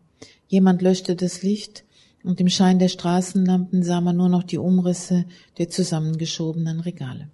Jemand 0.47 0.83
löschte 0.83 1.15
das 1.15 1.41
Licht, 1.41 1.83
und 2.23 2.39
im 2.39 2.49
Schein 2.49 2.77
der 2.77 2.89
Straßenlampen 2.89 3.81
sah 3.81 4.01
man 4.01 4.17
nur 4.17 4.29
noch 4.29 4.43
die 4.43 4.59
Umrisse 4.59 5.25
der 5.57 5.69
zusammengeschobenen 5.69 6.79
Regale. 6.79 7.27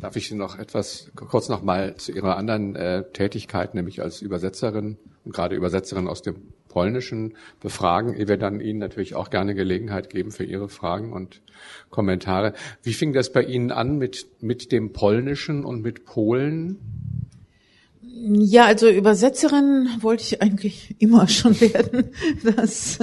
Darf 0.00 0.16
ich 0.16 0.28
Sie 0.28 0.34
noch 0.34 0.58
etwas 0.58 1.10
kurz 1.14 1.48
noch 1.48 1.62
mal 1.62 1.96
zu 1.96 2.12
Ihrer 2.12 2.36
anderen 2.36 2.76
äh, 2.76 3.04
Tätigkeit, 3.12 3.74
nämlich 3.74 4.00
als 4.00 4.22
Übersetzerin 4.22 4.96
und 5.24 5.34
gerade 5.34 5.56
Übersetzerin 5.56 6.08
aus 6.08 6.22
dem 6.22 6.36
Polnischen 6.68 7.34
befragen, 7.60 8.14
ehe 8.14 8.28
wir 8.28 8.36
dann 8.36 8.60
Ihnen 8.60 8.78
natürlich 8.78 9.14
auch 9.14 9.30
gerne 9.30 9.54
Gelegenheit 9.54 10.10
geben 10.10 10.30
für 10.30 10.44
Ihre 10.44 10.68
Fragen 10.68 11.12
und 11.12 11.40
Kommentare. 11.90 12.52
Wie 12.82 12.92
fing 12.92 13.12
das 13.12 13.32
bei 13.32 13.42
Ihnen 13.42 13.72
an 13.72 13.98
mit, 13.98 14.26
mit 14.40 14.70
dem 14.70 14.92
Polnischen 14.92 15.64
und 15.64 15.82
mit 15.82 16.04
Polen? 16.04 16.78
Ja, 18.02 18.66
also 18.66 18.88
Übersetzerin 18.88 19.88
wollte 20.00 20.22
ich 20.22 20.42
eigentlich 20.42 20.96
immer 20.98 21.28
schon 21.28 21.60
werden. 21.60 22.10
Das 22.56 22.98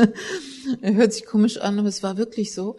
hört 0.81 1.13
sich 1.13 1.25
komisch 1.25 1.57
an, 1.57 1.79
aber 1.79 1.87
es 1.87 2.03
war 2.03 2.17
wirklich 2.17 2.53
so. 2.53 2.77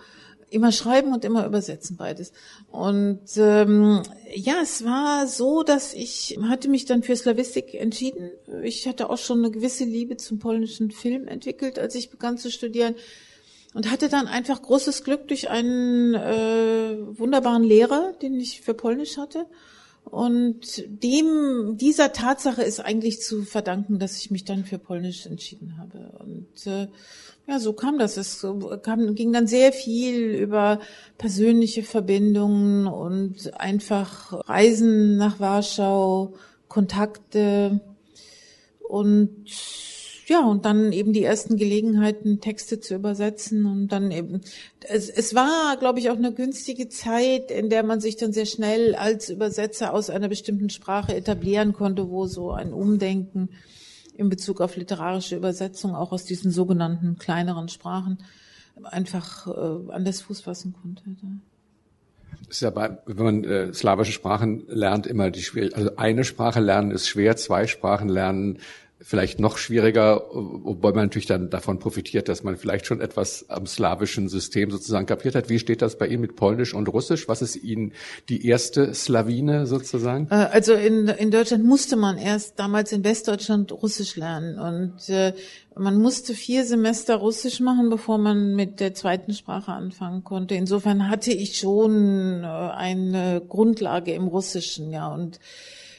Immer 0.49 0.71
schreiben 0.71 1.13
und 1.13 1.25
immer 1.25 1.45
übersetzen 1.45 1.97
beides. 1.97 2.33
Und 2.71 3.21
ähm, 3.37 4.03
ja, 4.35 4.55
es 4.63 4.85
war 4.85 5.27
so, 5.27 5.63
dass 5.65 5.93
ich 5.93 6.39
hatte 6.49 6.69
mich 6.69 6.85
dann 6.85 7.03
für 7.03 7.17
Slavistik 7.17 7.75
entschieden. 7.75 8.31
Ich 8.63 8.87
hatte 8.87 9.11
auch 9.11 9.19
schon 9.19 9.39
eine 9.39 9.51
gewisse 9.51 9.85
Liebe 9.85 10.17
zum 10.17 10.39
polnischen 10.39 10.91
Film 10.93 11.27
entwickelt, 11.27 11.79
als 11.79 11.95
ich 11.97 12.11
begann 12.11 12.39
zu 12.39 12.51
studieren 12.51 12.95
und 13.75 13.91
hatte 13.91 14.09
dann 14.09 14.27
einfach 14.27 14.63
großes 14.63 15.05
Glück 15.05 15.29
durch 15.29 15.51
einen 15.51 16.15
äh, 16.15 16.97
wunderbaren 17.19 17.63
Lehrer, 17.63 18.15
den 18.23 18.41
ich 18.41 18.63
für 18.63 18.73
Polnisch 18.73 19.19
hatte. 19.19 19.47
Und 20.05 20.85
dem, 20.87 21.77
dieser 21.77 22.13
Tatsache 22.13 22.63
ist 22.63 22.81
eigentlich 22.81 23.21
zu 23.21 23.43
verdanken, 23.43 23.99
dass 23.99 24.17
ich 24.19 24.31
mich 24.31 24.45
dann 24.45 24.65
für 24.65 24.79
Polnisch 24.79 25.27
entschieden 25.27 25.77
habe. 25.79 26.17
Und 26.21 26.67
äh, 26.67 26.87
ja, 27.49 27.61
so 27.61 27.73
kam 27.73 27.99
das. 27.99 28.17
Es 28.17 28.45
kam, 28.83 29.15
ging 29.15 29.33
dann 29.33 29.47
sehr 29.47 29.73
viel 29.73 30.35
über 30.35 30.81
persönliche 31.17 31.83
Verbindungen 31.83 32.87
und 32.87 33.55
einfach 33.55 34.33
Reisen 34.49 35.17
nach 35.17 35.39
Warschau, 35.39 36.35
Kontakte 36.69 37.81
und 38.89 39.47
ja, 40.29 40.45
und 40.45 40.65
dann 40.65 40.93
eben 40.93 41.13
die 41.13 41.23
ersten 41.23 41.57
Gelegenheiten, 41.57 42.41
Texte 42.41 42.81
zu 42.81 42.97
übersetzen 42.97 43.65
und 43.65 43.89
dann 43.89 44.11
eben, 44.11 44.41
es, 44.81 45.09
es 45.09 45.37
war, 45.37 45.77
glaube 45.79 46.01
ich, 46.01 46.11
auch 46.11 46.17
eine 46.17 46.33
günstige 46.33 46.89
Zeit, 46.89 47.53
in 47.53 47.71
der 47.71 47.85
man 47.85 48.01
sich 48.01 48.17
dann 48.17 48.33
sehr 48.33 48.47
schnell 48.47 48.97
als 48.97 49.31
Übersetzer 49.31 49.95
aus 49.95 50.11
einer 50.11 50.29
bestimmten 50.29 50.69
Sprache 50.69 51.15
etablieren 51.15 51.73
konnte, 51.73 52.11
wo 52.11 52.27
so 52.27 52.51
ein 52.51 52.73
Umdenken 52.73 53.51
in 54.19 54.29
Bezug 54.29 54.61
auf 54.61 54.77
literarische 54.77 55.37
Übersetzung 55.37 55.95
auch 55.95 56.13
aus 56.13 56.25
diesen 56.25 56.51
sogenannten 56.51 57.19
kleineren 57.19 57.69
Sprachen 57.69 58.19
einfach 58.83 59.47
äh, 59.47 59.93
an 59.93 60.05
das 60.05 60.23
Fuß 60.23 60.43
fassen 60.43 60.75
konnte. 60.81 61.03
ist 62.49 62.61
ja 62.61 62.71
bei, 62.71 62.99
wenn 63.07 63.25
man 63.25 63.45
äh, 63.45 63.73
slawische 63.73 64.13
Sprachen 64.13 64.65
lernt, 64.69 65.07
immer 65.07 65.31
die 65.31 65.43
schwierig. 65.43 65.77
Also 65.77 65.97
eine 65.97 66.25
Sprache 66.25 66.61
lernen 66.61 66.91
ist 66.91 67.09
schwer, 67.09 67.37
zwei 67.37 67.67
Sprachen 67.67 68.09
lernen 68.09 68.59
vielleicht 69.01 69.41
noch 69.41 69.59
schwieriger, 69.59 70.25
wobei 70.33 70.91
man 70.91 71.07
natürlich 71.07 71.27
dann 71.27 71.51
davon 71.51 71.79
profitiert, 71.79 72.29
dass 72.29 72.43
man 72.43 72.57
vielleicht 72.57 72.87
schon 72.87 73.01
etwas 73.01 73.45
am 73.49 73.67
slawischen 73.67 74.29
System 74.29 74.71
sozusagen 74.71 75.07
kapiert 75.07 75.35
hat. 75.35 75.51
Wie 75.51 75.59
steht 75.59 75.83
das 75.83 75.99
bei 75.99 76.07
Ihnen 76.07 76.23
mit 76.23 76.35
Polnisch 76.35 76.73
und 76.73 76.89
Russisch? 76.89 77.29
Was 77.29 77.43
ist 77.43 77.57
Ihnen 77.57 77.93
die 78.31 78.47
erste 78.47 78.95
Slawine 78.95 79.67
sozusagen? 79.67 80.29
Äh, 80.31 80.35
also 80.35 80.73
in, 80.73 81.09
in 81.09 81.31
Deutschland 81.31 81.65
musste 81.65 81.97
man 81.97 82.17
erst 82.17 82.59
damals 82.59 82.91
in 82.93 83.05
Westdeutschland 83.05 83.71
Russisch 83.71 84.17
lernen 84.17 84.59
und 84.59 85.09
äh, 85.11 85.35
man 85.75 85.99
musste 86.01 86.33
vier 86.33 86.65
Semester 86.65 87.17
Russisch 87.17 87.61
machen, 87.61 87.91
bevor 87.91 88.17
man 88.17 88.55
mit 88.55 88.81
der 88.81 88.95
zweiten 88.95 89.35
Sprache 89.35 89.73
anfangen 89.73 90.25
konnte. 90.25 90.55
Insofern 90.55 91.11
hatte 91.11 91.33
ich 91.33 91.59
schon 91.59 92.43
äh, 92.43 92.47
eine 92.47 93.43
Grundlage 93.47 94.15
im 94.15 94.27
Russischen, 94.27 94.91
ja 94.91 95.13
und 95.13 95.39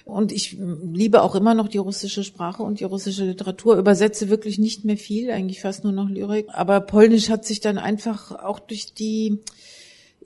und 0.08 0.32
ich 0.32 0.58
liebe 0.58 1.22
auch 1.22 1.36
immer 1.36 1.54
noch 1.54 1.68
die 1.68 1.78
russische 1.78 2.24
Sprache 2.24 2.64
und 2.64 2.80
die 2.80 2.86
russische 2.86 3.26
Literatur. 3.26 3.78
Übersetze 3.78 4.30
wirklich 4.30 4.58
nicht 4.58 4.86
mehr 4.86 4.98
viel, 4.98 5.30
eigentlich 5.32 5.62
fast 5.62 5.84
nur 5.84 5.94
noch 5.94 6.10
Lyrik. 6.10 6.48
Aber 6.50 6.80
Polnisch 6.80 7.30
hat 7.30 7.46
sich 7.46 7.60
dann 7.60 7.78
einfach 7.78 8.32
auch 8.32 8.60
durch 8.60 8.94
die 8.94 9.40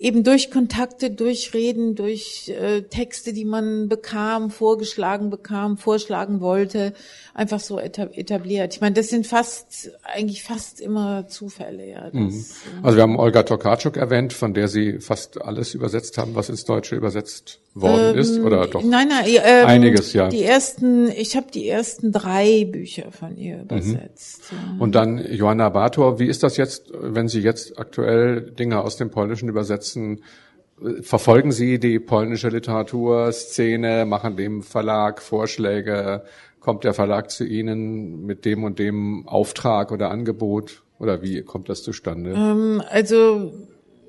eben 0.01 0.23
durch 0.23 0.49
Kontakte, 0.49 1.11
durch 1.11 1.53
Reden, 1.53 1.93
durch 1.93 2.49
äh, 2.49 2.82
Texte, 2.82 3.34
die 3.34 3.45
man 3.45 3.88
bekam, 3.88 4.49
vorgeschlagen 4.49 5.29
bekam, 5.29 5.77
vorschlagen 5.77 6.41
wollte, 6.41 6.93
einfach 7.34 7.59
so 7.59 7.79
etabliert. 7.79 8.73
Ich 8.73 8.82
meine, 8.82 8.93
das 8.93 9.09
sind 9.09 9.25
fast, 9.25 9.91
eigentlich 10.03 10.43
fast 10.43 10.82
immer 10.82 11.27
Zufälle. 11.27 11.89
Ja. 11.89 12.09
Das, 12.09 12.13
mhm. 12.13 12.29
Äh, 12.29 12.84
also 12.84 12.97
wir 12.97 13.03
haben 13.03 13.17
Olga 13.17 13.43
Tokarczuk 13.43 13.97
erwähnt, 13.97 14.34
von 14.34 14.53
der 14.53 14.67
Sie 14.67 14.99
fast 14.99 15.41
alles 15.41 15.73
übersetzt 15.73 16.17
haben, 16.17 16.36
was 16.36 16.49
ins 16.49 16.65
Deutsche 16.65 16.95
übersetzt 16.95 17.59
worden 17.73 18.13
ähm, 18.13 18.19
ist, 18.19 18.39
oder 18.39 18.67
doch? 18.67 18.84
Nein, 18.84 19.07
nein, 19.07 19.25
ähm, 19.27 19.65
einiges, 19.65 20.13
ja. 20.13 20.27
Die 20.27 20.43
ersten, 20.43 21.09
ich 21.09 21.38
habe 21.38 21.47
die 21.53 21.67
ersten 21.67 22.11
drei 22.11 22.65
Bücher 22.65 23.11
von 23.11 23.38
ihr 23.38 23.57
mhm. 23.57 23.63
übersetzt. 23.63 24.51
Mhm. 24.51 24.82
Und 24.82 24.95
dann 24.95 25.25
Johanna 25.32 25.69
Bator, 25.69 26.19
wie 26.19 26.27
ist 26.27 26.43
das 26.43 26.57
jetzt, 26.57 26.91
wenn 26.93 27.27
Sie 27.27 27.39
jetzt 27.39 27.79
aktuell 27.79 28.41
Dinge 28.41 28.82
aus 28.82 28.97
dem 28.97 29.09
Polnischen 29.09 29.47
übersetzen? 29.47 30.23
Verfolgen 31.01 31.51
Sie 31.51 31.79
die 31.79 31.99
polnische 31.99 32.49
Literaturszene, 32.49 34.05
machen 34.05 34.36
dem 34.36 34.63
Verlag 34.63 35.21
Vorschläge? 35.21 36.23
Kommt 36.62 36.84
der 36.84 36.93
Verlag 36.93 37.32
zu 37.32 37.43
Ihnen 37.43 38.24
mit 38.24 38.45
dem 38.45 38.64
und 38.64 38.78
dem 38.78 39.28
Auftrag 39.28 39.91
oder 39.91 40.12
Angebot? 40.12 40.84
Oder 40.99 41.24
wie 41.24 41.41
kommt 41.41 41.70
das 41.70 41.82
zustande? 41.82 42.34
Ähm, 42.34 42.84
also 42.88 43.51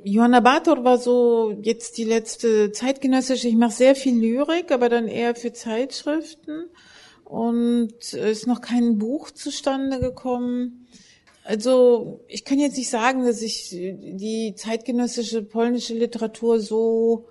Johanna 0.05 0.41
Bator 0.41 0.85
war 0.85 0.99
so 0.99 1.57
jetzt 1.63 1.97
die 1.97 2.05
letzte 2.05 2.71
zeitgenössische. 2.71 3.49
Ich 3.49 3.57
mache 3.57 3.73
sehr 3.73 3.95
viel 3.95 4.21
Lyrik, 4.21 4.71
aber 4.71 4.91
dann 4.91 5.09
eher 5.09 5.35
für 5.35 5.55
Zeitschriften. 5.55 6.67
Und 7.25 8.13
ist 8.13 8.47
noch 8.47 8.61
kein 8.61 8.99
Buch 8.99 9.31
zustande 9.31 9.99
gekommen. 10.01 10.87
Also 11.45 12.21
ich 12.29 12.45
kann 12.45 12.59
jetzt 12.59 12.77
nicht 12.77 12.91
sagen, 12.91 13.25
dass 13.25 13.41
ich 13.41 13.71
die 13.71 14.53
zeitgenössische 14.55 15.43
polnische 15.43 15.95
Literatur 15.95 16.61
so. 16.61 17.29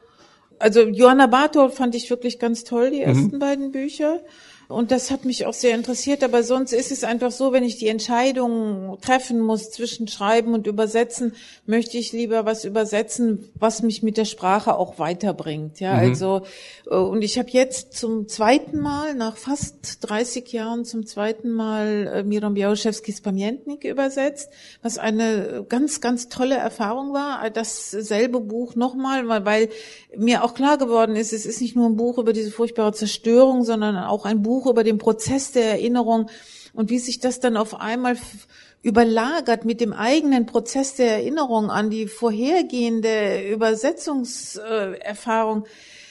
Also 0.58 0.82
Johanna 0.82 1.28
Bator 1.28 1.70
fand 1.70 1.94
ich 1.94 2.10
wirklich 2.10 2.40
ganz 2.40 2.64
toll, 2.64 2.90
die 2.90 3.02
mhm. 3.02 3.04
ersten 3.04 3.36
mhm. 3.36 3.40
beiden 3.40 3.72
Bücher. 3.72 4.22
Und 4.72 4.92
das 4.92 5.12
hat 5.12 5.26
mich 5.26 5.46
auch 5.46 5.54
sehr 5.54 5.76
interessiert. 5.76 6.24
Aber 6.24 6.44
sonst 6.44 6.74
ist 6.74 6.92
es 6.92 7.04
einfach 7.04 7.32
so, 7.32 7.52
wenn 7.52 7.64
ich 7.64 7.78
die 7.78 7.88
Entscheidung 7.88 8.98
treffen 9.02 9.40
muss 9.40 9.72
zwischen 9.72 10.08
Schreiben 10.08 10.54
und 10.54 10.68
Übersetzen, 10.68 11.34
möchte 11.66 11.98
ich 11.98 12.12
lieber 12.12 12.46
was 12.46 12.66
übersetzen, 12.66 13.50
was 13.56 13.82
mich 13.82 14.04
mit 14.04 14.18
der 14.18 14.26
Sprache 14.26 14.76
auch 14.76 15.00
weiterbringt. 15.00 15.80
Ja, 15.80 15.94
mhm. 15.94 16.00
also 16.00 16.42
äh, 16.90 16.96
und 16.96 17.22
ich 17.24 17.38
habe 17.38 17.50
jetzt 17.52 17.94
zum 17.94 18.28
zweiten 18.28 18.80
Mal 18.80 19.16
nach 19.16 19.38
fast 19.38 19.98
30 20.02 20.52
Jahren 20.52 20.86
zum 20.86 21.06
zweiten 21.06 21.52
Mal 21.52 22.12
äh, 22.14 22.24
Miram 22.24 22.54
Białaszewskis 22.54 23.22
Pamiętnik 23.22 23.84
übersetzt, 23.84 24.50
was 24.82 24.98
eine 24.98 25.66
ganz 25.68 26.02
ganz 26.02 26.30
tolle 26.30 26.56
Erfahrung 26.56 27.14
war. 27.14 27.50
Dasselbe 27.50 28.40
Buch 28.40 28.76
nochmal, 28.76 29.28
weil, 29.28 29.46
weil 29.46 29.70
mir 30.16 30.44
auch 30.44 30.54
klar 30.54 30.78
geworden 30.78 31.16
ist, 31.16 31.34
es 31.34 31.46
ist 31.46 31.62
nicht 31.62 31.76
nur 31.76 31.88
ein 31.88 31.96
Buch 31.96 32.18
über 32.18 32.34
diese 32.34 32.52
furchtbare 32.52 32.94
Zerstörung, 32.94 33.64
sondern 33.64 33.98
auch 33.98 34.26
ein 34.26 34.42
Buch 34.42 34.61
Buch 34.62 34.70
über 34.70 34.84
den 34.84 35.00
Prozess 35.00 35.52
der 35.52 35.72
Erinnerung 35.72 36.30
und 36.74 36.90
wie 36.90 37.00
sich 37.00 37.20
das 37.20 37.40
dann 37.40 37.58
auf 37.58 37.80
einmal 37.80 38.16
überlagert 38.84 39.66
mit 39.66 39.82
dem 39.82 39.94
eigenen 39.94 40.46
Prozess 40.46 40.94
der 40.96 41.12
Erinnerung 41.12 41.72
an 41.72 41.90
die 41.90 42.08
vorhergehende 42.08 43.50
Übersetzungserfahrung. 43.50 45.66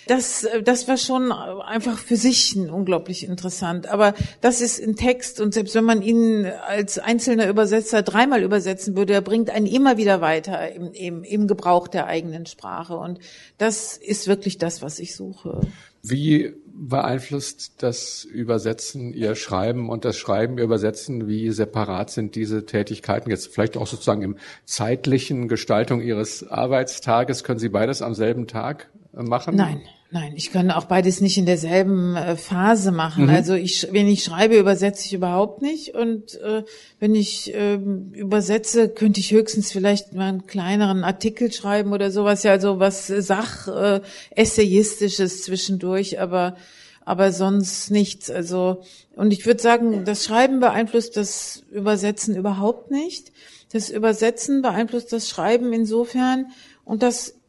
Das, 0.07 0.47
das 0.65 0.89
war 0.89 0.97
schon 0.97 1.31
einfach 1.31 1.99
für 1.99 2.17
sich 2.17 2.57
unglaublich 2.57 3.25
interessant. 3.25 3.87
Aber 3.87 4.15
das 4.41 4.61
ist 4.61 4.83
ein 4.83 4.97
Text 4.97 5.41
und 5.41 5.55
selbst 5.55 5.77
wenn 5.77 5.85
man 5.85 6.03
ihn 6.03 6.47
als 6.47 6.99
einzelner 6.99 7.49
Übersetzer 7.49 8.03
dreimal 8.03 8.43
übersetzen 8.43 8.97
würde, 8.97 9.13
er 9.13 9.21
bringt 9.21 9.51
einen 9.51 9.67
immer 9.67 9.99
wieder 9.99 10.21
weiter 10.21 10.73
im, 10.73 10.93
im, 10.93 11.23
im 11.23 11.47
Gebrauch 11.47 11.87
der 11.87 12.07
eigenen 12.07 12.47
Sprache. 12.47 12.97
Und 12.97 13.21
das 13.59 13.97
ist 13.97 14.27
wirklich 14.27 14.59
das, 14.59 14.83
was 14.83 14.99
ich 14.99 15.15
suche. 15.15 15.61
Wie 16.03 16.55
beeinflusst 16.81 17.83
das 17.83 18.25
Übersetzen 18.25 19.13
Ihr 19.13 19.35
Schreiben 19.35 19.91
und 19.91 20.05
das 20.05 20.17
Schreiben 20.17 20.59
Übersetzen? 20.59 21.29
Wie 21.29 21.51
separat 21.51 22.11
sind 22.11 22.35
diese 22.35 22.65
Tätigkeiten 22.65 23.31
jetzt 23.31 23.53
vielleicht 23.53 23.77
auch 23.77 23.87
sozusagen 23.87 24.23
im 24.23 24.37
zeitlichen 24.65 25.47
Gestaltung 25.47 26.01
Ihres 26.01 26.49
Arbeitstages? 26.49 27.45
Können 27.45 27.59
Sie 27.59 27.69
beides 27.69 28.01
am 28.01 28.15
selben 28.15 28.47
Tag 28.47 28.89
äh, 29.15 29.23
machen? 29.23 29.57
Nein. 29.57 29.83
Nein, 30.13 30.33
ich 30.35 30.51
kann 30.51 30.73
auch 30.73 30.87
beides 30.87 31.21
nicht 31.21 31.39
in 31.39 31.47
derselben 31.47 32.17
äh, 32.17 32.37
Phase 32.37 32.91
machen. 32.91 33.25
Mhm. 33.25 33.31
Also 33.31 33.55
ich, 33.55 33.87
wenn 33.93 34.09
ich 34.09 34.25
schreibe, 34.25 34.59
übersetze 34.59 35.07
ich 35.07 35.13
überhaupt 35.13 35.63
nicht. 35.63 35.95
Und 35.95 36.35
äh, 36.41 36.65
wenn 36.99 37.15
ich 37.15 37.55
äh, 37.55 37.75
übersetze, 37.75 38.89
könnte 38.89 39.21
ich 39.21 39.31
höchstens 39.31 39.71
vielleicht 39.71 40.13
mal 40.13 40.29
einen 40.29 40.47
kleineren 40.49 41.05
Artikel 41.05 41.53
schreiben 41.53 41.93
oder 41.93 42.11
sowas. 42.11 42.43
Ja, 42.43 42.51
also 42.51 42.81
was 42.81 43.07
Sach, 43.07 43.69
äh, 43.69 44.01
essayistisches 44.35 45.45
zwischendurch, 45.45 46.21
aber 46.21 46.57
aber 47.05 47.33
sonst 47.33 47.91
nichts. 47.91 48.31
Also 48.31 48.83
und 49.15 49.33
ich 49.33 49.47
würde 49.47 49.63
sagen, 49.63 50.05
das 50.05 50.25
Schreiben 50.25 50.59
beeinflusst 50.59 51.17
das 51.17 51.63
Übersetzen 51.71 52.35
überhaupt 52.35 52.91
nicht. 52.91 53.33
Das 53.73 53.91
Übersetzen 53.91 54.61
beeinflusst 54.63 55.13
das 55.13 55.29
Schreiben 55.29 55.73
insofern 55.73 56.47
und 56.85 57.05
das 57.05 57.40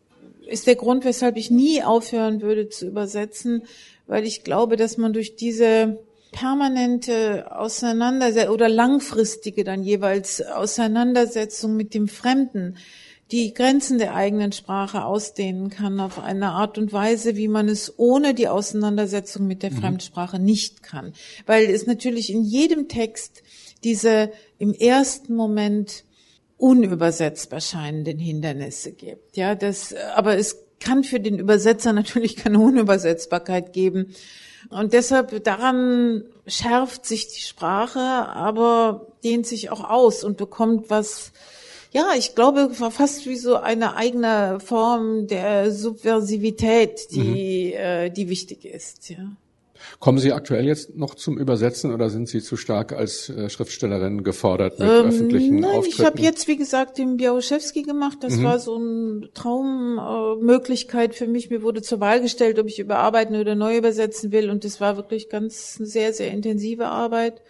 ist 0.51 0.67
der 0.67 0.75
Grund, 0.75 1.05
weshalb 1.05 1.37
ich 1.37 1.49
nie 1.51 1.83
aufhören 1.83 2.41
würde 2.41 2.69
zu 2.69 2.87
übersetzen, 2.87 3.63
weil 4.07 4.25
ich 4.25 4.43
glaube, 4.43 4.75
dass 4.75 4.97
man 4.97 5.13
durch 5.13 5.35
diese 5.35 5.99
permanente 6.31 7.57
Auseinandersetzung 7.57 8.53
oder 8.53 8.69
langfristige 8.69 9.63
dann 9.63 9.83
jeweils 9.83 10.41
Auseinandersetzung 10.41 11.75
mit 11.75 11.93
dem 11.93 12.07
Fremden, 12.07 12.77
die 13.31 13.53
Grenzen 13.53 13.97
der 13.97 14.13
eigenen 14.13 14.51
Sprache 14.51 15.05
ausdehnen 15.05 15.69
kann 15.69 15.99
auf 16.01 16.19
eine 16.19 16.51
Art 16.51 16.77
und 16.77 16.91
Weise, 16.91 17.37
wie 17.37 17.47
man 17.47 17.69
es 17.69 17.97
ohne 17.97 18.33
die 18.33 18.49
Auseinandersetzung 18.49 19.47
mit 19.47 19.63
der 19.63 19.71
mhm. 19.71 19.77
Fremdsprache 19.77 20.39
nicht 20.39 20.83
kann. 20.83 21.13
Weil 21.45 21.69
es 21.69 21.87
natürlich 21.87 22.29
in 22.29 22.43
jedem 22.43 22.89
Text 22.89 23.41
diese 23.83 24.31
im 24.59 24.73
ersten 24.73 25.33
Moment 25.35 26.03
unübersetzbar 26.61 27.59
scheinenden 27.59 28.19
Hindernisse 28.19 28.91
gibt. 28.91 29.35
Ja, 29.35 29.55
das, 29.55 29.95
aber 30.15 30.37
es 30.37 30.63
kann 30.79 31.03
für 31.03 31.19
den 31.19 31.39
Übersetzer 31.39 31.91
natürlich 31.93 32.35
keine 32.35 32.59
Unübersetzbarkeit 32.59 33.73
geben. 33.73 34.13
Und 34.69 34.93
deshalb 34.93 35.43
daran 35.43 36.23
schärft 36.45 37.05
sich 37.05 37.27
die 37.29 37.41
Sprache, 37.41 37.99
aber 37.99 39.07
dehnt 39.23 39.47
sich 39.47 39.71
auch 39.71 39.89
aus 39.89 40.23
und 40.23 40.37
bekommt 40.37 40.89
was, 40.91 41.31
ja, 41.91 42.11
ich 42.15 42.35
glaube, 42.35 42.69
fast 42.73 43.25
wie 43.25 43.37
so 43.37 43.55
eine 43.55 43.95
eigene 43.95 44.59
Form 44.63 45.25
der 45.25 45.71
Subversivität, 45.71 47.11
die, 47.11 47.73
mhm. 47.73 47.79
äh, 47.79 48.09
die 48.11 48.29
wichtig 48.29 48.65
ist, 48.65 49.09
ja. 49.09 49.31
Kommen 49.99 50.17
Sie 50.17 50.33
aktuell 50.33 50.65
jetzt 50.65 50.95
noch 50.95 51.15
zum 51.15 51.37
Übersetzen 51.37 51.93
oder 51.93 52.09
sind 52.09 52.27
Sie 52.27 52.41
zu 52.41 52.57
stark 52.57 52.93
als 52.93 53.29
äh, 53.29 53.49
Schriftstellerin 53.49 54.23
gefordert 54.23 54.79
mit 54.79 54.87
ähm, 54.87 55.05
öffentlichen 55.07 55.59
nein, 55.59 55.71
Auftritten? 55.71 56.01
Ich 56.01 56.05
habe 56.05 56.21
jetzt, 56.21 56.47
wie 56.47 56.57
gesagt, 56.57 56.97
den 56.97 57.17
Białoszewski 57.17 57.83
gemacht. 57.83 58.19
Das 58.21 58.37
mhm. 58.37 58.43
war 58.43 58.59
so 58.59 58.75
eine 58.75 59.29
Traummöglichkeit 59.33 61.11
äh, 61.11 61.13
für 61.13 61.27
mich. 61.27 61.49
Mir 61.49 61.61
wurde 61.61 61.81
zur 61.81 61.99
Wahl 61.99 62.21
gestellt, 62.21 62.59
ob 62.59 62.67
ich 62.67 62.79
überarbeiten 62.79 63.35
oder 63.35 63.55
neu 63.55 63.77
übersetzen 63.77 64.31
will. 64.31 64.49
Und 64.49 64.63
das 64.63 64.81
war 64.81 64.97
wirklich 64.97 65.29
ganz 65.29 65.75
sehr, 65.75 66.13
sehr 66.13 66.31
intensive 66.31 66.87
Arbeit. 66.87 67.41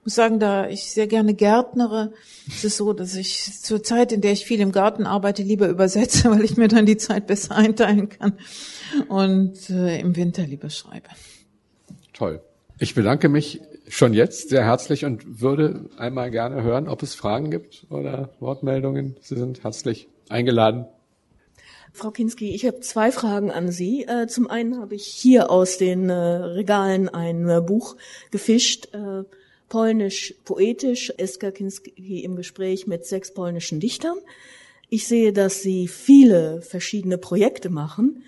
Ich 0.00 0.04
muss 0.04 0.14
sagen, 0.14 0.38
da 0.38 0.68
ich 0.68 0.90
sehr 0.90 1.06
gerne 1.06 1.34
gärtnere, 1.34 2.12
ist 2.46 2.64
es 2.64 2.76
so, 2.76 2.92
dass 2.92 3.14
ich 3.14 3.60
zur 3.60 3.82
Zeit, 3.82 4.12
in 4.12 4.20
der 4.20 4.32
ich 4.32 4.46
viel 4.46 4.60
im 4.60 4.72
Garten 4.72 5.06
arbeite, 5.06 5.42
lieber 5.42 5.68
übersetze, 5.68 6.30
weil 6.30 6.44
ich 6.44 6.56
mir 6.56 6.68
dann 6.68 6.86
die 6.86 6.96
Zeit 6.96 7.26
besser 7.26 7.56
einteilen 7.56 8.08
kann 8.08 8.34
und 9.08 9.68
äh, 9.70 10.00
im 10.00 10.16
Winter 10.16 10.46
lieber 10.46 10.70
schreibe. 10.70 11.08
Toll. 12.18 12.40
Ich 12.80 12.96
bedanke 12.96 13.28
mich 13.28 13.60
schon 13.86 14.12
jetzt 14.12 14.48
sehr 14.48 14.64
herzlich 14.64 15.04
und 15.04 15.40
würde 15.40 15.88
einmal 15.98 16.32
gerne 16.32 16.64
hören, 16.64 16.88
ob 16.88 17.04
es 17.04 17.14
Fragen 17.14 17.48
gibt 17.48 17.86
oder 17.90 18.30
Wortmeldungen. 18.40 19.16
Sie 19.20 19.36
sind 19.36 19.62
herzlich 19.62 20.08
eingeladen. 20.28 20.86
Frau 21.92 22.10
Kinski, 22.10 22.50
ich 22.56 22.66
habe 22.66 22.80
zwei 22.80 23.12
Fragen 23.12 23.52
an 23.52 23.70
Sie. 23.70 24.02
Äh, 24.02 24.26
zum 24.26 24.50
einen 24.50 24.80
habe 24.80 24.96
ich 24.96 25.06
hier 25.06 25.48
aus 25.48 25.78
den 25.78 26.10
äh, 26.10 26.12
Regalen 26.12 27.08
ein 27.08 27.48
äh, 27.48 27.60
Buch 27.60 27.94
gefischt, 28.32 28.88
polnisch 29.68 30.34
poetisch, 30.44 31.12
Eska 31.18 31.52
Kinski 31.52 32.24
im 32.24 32.34
Gespräch 32.34 32.88
mit 32.88 33.06
sechs 33.06 33.32
polnischen 33.32 33.78
Dichtern. 33.78 34.16
Ich 34.88 35.06
sehe, 35.06 35.32
dass 35.32 35.62
Sie 35.62 35.86
viele 35.86 36.62
verschiedene 36.62 37.16
Projekte 37.16 37.70
machen. 37.70 38.24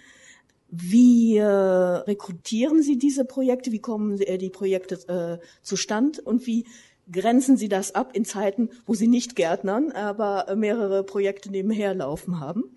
Wie 0.70 1.36
äh, 1.36 1.44
rekrutieren 1.44 2.82
Sie 2.82 2.96
diese 2.96 3.24
Projekte? 3.24 3.72
Wie 3.72 3.80
kommen 3.80 4.20
äh, 4.20 4.38
die 4.38 4.50
Projekte 4.50 5.40
äh, 5.40 5.44
zustand? 5.62 6.18
Und 6.20 6.46
wie 6.46 6.66
grenzen 7.10 7.56
Sie 7.56 7.68
das 7.68 7.94
ab 7.94 8.10
in 8.14 8.24
Zeiten, 8.24 8.70
wo 8.86 8.94
Sie 8.94 9.08
nicht 9.08 9.34
Gärtnern, 9.34 9.90
aber 9.90 10.54
mehrere 10.54 11.02
Projekte 11.02 11.50
nebenher 11.50 11.94
laufen 11.94 12.40
haben? 12.40 12.76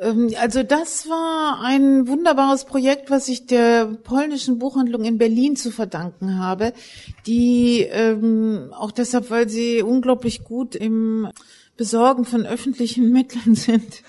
Ähm, 0.00 0.30
also 0.40 0.62
das 0.62 1.08
war 1.08 1.60
ein 1.62 2.08
wunderbares 2.08 2.64
Projekt, 2.64 3.10
was 3.10 3.28
ich 3.28 3.46
der 3.46 3.86
polnischen 3.86 4.58
Buchhandlung 4.58 5.04
in 5.04 5.18
Berlin 5.18 5.56
zu 5.56 5.70
verdanken 5.70 6.38
habe, 6.38 6.72
die 7.26 7.82
ähm, 7.82 8.72
auch 8.72 8.90
deshalb, 8.90 9.30
weil 9.30 9.48
sie 9.48 9.82
unglaublich 9.82 10.44
gut 10.44 10.74
im 10.74 11.28
Besorgen 11.76 12.24
von 12.24 12.46
öffentlichen 12.46 13.10
Mitteln 13.12 13.54
sind, 13.54 14.02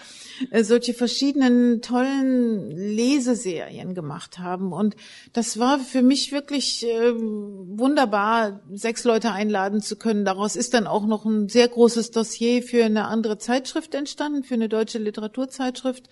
solche 0.62 0.94
verschiedenen 0.94 1.82
tollen 1.82 2.72
Leseserien 2.72 3.94
gemacht 3.94 4.40
haben. 4.40 4.74
Und 4.74 4.96
das 5.34 5.60
war 5.60 5.80
für 5.80 6.02
mich 6.02 6.32
wirklich 6.32 6.86
äh, 6.86 7.14
wunderbar, 7.16 8.62
sechs 8.72 9.04
Leute 9.04 9.32
einladen 9.32 9.82
zu 9.82 9.96
können. 9.96 10.26
Daraus 10.26 10.56
ist 10.56 10.74
dann 10.74 10.88
auch 10.88 11.06
noch 11.06 11.26
ein 11.26 11.50
sehr 11.50 11.68
großes 11.68 12.12
Dossier 12.12 12.64
für 12.64 12.84
eine 12.84 13.08
andere 13.08 13.38
Zeitschrift 13.38 13.96
entstanden, 13.96 14.44
für 14.44 14.56
eine 14.56 14.70
deutsche 14.70 15.00
Literaturzeitschrift. 15.00 16.10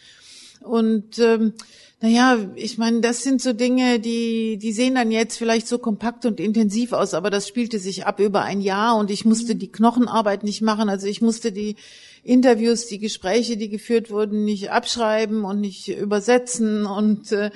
Und 0.61 1.17
ähm, 1.19 1.53
naja, 2.01 2.37
ich 2.55 2.79
meine, 2.79 3.01
das 3.01 3.21
sind 3.21 3.41
so 3.41 3.53
Dinge, 3.53 3.99
die, 3.99 4.57
die 4.57 4.71
sehen 4.71 4.95
dann 4.95 5.11
jetzt 5.11 5.37
vielleicht 5.37 5.67
so 5.67 5.77
kompakt 5.77 6.25
und 6.25 6.39
intensiv 6.39 6.93
aus, 6.93 7.13
aber 7.13 7.29
das 7.29 7.47
spielte 7.47 7.77
sich 7.77 8.07
ab 8.07 8.19
über 8.19 8.41
ein 8.41 8.61
Jahr 8.61 8.97
und 8.97 9.11
ich 9.11 9.23
musste 9.23 9.55
die 9.55 9.71
Knochenarbeit 9.71 10.43
nicht 10.43 10.61
machen. 10.61 10.89
Also 10.89 11.05
ich 11.05 11.21
musste 11.21 11.51
die 11.51 11.75
Interviews, 12.23 12.85
die 12.87 12.99
Gespräche, 12.99 13.57
die 13.57 13.69
geführt 13.69 14.11
wurden, 14.11 14.45
nicht 14.45 14.69
abschreiben 14.69 15.43
und 15.43 15.59
nicht 15.59 15.87
übersetzen 15.87 16.85
und 16.85 17.31
äh, 17.31 17.49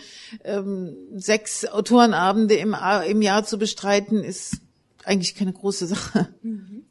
ähm, 0.43 0.95
sechs 1.16 1.68
Autorenabende 1.68 2.55
im, 2.55 2.76
im 3.07 3.22
Jahr 3.22 3.43
zu 3.43 3.59
bestreiten, 3.59 4.24
ist 4.24 4.57
eigentlich 5.03 5.36
keine 5.36 5.53
große 5.53 5.88
Sache. 5.88 6.30
Mhm. 6.41 6.84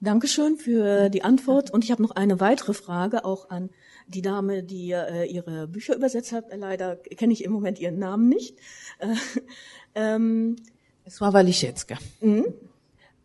Dankeschön 0.00 0.56
für 0.56 1.10
die 1.10 1.22
Antwort. 1.22 1.70
Und 1.70 1.84
ich 1.84 1.90
habe 1.90 2.02
noch 2.02 2.12
eine 2.12 2.40
weitere 2.40 2.72
Frage 2.72 3.24
auch 3.24 3.50
an 3.50 3.68
die 4.06 4.22
Dame, 4.22 4.62
die 4.62 4.92
äh, 4.92 5.24
ihre 5.24 5.66
Bücher 5.66 5.96
übersetzt 5.96 6.32
hat. 6.32 6.44
Leider 6.56 6.96
kenne 6.96 7.32
ich 7.32 7.44
im 7.44 7.52
Moment 7.52 7.78
ihren 7.78 7.98
Namen 7.98 8.28
nicht. 8.28 8.56
Äh, 9.00 9.14
ähm, 9.94 10.56
es 11.04 11.20
war 11.20 11.32
Waliszewska. 11.32 11.98
Mhm. 12.20 12.46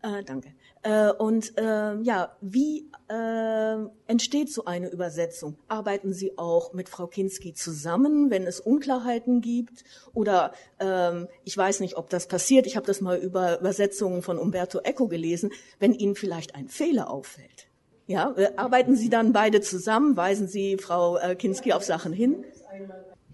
Äh, 0.02 0.24
danke. 0.24 0.52
Äh, 0.84 1.12
und 1.12 1.56
äh, 1.56 1.98
ja, 2.02 2.36
wie 2.42 2.90
äh, 3.08 3.76
entsteht 4.06 4.52
so 4.52 4.66
eine 4.66 4.90
Übersetzung? 4.90 5.56
Arbeiten 5.66 6.12
Sie 6.12 6.36
auch 6.36 6.74
mit 6.74 6.90
Frau 6.90 7.06
Kinski 7.06 7.54
zusammen, 7.54 8.30
wenn 8.30 8.46
es 8.46 8.60
Unklarheiten 8.60 9.40
gibt? 9.40 9.82
Oder 10.12 10.52
ähm, 10.78 11.26
ich 11.42 11.56
weiß 11.56 11.80
nicht, 11.80 11.96
ob 11.96 12.10
das 12.10 12.28
passiert. 12.28 12.66
Ich 12.66 12.76
habe 12.76 12.86
das 12.86 13.00
mal 13.00 13.16
über 13.16 13.60
Übersetzungen 13.60 14.20
von 14.20 14.36
Umberto 14.36 14.80
Eco 14.80 15.08
gelesen, 15.08 15.52
wenn 15.78 15.94
Ihnen 15.94 16.16
vielleicht 16.16 16.54
ein 16.54 16.68
Fehler 16.68 17.08
auffällt. 17.08 17.66
Ja, 18.06 18.34
äh, 18.36 18.50
arbeiten 18.56 18.94
Sie 18.94 19.08
dann 19.08 19.32
beide 19.32 19.62
zusammen? 19.62 20.18
Weisen 20.18 20.48
Sie 20.48 20.76
Frau 20.76 21.16
äh, 21.16 21.34
Kinski 21.34 21.72
auf 21.72 21.82
Sachen 21.82 22.12
hin? 22.12 22.44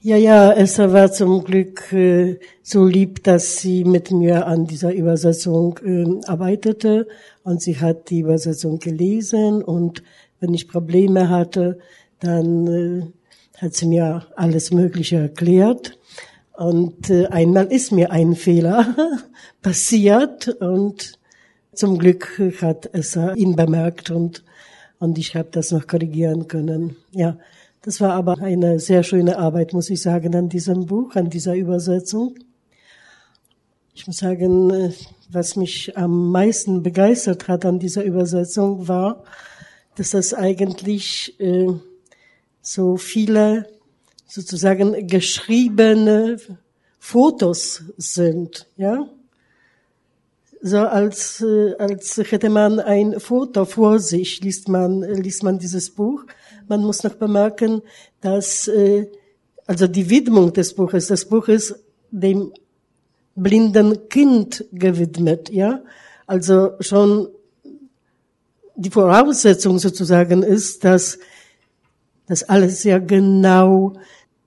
Ja, 0.02 0.16
ja, 0.16 0.50
Esther 0.52 0.94
war 0.94 1.12
zum 1.12 1.44
Glück 1.44 1.92
äh, 1.92 2.38
so 2.62 2.86
lieb, 2.86 3.22
dass 3.22 3.58
sie 3.58 3.84
mit 3.84 4.10
mir 4.10 4.46
an 4.46 4.66
dieser 4.66 4.94
Übersetzung 4.94 5.78
äh, 5.84 6.26
arbeitete 6.26 7.06
und 7.42 7.62
sie 7.62 7.78
hat 7.78 8.10
die 8.10 8.20
Übersetzung 8.20 8.78
gelesen 8.78 9.62
und 9.62 10.02
wenn 10.40 10.54
ich 10.54 10.68
Probleme 10.68 11.28
hatte, 11.28 11.78
dann 12.20 12.66
äh, 12.66 13.02
hat 13.58 13.74
sie 13.74 13.86
mir 13.86 14.26
alles 14.36 14.70
Mögliche 14.72 15.16
erklärt. 15.16 15.98
Und 16.56 17.08
äh, 17.10 17.26
einmal 17.26 17.66
ist 17.66 17.92
mir 17.92 18.10
ein 18.10 18.34
Fehler 18.34 18.94
passiert 19.62 20.48
und 20.48 21.18
zum 21.72 21.98
Glück 21.98 22.40
hat 22.60 22.92
Esther 22.94 23.36
ihn 23.36 23.56
bemerkt 23.56 24.10
und, 24.10 24.44
und 24.98 25.18
ich 25.18 25.36
habe 25.36 25.48
das 25.50 25.70
noch 25.70 25.86
korrigieren 25.86 26.48
können. 26.48 26.96
Ja. 27.12 27.38
Das 27.82 28.02
war 28.02 28.12
aber 28.12 28.38
eine 28.42 28.78
sehr 28.78 29.02
schöne 29.02 29.38
Arbeit, 29.38 29.72
muss 29.72 29.88
ich 29.88 30.02
sagen, 30.02 30.34
an 30.34 30.50
diesem 30.50 30.84
Buch, 30.84 31.16
an 31.16 31.30
dieser 31.30 31.54
Übersetzung. 31.54 32.34
Ich 33.94 34.06
muss 34.06 34.18
sagen, 34.18 34.70
äh, 34.70 34.92
was 35.30 35.56
mich 35.56 35.96
am 35.96 36.30
meisten 36.30 36.82
begeistert 36.82 37.48
hat 37.48 37.64
an 37.64 37.78
dieser 37.78 38.04
Übersetzung 38.04 38.88
war, 38.88 39.24
dass 39.96 40.10
das 40.10 40.34
eigentlich 40.34 41.38
äh, 41.40 41.68
so 42.62 42.96
viele 42.96 43.66
sozusagen 44.26 45.06
geschriebene 45.06 46.38
Fotos 46.98 47.84
sind, 47.96 48.66
ja. 48.76 49.08
So 50.62 50.78
als, 50.78 51.40
äh, 51.40 51.74
als 51.78 52.18
hätte 52.18 52.50
man 52.50 52.80
ein 52.80 53.18
Foto 53.18 53.64
vor 53.64 53.98
sich, 53.98 54.42
liest 54.42 54.68
man, 54.68 55.02
liest 55.02 55.42
man 55.42 55.58
dieses 55.58 55.90
Buch 55.90 56.24
man 56.70 56.82
muss 56.82 57.02
noch 57.02 57.16
bemerken, 57.16 57.82
dass 58.20 58.68
äh, 58.68 59.08
also 59.66 59.86
die 59.88 60.08
Widmung 60.08 60.52
des 60.52 60.72
Buches, 60.74 61.08
das 61.08 61.24
Buch 61.24 61.48
ist 61.48 61.74
dem 62.10 62.52
blinden 63.34 64.08
Kind 64.08 64.64
gewidmet, 64.72 65.50
ja. 65.50 65.80
Also 66.26 66.72
schon 66.80 67.28
die 68.76 68.90
Voraussetzung 68.90 69.78
sozusagen 69.78 70.42
ist, 70.42 70.84
dass 70.84 71.18
das 72.26 72.42
alles 72.44 72.82
sehr 72.82 73.00
genau, 73.00 73.94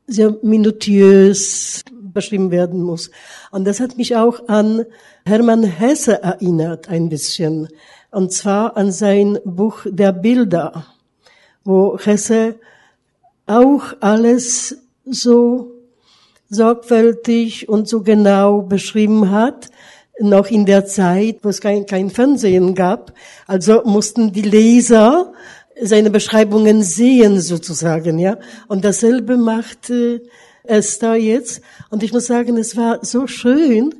sehr 0.07 0.37
minutiös 0.41 1.83
beschrieben 1.91 2.51
werden 2.51 2.81
muss. 2.81 3.11
Und 3.51 3.65
das 3.65 3.79
hat 3.79 3.97
mich 3.97 4.15
auch 4.15 4.47
an 4.47 4.85
Hermann 5.25 5.63
Hesse 5.63 6.21
erinnert 6.21 6.87
ein 6.87 7.09
bisschen. 7.09 7.67
Und 8.11 8.31
zwar 8.31 8.77
an 8.77 8.91
sein 8.91 9.39
Buch 9.43 9.85
der 9.85 10.13
Bilder 10.13 10.85
wo 11.63 11.97
Hesse 11.97 12.55
auch 13.45 13.93
alles 13.99 14.77
so 15.05 15.72
sorgfältig 16.53 17.69
und 17.69 17.87
so 17.87 18.01
genau 18.01 18.61
beschrieben 18.61 19.31
hat, 19.31 19.69
noch 20.19 20.47
in 20.47 20.65
der 20.65 20.85
Zeit, 20.85 21.39
wo 21.41 21.49
es 21.49 21.59
kein, 21.59 21.85
kein 21.85 22.09
Fernsehen 22.09 22.75
gab. 22.75 23.13
Also 23.47 23.81
mussten 23.83 24.31
die 24.31 24.41
Leser 24.41 25.33
seine 25.81 26.11
Beschreibungen 26.11 26.83
sehen 26.83 27.41
sozusagen, 27.41 28.19
ja. 28.19 28.37
Und 28.67 28.85
dasselbe 28.85 29.37
macht 29.37 29.89
äh, 29.89 30.21
Esther 30.63 31.15
jetzt. 31.15 31.61
Und 31.89 32.03
ich 32.03 32.13
muss 32.13 32.27
sagen, 32.27 32.57
es 32.57 32.77
war 32.77 33.03
so 33.03 33.27
schön, 33.27 33.93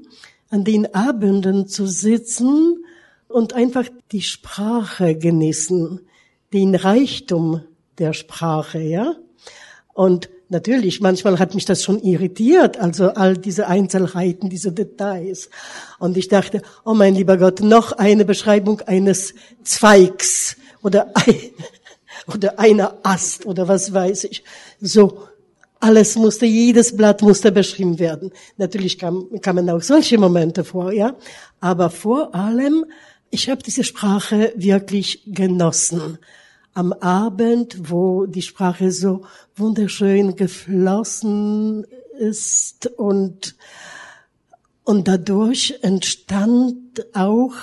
an 0.50 0.64
den 0.64 0.94
Abenden 0.94 1.68
zu 1.68 1.88
sitzen 1.88 2.86
und 3.28 3.54
einfach 3.54 3.90
die 4.12 4.22
Sprache 4.22 5.16
genießen, 5.16 6.00
den 6.54 6.76
Reichtum 6.76 7.62
der 7.98 8.14
Sprache, 8.14 8.80
ja. 8.80 9.16
Und 9.94 10.30
natürlich, 10.54 11.02
manchmal 11.02 11.40
hat 11.40 11.54
mich 11.54 11.66
das 11.66 11.84
schon 11.84 12.00
irritiert, 12.02 12.80
also 12.80 13.10
all 13.10 13.36
diese 13.38 13.68
Einzelheiten, 13.68 14.50
diese 14.50 14.72
Details. 14.72 15.50
Und 16.00 16.16
ich 16.16 16.30
dachte, 16.30 16.62
oh 16.86 16.94
mein 16.94 17.16
lieber 17.16 17.38
Gott, 17.38 17.60
noch 17.60 17.92
eine 17.92 18.24
Beschreibung 18.24 18.80
eines 18.82 19.34
Zweigs 19.64 20.56
oder, 20.82 21.12
ein, 21.16 21.36
oder 22.34 22.58
einer 22.60 23.00
Ast 23.04 23.46
oder 23.46 23.68
was 23.68 23.94
weiß 23.94 24.24
ich. 24.26 24.46
So, 24.80 25.28
alles 25.82 26.16
musste, 26.16 26.46
jedes 26.46 26.96
Blatt 26.96 27.22
musste 27.22 27.52
beschrieben 27.52 28.00
werden. 28.00 28.32
Natürlich 28.56 28.98
kam, 28.98 29.28
kamen 29.42 29.70
auch 29.70 29.82
solche 29.82 30.18
Momente 30.18 30.64
vor, 30.64 30.94
ja. 30.94 31.18
Aber 31.60 31.90
vor 31.90 32.34
allem, 32.34 32.86
ich 33.32 33.50
habe 33.50 33.62
diese 33.62 33.84
Sprache 33.84 34.54
wirklich 34.56 35.24
genossen. 35.26 36.20
Am 36.76 36.92
Abend, 36.94 37.92
wo 37.92 38.26
die 38.26 38.42
Sprache 38.42 38.92
so 38.92 39.22
wunderschön 39.56 40.36
geflossen 40.36 41.86
ist 42.18 42.88
und, 42.98 43.56
und 44.84 45.08
dadurch 45.08 45.80
entstand 45.82 47.06
auch 47.14 47.54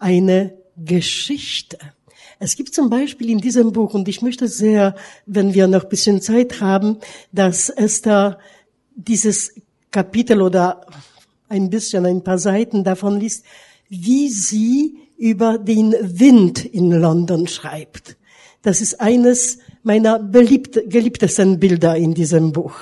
eine 0.00 0.54
Geschichte. 0.76 1.78
Es 2.40 2.56
gibt 2.56 2.74
zum 2.74 2.90
Beispiel 2.90 3.30
in 3.30 3.38
diesem 3.38 3.72
Buch, 3.72 3.94
und 3.94 4.08
ich 4.08 4.20
möchte 4.20 4.48
sehr, 4.48 4.96
wenn 5.26 5.54
wir 5.54 5.68
noch 5.68 5.84
ein 5.84 5.88
bisschen 5.88 6.20
Zeit 6.20 6.60
haben, 6.60 6.98
dass 7.30 7.68
es 7.68 8.02
da 8.02 8.38
dieses 8.96 9.54
Kapitel 9.90 10.42
oder 10.42 10.86
ein 11.48 11.70
bisschen, 11.70 12.04
ein 12.04 12.24
paar 12.24 12.38
Seiten 12.38 12.82
davon 12.82 13.20
liest, 13.20 13.44
wie 13.88 14.28
sie 14.28 14.98
über 15.16 15.58
den 15.58 15.94
Wind 16.00 16.64
in 16.64 16.90
London 16.90 17.46
schreibt. 17.46 18.16
Das 18.64 18.80
ist 18.80 18.98
eines 18.98 19.58
meiner 19.82 20.18
beliebt, 20.18 20.80
geliebtesten 20.86 21.60
Bilder 21.60 21.96
in 21.96 22.14
diesem 22.14 22.50
Buch. 22.50 22.74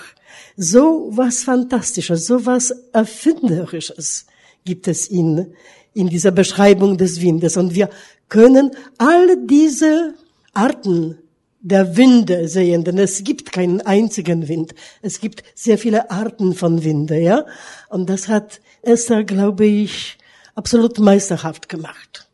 So 0.57 1.11
was 1.11 1.43
Fantastisches, 1.43 2.26
so 2.26 2.47
was 2.47 2.70
Erfinderisches 2.93 4.26
gibt 4.64 4.87
es 4.87 5.09
in, 5.09 5.55
in 5.93 6.09
dieser 6.09 6.30
Beschreibung 6.30 6.97
des 6.97 7.20
Windes. 7.20 7.57
Und 7.57 7.74
wir 7.74 7.91
können 8.28 8.70
all 8.97 9.45
diese 9.45 10.14
Arten 10.55 11.18
der 11.61 11.97
Winde 11.97 12.47
sehen, 12.49 12.85
denn 12.85 12.99
es 12.99 13.24
gibt 13.24 13.51
keinen 13.51 13.80
einzigen 13.80 14.47
Wind. 14.47 14.76
Es 15.01 15.18
gibt 15.18 15.43
sehr 15.57 15.78
viele 15.78 16.12
Arten 16.12 16.55
von 16.55 16.85
Winde, 16.85 17.18
ja. 17.18 17.45
Und 17.89 18.09
das 18.09 18.28
hat 18.28 18.61
Esther, 18.83 19.24
glaube 19.24 19.66
ich, 19.66 20.16
absolut 20.55 21.01
meisterhaft 21.01 21.68
gemacht. 21.68 22.28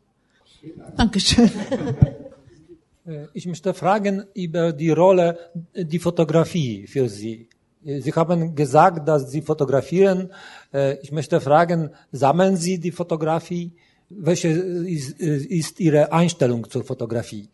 Dankeschön. 0.97 1.49
Äh, 3.09 3.27
ich 3.33 3.45
möchte 3.45 3.73
fragen 3.73 4.23
über 4.33 4.71
die 4.73 4.91
Rolle, 4.91 5.37
die 5.75 5.99
Fotografie 5.99 6.87
für 6.87 7.09
Sie. 7.09 7.47
Sie 7.81 8.13
haben 8.13 8.55
gesagt, 8.55 9.07
dass 9.07 9.31
Sie 9.31 9.41
fotografieren. 9.41 10.31
Äh, 10.73 10.97
ich 11.01 11.11
möchte 11.11 11.39
fragen, 11.41 11.91
sammeln 12.11 12.57
Sie 12.57 12.79
die 12.79 12.91
Fotografie? 12.91 13.71
Welche 14.09 14.49
ist, 14.49 15.19
ist 15.19 15.79
Ihre 15.79 16.11
Einstellung 16.11 16.69
zur 16.69 16.83
Fotografie? 16.83 17.47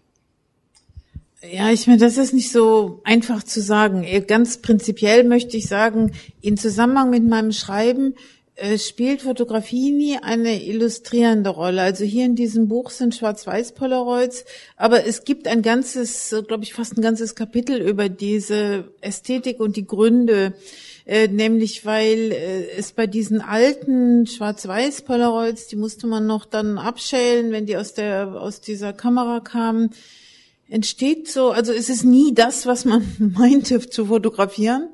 Ja, 1.51 1.69
ich 1.69 1.85
meine, 1.85 1.99
das 1.99 2.17
ist 2.17 2.33
nicht 2.33 2.51
so 2.51 3.01
einfach 3.03 3.43
zu 3.43 3.61
sagen. 3.61 4.05
Ganz 4.25 4.57
prinzipiell 4.61 5.25
möchte 5.25 5.57
ich 5.57 5.67
sagen, 5.67 6.13
in 6.41 6.57
Zusammenhang 6.57 7.11
mit 7.11 7.23
meinem 7.23 7.51
Schreiben 7.51 8.13
äh, 8.13 8.44
spielt 8.77 9.23
Fotografie 9.23 9.91
nie 9.91 10.17
eine 10.17 10.63
illustrierende 10.63 11.49
Rolle. 11.49 11.81
Also 11.81 12.05
hier 12.05 12.25
in 12.25 12.35
diesem 12.35 12.69
Buch 12.69 12.89
sind 12.89 13.13
Schwarz-Weiß-Polaroids, 13.13 14.45
aber 14.77 15.05
es 15.05 15.25
gibt 15.25 15.47
ein 15.47 15.61
ganzes, 15.61 16.33
glaube 16.47 16.63
ich, 16.63 16.73
fast 16.73 16.97
ein 16.97 17.01
ganzes 17.01 17.35
Kapitel 17.35 17.81
über 17.81 18.07
diese 18.07 18.85
Ästhetik 19.01 19.59
und 19.59 19.75
die 19.75 19.85
Gründe, 19.85 20.53
äh, 21.05 21.27
nämlich 21.27 21.85
weil 21.85 22.31
äh, 22.31 22.69
es 22.77 22.93
bei 22.93 23.07
diesen 23.07 23.41
alten 23.41 24.25
Schwarz-Weiß-Polaroids, 24.25 25.67
die 25.67 25.75
musste 25.75 26.07
man 26.07 26.25
noch 26.25 26.45
dann 26.45 26.77
abschälen, 26.77 27.51
wenn 27.51 27.65
die 27.65 27.75
aus 27.75 27.93
der 27.93 28.41
aus 28.41 28.61
dieser 28.61 28.93
Kamera 28.93 29.41
kamen, 29.41 29.89
entsteht 30.69 31.27
so, 31.27 31.51
also 31.51 31.73
es 31.73 31.89
ist 31.89 32.05
nie 32.05 32.33
das, 32.33 32.65
was 32.65 32.85
man 32.85 33.05
meinte 33.37 33.81
zu 33.81 34.05
fotografieren. 34.05 34.89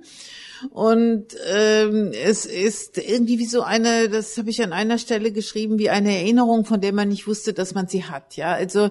Und 0.70 1.28
ähm, 1.51 2.12
es 2.14 2.45
ist 2.45 2.97
irgendwie 2.97 3.39
wie 3.39 3.45
so 3.45 3.62
eine, 3.62 4.09
das 4.09 4.38
habe 4.38 4.49
ich 4.49 4.62
an 4.62 4.74
einer 4.74 4.97
Stelle 4.97 5.32
geschrieben, 5.32 5.80
wie 5.80 5.89
eine 5.89 6.16
Erinnerung, 6.16 6.66
von 6.66 6.82
der 6.82 6.93
man 6.93 7.09
nicht 7.09 7.28
wusste, 7.28 7.53
dass 7.53 7.74
man 7.74 7.88
sie 7.88 8.05
hat. 8.05 8.36
Ja, 8.36 8.53
also 8.53 8.89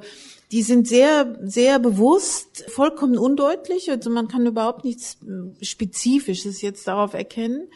die 0.51 0.63
sind 0.63 0.89
sehr, 0.89 1.39
sehr 1.43 1.79
bewusst, 1.79 2.65
vollkommen 2.69 3.19
undeutlich. 3.19 3.91
Also 3.91 4.11
man 4.11 4.29
kann 4.29 4.47
überhaupt 4.47 4.85
nichts 4.85 5.19
äh, 5.23 5.65
Spezifisches 5.65 6.61
jetzt 6.61 6.89
darauf 6.89 7.15
erkennen. 7.15 7.69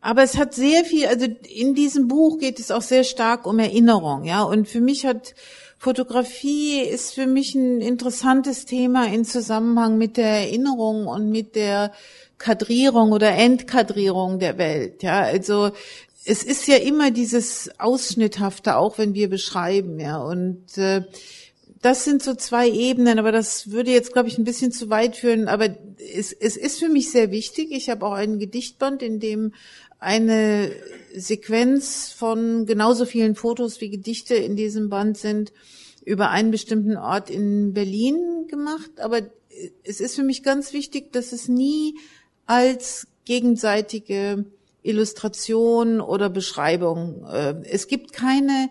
Aber 0.00 0.22
es 0.22 0.36
hat 0.36 0.54
sehr 0.54 0.84
viel, 0.84 1.06
also 1.06 1.26
in 1.48 1.74
diesem 1.74 2.08
Buch 2.08 2.38
geht 2.38 2.60
es 2.60 2.70
auch 2.70 2.82
sehr 2.82 3.04
stark 3.04 3.46
um 3.46 3.58
Erinnerung, 3.58 4.24
ja. 4.24 4.42
Und 4.42 4.68
für 4.68 4.82
mich 4.82 5.06
hat 5.06 5.34
Fotografie 5.78 6.80
ist 6.80 7.14
für 7.14 7.26
mich 7.26 7.54
ein 7.54 7.82
interessantes 7.82 8.64
Thema 8.64 9.06
in 9.06 9.24
Zusammenhang 9.24 9.98
mit 9.98 10.16
der 10.16 10.26
Erinnerung 10.26 11.06
und 11.06 11.30
mit 11.30 11.56
der 11.56 11.92
Kadrierung 12.44 13.12
oder 13.12 13.30
Entkadrierung 13.30 14.38
der 14.38 14.58
Welt. 14.58 15.02
Ja, 15.02 15.22
also 15.22 15.70
es 16.26 16.42
ist 16.42 16.66
ja 16.68 16.76
immer 16.76 17.10
dieses 17.10 17.70
Ausschnitthafte, 17.78 18.76
auch 18.76 18.98
wenn 18.98 19.14
wir 19.14 19.30
beschreiben, 19.30 19.98
ja. 19.98 20.18
Und 20.22 20.76
äh, 20.76 21.04
das 21.80 22.04
sind 22.04 22.22
so 22.22 22.34
zwei 22.34 22.68
Ebenen, 22.68 23.18
aber 23.18 23.32
das 23.32 23.70
würde 23.70 23.92
jetzt, 23.92 24.12
glaube 24.12 24.28
ich, 24.28 24.36
ein 24.36 24.44
bisschen 24.44 24.72
zu 24.72 24.90
weit 24.90 25.16
führen. 25.16 25.48
Aber 25.48 25.74
es, 26.14 26.34
es 26.34 26.58
ist 26.58 26.80
für 26.80 26.90
mich 26.90 27.10
sehr 27.10 27.30
wichtig. 27.30 27.68
Ich 27.70 27.88
habe 27.88 28.04
auch 28.04 28.12
einen 28.12 28.38
Gedichtband, 28.38 29.02
in 29.02 29.20
dem 29.20 29.54
eine 29.98 30.70
Sequenz 31.14 32.12
von 32.12 32.66
genauso 32.66 33.06
vielen 33.06 33.36
Fotos 33.36 33.80
wie 33.80 33.88
Gedichte 33.88 34.34
in 34.34 34.54
diesem 34.54 34.90
Band 34.90 35.16
sind 35.16 35.54
über 36.04 36.28
einen 36.28 36.50
bestimmten 36.50 36.98
Ort 36.98 37.30
in 37.30 37.72
Berlin 37.72 38.48
gemacht. 38.48 38.90
Aber 38.98 39.22
es 39.82 40.00
ist 40.00 40.16
für 40.16 40.24
mich 40.24 40.42
ganz 40.42 40.74
wichtig, 40.74 41.10
dass 41.12 41.32
es 41.32 41.48
nie 41.48 41.94
als 42.46 43.06
gegenseitige 43.24 44.44
Illustration 44.82 46.00
oder 46.00 46.28
Beschreibung. 46.28 47.24
Äh, 47.26 47.62
es 47.64 47.88
gibt 47.88 48.12
keine, 48.12 48.68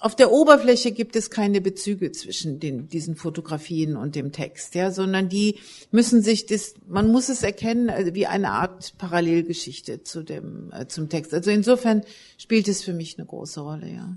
auf 0.00 0.16
der 0.16 0.32
Oberfläche 0.32 0.92
gibt 0.92 1.16
es 1.16 1.30
keine 1.30 1.60
Bezüge 1.60 2.12
zwischen 2.12 2.60
den, 2.60 2.88
diesen 2.88 3.14
Fotografien 3.16 3.96
und 3.96 4.14
dem 4.14 4.32
Text, 4.32 4.74
ja, 4.74 4.90
sondern 4.90 5.28
die 5.28 5.56
müssen 5.90 6.22
sich 6.22 6.46
das, 6.46 6.74
man 6.88 7.10
muss 7.12 7.28
es 7.28 7.42
erkennen 7.42 7.90
also 7.90 8.14
wie 8.14 8.26
eine 8.26 8.50
Art 8.52 8.94
Parallelgeschichte 8.98 10.02
zu 10.02 10.22
dem, 10.22 10.72
äh, 10.72 10.86
zum 10.86 11.08
Text. 11.08 11.34
Also 11.34 11.50
insofern 11.50 12.02
spielt 12.38 12.68
es 12.68 12.82
für 12.82 12.94
mich 12.94 13.18
eine 13.18 13.26
große 13.26 13.60
Rolle, 13.60 13.88
ja. 13.88 14.16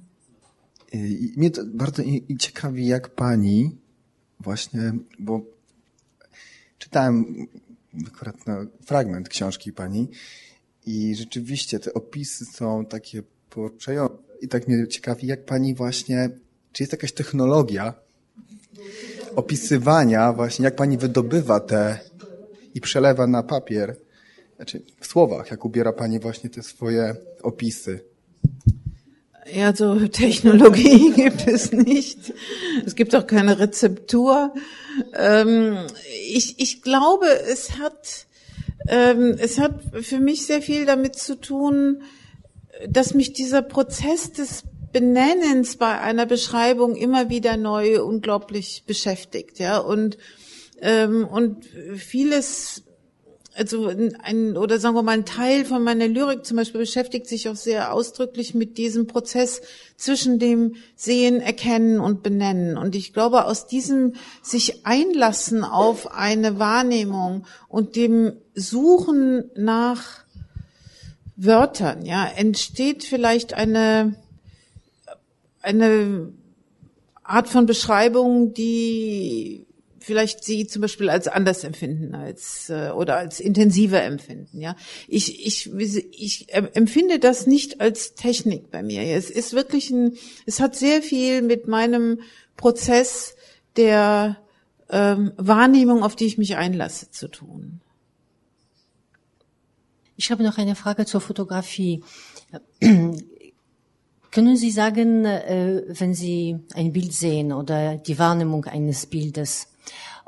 Mnie 0.92 1.52
to 1.52 1.62
bardzo 1.66 2.04
ciekawi, 2.40 2.88
jak 2.88 3.16
pani 3.16 3.78
właśnie, 4.40 4.94
bo 5.20 5.42
czytałem 6.78 7.48
akurat 8.08 8.48
na 8.48 8.66
fragment 8.86 9.30
książki 9.30 9.74
pani 9.74 10.10
i 10.86 11.16
rzeczywiście 11.16 11.80
te 11.80 11.94
opisy 11.94 12.46
są 12.46 12.86
takie 12.86 13.24
poruszające. 13.50 14.18
I 14.42 14.48
tak 14.48 14.68
mnie 14.68 14.88
ciekawi, 14.88 15.28
jak 15.28 15.46
pani 15.46 15.76
właśnie, 15.76 16.30
czy 16.72 16.84
jest 16.84 16.92
jakaś 16.94 17.12
technologia 17.12 17.94
opisywania 19.36 20.34
właśnie, 20.34 20.66
jak 20.66 20.76
pani 20.76 20.98
wydobywa 20.98 21.60
te 21.60 22.00
i 22.76 22.82
przelewa 22.82 23.28
na 23.28 23.44
papier, 23.44 23.96
znaczy 24.56 24.82
w 25.00 25.08
słowach, 25.08 25.52
jak 25.52 25.66
ubiera 25.66 25.94
pani 25.94 26.20
właśnie 26.20 26.50
te 26.50 26.64
swoje 26.64 27.16
opisy. 27.42 28.00
Ja, 29.54 29.76
so 29.76 30.08
Technologie 30.08 31.12
gibt 31.16 31.47
es 31.47 31.72
nicht. 31.72 32.34
Es 32.86 32.95
gibt 32.95 33.16
auch 33.16 33.28
keine 33.28 33.60
Rezeptur. 33.60 34.54
Ähm, 35.14 35.78
ich, 36.28 36.60
ich 36.60 36.82
glaube, 36.82 37.28
es 37.28 37.78
hat, 37.78 38.28
ähm, 38.88 39.36
es 39.39 39.60
hat 39.60 39.74
für 40.02 40.20
mich 40.20 40.45
sehr 40.45 40.62
viel 40.62 40.86
damit 40.86 41.16
zu 41.16 41.36
tun, 41.36 42.04
dass 42.88 43.14
mich 43.14 43.34
dieser 43.34 43.62
Prozess 43.62 44.32
des 44.32 44.64
Benennens 44.91 45.76
bei 45.76 46.00
einer 46.00 46.26
Beschreibung 46.26 46.95
immer 46.95 47.30
wieder 47.30 47.58
neu 47.58 48.02
unglaublich 48.04 48.84
beschäftigt, 48.88 49.60
ja 49.60 49.78
und 49.78 50.18
ähm, 50.82 51.28
und 51.28 51.66
vieles 51.95 52.84
also 53.60 53.88
ein, 53.88 54.55
oder 54.55 54.80
sagen 54.80 54.95
wir 54.95 55.03
mal, 55.03 55.12
ein 55.12 55.26
Teil 55.26 55.66
von 55.66 55.84
meiner 55.84 56.07
Lyrik 56.07 56.45
zum 56.45 56.55
Beispiel 56.55 56.80
beschäftigt 56.80 57.28
sich 57.28 57.49
auch 57.49 57.57
sehr 57.57 57.93
ausdrücklich 57.93 58.53
mit 58.53 58.78
diesem 58.78 59.05
Prozess 59.05 59.62
zwischen 59.97 60.39
dem 60.39 60.76
Sehen, 60.95 61.41
Erkennen 61.41 61.99
und 61.99 62.24
Benennen. 62.24 62.78
Und 62.78 62.95
ich 62.95 63.12
glaube, 63.12 63.45
aus 63.45 63.68
diesem 63.68 64.14
sich 64.41 64.86
einlassen 64.86 65.66
auf 65.66 66.14
eine 66.14 66.57
Wahrnehmung 66.57 67.45
und 67.68 67.97
dem 67.97 68.32
Suchen 68.55 69.51
nach 69.55 70.24
Wörtern, 71.36 72.05
ja, 72.05 72.26
entsteht 72.28 73.03
vielleicht 73.03 73.53
eine, 73.53 74.16
eine 75.62 76.32
Art 77.24 77.49
von 77.49 77.66
Beschreibung, 77.66 78.53
die 78.53 79.66
vielleicht 80.00 80.43
Sie 80.43 80.68
zum 80.68 80.82
Beispiel 80.82 81.10
als 81.10 81.28
anders 81.28 81.64
empfinden 81.64 82.16
als 82.16 82.70
äh, 82.70 82.91
oder 82.91 83.18
als 83.18 83.39
intensiver 83.39 84.02
empfinden. 84.04 84.60
Ja, 84.62 84.76
ich 85.08 85.45
ich 85.45 85.72
ich 86.12 86.54
empfinde 86.54 87.20
das 87.20 87.47
nicht 87.47 87.82
als 87.82 88.16
Technik 88.16 88.72
bei 88.72 88.84
mir. 88.84 89.02
Es 89.04 89.30
ist 89.30 89.54
wirklich 89.54 89.89
ein, 89.89 90.14
es 90.45 90.60
hat 90.60 90.76
sehr 90.76 91.02
viel 91.02 91.41
mit 91.41 91.68
meinem 91.68 92.20
Prozess 92.58 93.36
der 93.76 94.38
ähm, 94.89 95.32
Wahrnehmung, 95.38 96.04
auf 96.04 96.16
die 96.16 96.26
ich 96.26 96.38
mich 96.38 96.56
einlasse, 96.58 97.12
zu 97.12 97.28
tun. 97.28 97.82
Ich 100.18 100.32
habe 100.32 100.43
noch 100.43 100.58
eine 100.58 100.76
Frage 100.76 101.06
zur 101.06 101.22
Fotografie. 101.22 102.04
Können 104.32 104.58
Sie 104.58 104.70
sagen, 104.70 105.26
äh, 105.26 105.84
wenn 105.88 106.14
Sie 106.14 106.60
ein 106.74 106.91
Bild 106.91 107.14
sehen 107.14 107.54
oder 107.54 107.95
die 107.95 108.20
Wahrnehmung 108.20 108.66
eines 108.66 109.06
Bildes, 109.06 109.70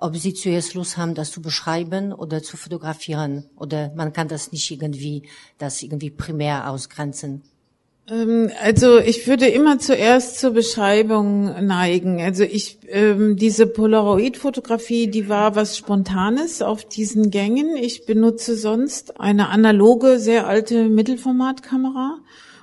ob 0.02 0.18
sie 0.18 0.34
zuerst 0.34 0.74
Lust 0.74 0.98
haben, 0.98 1.16
das 1.16 1.32
zu 1.32 1.42
beschreiben 1.42 2.12
oder 2.12 2.44
zu 2.44 2.58
fotografieren. 2.58 3.46
Oder 3.56 3.92
man 3.96 4.14
kann 4.14 4.28
das 4.28 4.52
nicht 4.52 4.70
irgendwie, 4.70 5.24
das 5.58 5.82
irgendwie 5.82 6.10
primär 6.10 6.70
ausgrenzen. 6.70 7.44
Ähm, 8.10 8.50
also 8.62 9.00
ich 9.00 9.28
würde 9.28 9.48
immer 9.48 9.80
zuerst 9.80 10.40
zur 10.40 10.52
Beschreibung 10.52 11.66
neigen. 11.66 12.20
Also 12.20 12.44
ich 12.44 12.80
ähm, 12.90 13.36
diese 13.38 13.68
Polaroid-Fotografie, 13.68 15.08
die 15.08 15.30
war 15.30 15.56
was 15.56 15.78
Spontanes 15.78 16.62
auf 16.62 16.84
diesen 16.84 17.30
Gängen. 17.30 17.76
Ich 17.76 18.06
benutze 18.06 18.56
sonst 18.56 19.20
eine 19.20 19.50
analoge, 19.50 20.20
sehr 20.20 20.48
alte 20.48 20.90
Mittelformatkamera. 20.90 22.18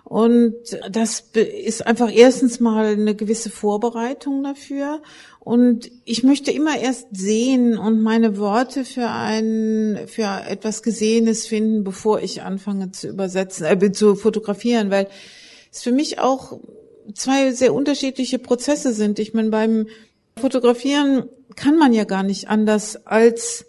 Und 0.09 0.55
das 0.91 1.23
ist 1.35 1.87
einfach 1.87 2.11
erstens 2.11 2.61
mal 2.61 2.87
eine 2.87 3.15
gewisse 3.15 3.51
Vorbereitung 3.51 4.43
dafür. 4.43 5.03
Und 5.39 5.91
ich 6.07 6.23
möchte 6.23 6.51
immer 6.51 6.79
erst 6.79 7.09
sehen 7.13 7.77
und 7.77 8.01
meine 8.01 8.39
Worte 8.39 8.87
für 8.87 9.11
ein, 9.11 10.01
für 10.07 10.45
etwas 10.49 10.83
Gesehenes 10.83 11.47
finden, 11.47 11.85
bevor 11.85 12.23
ich 12.23 12.41
anfange 12.41 12.91
zu 12.91 13.09
übersetzen, 13.09 13.67
äh, 13.67 13.93
zu 13.93 14.15
fotografieren, 14.15 14.91
weil 14.91 15.09
es 15.71 15.83
für 15.83 15.93
mich 15.93 16.19
auch 16.19 16.59
zwei 17.15 17.53
sehr 17.53 17.75
unterschiedliche 17.75 18.39
Prozesse 18.39 18.95
sind. 18.95 19.19
Ich 19.19 19.35
meine, 19.35 19.51
beim 19.51 19.89
Fotografieren 20.39 21.29
kann 21.55 21.77
man 21.77 21.93
ja 21.93 22.05
gar 22.05 22.23
nicht 22.23 22.49
anders 22.49 23.05
als 23.05 23.67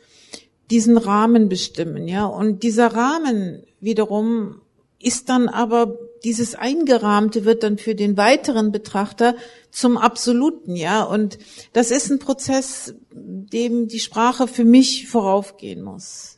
diesen 0.71 0.95
Rahmen 0.95 1.49
bestimmen, 1.49 2.07
ja. 2.07 2.25
Und 2.27 2.63
dieser 2.63 2.87
Rahmen 2.87 3.63
wiederum 3.81 4.61
ist 5.01 5.27
dann 5.27 5.49
aber 5.49 5.97
dieses 6.23 6.55
Eingerahmte 6.55 7.45
wird 7.45 7.63
dann 7.63 7.77
für 7.77 7.95
den 7.95 8.17
weiteren 8.17 8.71
Betrachter 8.71 9.35
zum 9.71 9.97
Absoluten, 9.97 10.75
ja. 10.75 11.03
Und 11.03 11.37
das 11.73 11.91
ist 11.91 12.11
ein 12.11 12.19
Prozess, 12.19 12.93
dem 13.11 13.87
die 13.87 13.99
Sprache 13.99 14.47
für 14.47 14.65
mich 14.65 15.07
voraufgehen 15.07 15.81
muss. 15.81 16.37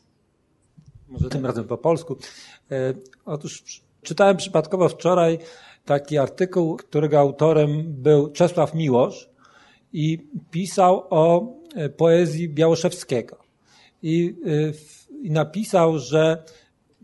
Może 1.07 1.29
tym 1.29 1.45
razem 1.45 1.67
po 1.67 1.77
polsku. 1.77 2.17
E, 2.71 2.93
otóż 3.25 3.63
czytałem 4.01 4.37
przypadkowo 4.37 4.89
wczoraj 4.89 5.39
taki 5.85 6.17
artykuł, 6.17 6.77
którego 6.77 7.19
autorem 7.19 7.83
był 7.87 8.31
Czesław 8.31 8.73
Miłosz 8.73 9.29
i 9.93 10.27
pisał 10.51 11.03
o 11.09 11.53
e, 11.75 11.89
poezji 11.89 12.49
Białoszewskiego. 12.49 13.37
I, 14.03 14.35
e, 14.45 14.73
i 15.23 15.31
napisał, 15.31 15.99
że 15.99 16.43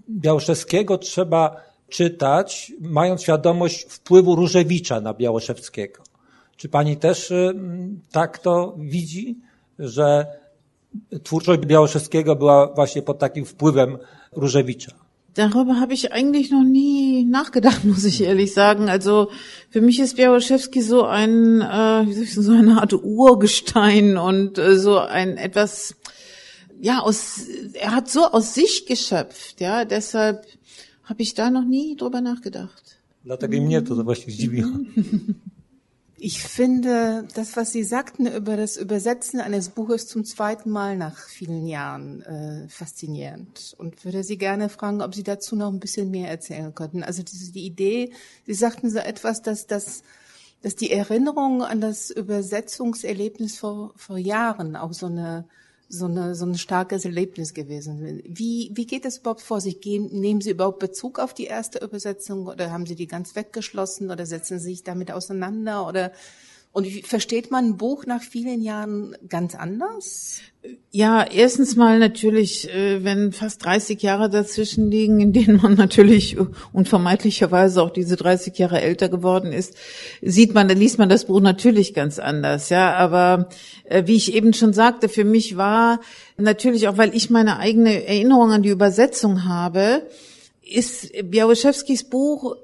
Białoszewskiego 0.10 0.98
trzeba 0.98 1.67
czytać, 1.90 2.72
mając 2.80 3.22
świadomość 3.22 3.86
wpływu 3.90 4.36
Różewicza 4.36 5.02
na 5.02 5.14
Białoszewskiego. 5.14 6.04
Czy 6.58 6.70
pani 6.70 6.98
też 6.98 7.32
y, 7.32 7.54
tak 8.12 8.40
to 8.40 8.76
widzi, 8.78 9.38
że 9.80 10.26
twórczość 11.24 11.62
Białoszewskiego 11.62 12.36
była 12.36 12.74
właśnie 12.74 13.02
pod 13.02 13.20
takim 13.20 13.46
wpływem 13.46 13.98
Różewicza? 14.32 14.92
Darüber 15.38 15.76
habe 15.80 15.94
ich 15.94 16.12
eigentlich 16.12 16.50
noch 16.50 16.64
nie 16.64 17.24
nachgedacht, 17.24 17.84
muss 17.92 18.06
ich 18.06 18.22
ehrlich 18.22 18.54
sagen. 18.54 18.90
Also 18.90 19.30
für 19.70 19.82
mich 19.82 20.00
ist 20.00 20.18
Białoszewski 20.18 20.82
so 20.82 21.06
ein, 21.06 21.62
äh, 21.62 22.08
wie 22.08 22.14
soll 22.14 22.24
ich 22.24 22.34
sagen, 22.34 22.48
so 22.48 22.54
eine 22.54 22.82
Art 22.82 22.94
Urgestein 22.94 24.18
und 24.18 24.58
äh, 24.58 24.76
so 24.78 24.98
ein 24.98 25.38
etwas, 25.38 25.96
ja, 26.82 27.02
aus, 27.02 27.42
er 27.74 27.92
hat 27.92 28.10
so 28.10 28.26
aus 28.26 28.56
sich 28.56 28.88
geschöpft, 28.88 29.62
ja, 29.62 29.86
deshalb 29.86 30.44
habe 31.08 31.22
ich 31.22 31.34
da 31.34 31.50
noch 31.50 31.66
nie 31.66 31.96
drüber 31.96 32.22
nachgedacht. 32.22 33.00
Ich 36.20 36.42
finde 36.42 37.28
das, 37.36 37.56
was 37.56 37.72
Sie 37.72 37.84
sagten 37.84 38.26
über 38.26 38.58
das 38.58 38.76
Übersetzen 38.76 39.40
eines 39.40 39.70
Buches 39.70 40.08
zum 40.08 40.26
zweiten 40.26 40.72
Mal 40.72 40.98
nach 40.98 41.16
vielen 41.16 41.68
Jahren 41.68 42.24
äh, 42.24 42.68
faszinierend 42.70 43.76
und 43.78 44.04
würde 44.04 44.24
Sie 44.24 44.40
gerne 44.40 44.70
fragen, 44.70 45.04
ob 45.04 45.14
Sie 45.14 45.22
dazu 45.22 45.56
noch 45.56 45.72
ein 45.72 45.80
bisschen 45.80 46.10
mehr 46.10 46.28
erzählen 46.28 46.74
könnten. 46.74 47.04
Also 47.04 47.22
diese 47.22 47.52
die 47.52 47.68
Idee, 47.68 48.14
Sie 48.48 48.56
sagten 48.56 48.90
so 48.90 48.98
etwas, 48.98 49.44
dass 49.44 49.68
das 49.68 50.02
dass 50.64 50.76
die 50.76 50.92
Erinnerung 50.92 51.62
an 51.62 51.82
das 51.82 52.10
Übersetzungserlebnis 52.10 53.60
vor, 53.60 53.94
vor 53.96 54.18
Jahren 54.18 54.76
auch 54.76 54.94
so 54.94 55.06
eine 55.06 55.46
so, 55.90 56.06
eine, 56.06 56.36
so 56.36 56.46
ein 56.46 56.58
starkes 56.58 57.06
Erlebnis 57.06 57.54
gewesen. 57.54 58.22
Wie, 58.26 58.72
wie 58.74 58.86
geht 58.86 59.06
es 59.06 59.20
überhaupt 59.20 59.42
vor 59.42 59.62
sich? 59.62 59.82
Gehen, 59.82 60.08
nehmen 60.12 60.42
Sie 60.42 60.52
überhaupt 60.52 60.80
Bezug 60.80 61.20
auf 61.20 61.34
die 61.34 61.46
erste 61.46 61.80
Übersetzung 61.80 62.48
oder 62.48 62.72
haben 62.72 62.86
Sie 62.86 62.96
die 62.96 63.08
ganz 63.08 63.36
weggeschlossen 63.36 64.12
oder 64.12 64.26
setzen 64.26 64.60
Sie 64.60 64.70
sich 64.70 64.84
damit 64.84 65.12
auseinander 65.12 65.88
oder 65.88 66.12
und 66.78 66.86
versteht 67.08 67.50
man 67.50 67.70
ein 67.70 67.78
Buch 67.78 68.06
nach 68.06 68.22
vielen 68.22 68.62
Jahren 68.62 69.16
ganz 69.30 69.56
anders? 69.56 70.42
Ja, 70.92 71.24
erstens 71.24 71.76
mal 71.76 71.98
natürlich, 71.98 72.72
äh, 72.72 73.04
wenn 73.04 73.32
fast 73.32 73.66
30 73.66 74.00
Jahre 74.04 74.30
dazwischen 74.30 74.92
liegen, 74.92 75.20
in 75.20 75.34
denen 75.34 75.60
man 75.60 75.74
natürlich 75.76 76.38
unvermeidlicherweise 76.74 77.82
auch 77.82 77.90
diese 77.90 78.16
30 78.16 78.56
Jahre 78.60 78.80
älter 78.80 79.10
geworden 79.10 79.54
ist, 79.54 79.74
sieht 80.22 80.54
man, 80.54 80.68
dann 80.68 80.78
liest 80.78 81.00
man 81.00 81.10
das 81.10 81.26
Buch 81.26 81.42
natürlich 81.42 81.96
ganz 81.96 82.20
anders, 82.20 82.70
ja. 82.70 82.94
Aber 82.94 83.50
äh, 83.86 84.04
wie 84.06 84.16
ich 84.16 84.36
eben 84.36 84.54
schon 84.54 84.74
sagte, 84.74 85.10
für 85.10 85.24
mich 85.24 85.58
war 85.58 86.00
natürlich 86.38 86.88
auch, 86.88 87.00
weil 87.00 87.16
ich 87.16 87.32
meine 87.32 87.58
eigene 87.58 88.06
Erinnerung 88.06 88.52
an 88.52 88.62
die 88.62 88.70
Übersetzung 88.70 89.46
habe, 89.46 90.04
ist 90.62 91.12
Białoszewskis 91.24 92.04
Buch 92.04 92.56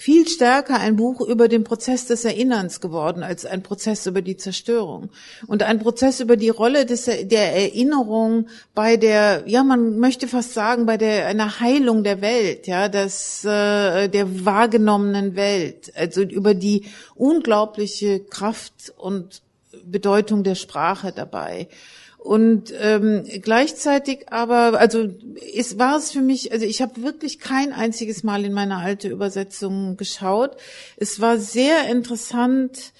viel 0.00 0.26
stärker 0.26 0.80
ein 0.80 0.96
Buch 0.96 1.20
über 1.20 1.46
den 1.46 1.62
Prozess 1.62 2.06
des 2.06 2.24
Erinnerns 2.24 2.80
geworden 2.80 3.22
als 3.22 3.44
ein 3.44 3.62
Prozess 3.62 4.06
über 4.06 4.22
die 4.22 4.38
Zerstörung 4.38 5.10
und 5.46 5.62
ein 5.62 5.78
Prozess 5.78 6.20
über 6.20 6.38
die 6.38 6.48
Rolle 6.48 6.86
des, 6.86 7.04
der 7.04 7.54
Erinnerung 7.54 8.48
bei 8.74 8.96
der, 8.96 9.42
ja, 9.44 9.62
man 9.62 9.98
möchte 9.98 10.26
fast 10.26 10.54
sagen, 10.54 10.86
bei 10.86 10.96
der 10.96 11.26
einer 11.26 11.60
Heilung 11.60 12.02
der 12.02 12.22
Welt, 12.22 12.66
ja, 12.66 12.88
das 12.88 13.44
äh, 13.44 14.08
der 14.08 14.46
wahrgenommenen 14.46 15.36
Welt, 15.36 15.92
also 15.94 16.22
über 16.22 16.54
die 16.54 16.86
unglaubliche 17.14 18.20
Kraft 18.20 18.94
und 18.96 19.42
Bedeutung 19.84 20.44
der 20.44 20.54
Sprache 20.54 21.12
dabei. 21.14 21.68
Und 22.22 22.74
ähm, 22.78 23.24
gleichzeitig 23.40 24.30
aber, 24.30 24.78
also 24.78 25.08
es 25.56 25.78
war 25.78 25.96
es 25.96 26.10
für 26.10 26.20
mich, 26.20 26.52
also 26.52 26.66
ich 26.66 26.82
habe 26.82 27.02
wirklich 27.02 27.38
kein 27.38 27.72
einziges 27.72 28.22
Mal 28.24 28.44
in 28.44 28.52
meine 28.52 28.76
alte 28.76 29.08
Übersetzung 29.08 29.96
geschaut. 29.96 30.56
Es 30.98 31.20
war 31.20 31.38
sehr 31.38 31.88
interessant, 31.88 32.92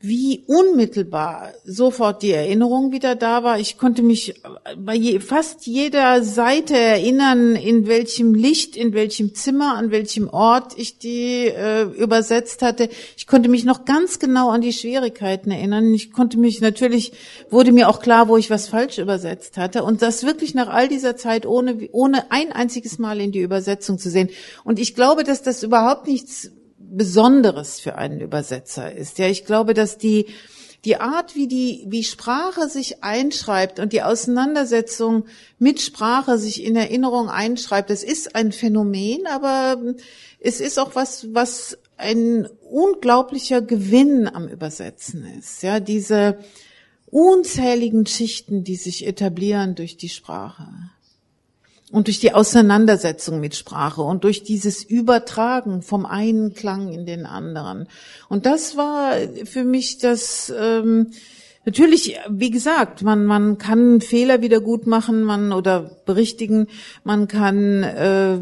wie 0.00 0.44
unmittelbar 0.46 1.54
sofort 1.64 2.22
die 2.22 2.30
Erinnerung 2.30 2.92
wieder 2.92 3.16
da 3.16 3.42
war. 3.42 3.58
Ich 3.58 3.78
konnte 3.78 4.02
mich 4.02 4.40
bei 4.76 4.94
je, 4.94 5.18
fast 5.18 5.66
jeder 5.66 6.22
Seite 6.22 6.76
erinnern, 6.76 7.56
in 7.56 7.88
welchem 7.88 8.32
Licht, 8.32 8.76
in 8.76 8.92
welchem 8.92 9.34
Zimmer, 9.34 9.74
an 9.74 9.90
welchem 9.90 10.28
Ort 10.28 10.78
ich 10.78 10.98
die 10.98 11.46
äh, 11.46 11.82
übersetzt 11.82 12.62
hatte. 12.62 12.88
Ich 13.16 13.26
konnte 13.26 13.48
mich 13.48 13.64
noch 13.64 13.86
ganz 13.86 14.20
genau 14.20 14.50
an 14.50 14.60
die 14.60 14.72
Schwierigkeiten 14.72 15.50
erinnern. 15.50 15.92
Ich 15.92 16.12
konnte 16.12 16.38
mich 16.38 16.60
natürlich, 16.60 17.12
wurde 17.50 17.72
mir 17.72 17.88
auch 17.88 17.98
klar, 17.98 18.28
wo 18.28 18.36
ich 18.36 18.50
was 18.50 18.68
falsch 18.68 18.98
übersetzt 18.98 19.56
hatte. 19.56 19.82
Und 19.82 20.00
das 20.00 20.22
wirklich 20.22 20.54
nach 20.54 20.68
all 20.68 20.86
dieser 20.86 21.16
Zeit 21.16 21.44
ohne, 21.44 21.88
ohne 21.90 22.30
ein 22.30 22.52
einziges 22.52 23.00
Mal 23.00 23.20
in 23.20 23.32
die 23.32 23.40
Übersetzung 23.40 23.98
zu 23.98 24.10
sehen. 24.10 24.30
Und 24.62 24.78
ich 24.78 24.94
glaube, 24.94 25.24
dass 25.24 25.42
das 25.42 25.64
überhaupt 25.64 26.06
nichts 26.06 26.52
Besonderes 26.90 27.80
für 27.80 27.96
einen 27.96 28.20
Übersetzer 28.20 28.92
ist. 28.94 29.18
Ja, 29.18 29.26
ich 29.28 29.44
glaube, 29.44 29.74
dass 29.74 29.98
die 29.98 30.26
die 30.84 30.96
Art, 30.96 31.34
wie 31.34 31.48
die, 31.48 31.84
wie 31.88 32.04
Sprache 32.04 32.68
sich 32.68 33.02
einschreibt 33.02 33.80
und 33.80 33.92
die 33.92 34.02
Auseinandersetzung 34.02 35.24
mit 35.58 35.80
Sprache 35.80 36.38
sich 36.38 36.64
in 36.64 36.76
Erinnerung 36.76 37.28
einschreibt, 37.28 37.90
das 37.90 38.04
ist 38.04 38.36
ein 38.36 38.52
Phänomen, 38.52 39.26
aber 39.26 39.82
es 40.38 40.60
ist 40.60 40.78
auch 40.78 40.94
was, 40.94 41.34
was 41.34 41.78
ein 41.96 42.48
unglaublicher 42.70 43.60
Gewinn 43.60 44.28
am 44.28 44.46
Übersetzen 44.46 45.26
ist. 45.38 45.62
Ja, 45.62 45.80
diese 45.80 46.38
unzähligen 47.06 48.06
Schichten, 48.06 48.62
die 48.62 48.76
sich 48.76 49.06
etablieren 49.06 49.74
durch 49.74 49.96
die 49.96 50.08
Sprache 50.08 50.68
und 51.90 52.06
durch 52.06 52.20
die 52.20 52.34
Auseinandersetzung 52.34 53.40
mit 53.40 53.54
Sprache 53.54 54.02
und 54.02 54.24
durch 54.24 54.42
dieses 54.42 54.84
Übertragen 54.84 55.82
vom 55.82 56.04
einen 56.04 56.54
Klang 56.54 56.92
in 56.92 57.06
den 57.06 57.24
anderen. 57.24 57.88
Und 58.28 58.46
das 58.46 58.76
war 58.76 59.14
für 59.44 59.64
mich 59.64 59.98
das, 59.98 60.52
ähm, 60.58 61.12
natürlich, 61.64 62.18
wie 62.28 62.50
gesagt, 62.50 63.02
man, 63.02 63.24
man 63.24 63.56
kann 63.58 64.00
Fehler 64.00 64.42
wieder 64.42 64.60
gut 64.60 64.86
machen, 64.86 65.22
man 65.22 65.52
oder 65.52 65.90
berichtigen, 66.04 66.68
man 67.04 67.26
kann 67.26 67.82
äh, 67.82 68.38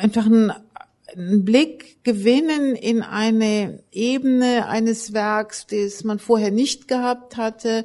einfach 0.00 0.26
einen, 0.26 0.52
einen 1.14 1.44
Blick 1.44 2.02
gewinnen 2.02 2.74
in 2.74 3.02
eine 3.02 3.80
Ebene 3.92 4.66
eines 4.66 5.12
Werks, 5.12 5.66
das 5.68 6.02
man 6.02 6.18
vorher 6.18 6.50
nicht 6.50 6.88
gehabt 6.88 7.36
hatte 7.36 7.84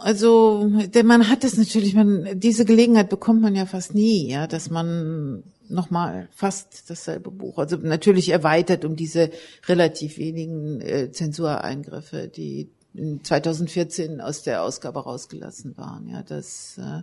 also, 0.00 0.68
denn 0.94 1.06
man 1.06 1.28
hat 1.28 1.44
es 1.44 1.56
natürlich, 1.56 1.94
man, 1.94 2.38
diese 2.38 2.64
Gelegenheit 2.64 3.08
bekommt 3.08 3.40
man 3.40 3.54
ja 3.54 3.66
fast 3.66 3.94
nie, 3.94 4.30
ja, 4.30 4.46
dass 4.46 4.70
man 4.70 5.42
nochmal 5.68 6.28
fast 6.32 6.90
dasselbe 6.90 7.30
Buch, 7.30 7.58
also 7.58 7.76
natürlich 7.76 8.30
erweitert 8.30 8.84
um 8.84 8.96
diese 8.96 9.30
relativ 9.66 10.18
wenigen 10.18 10.80
äh, 10.80 11.10
Zensureingriffe, 11.12 12.28
die 12.28 12.70
2014 13.22 14.20
aus 14.20 14.42
der 14.42 14.62
Ausgabe 14.62 15.00
rausgelassen 15.00 15.76
waren, 15.76 16.08
ja, 16.08 16.22
das, 16.22 16.78
äh, 16.78 17.02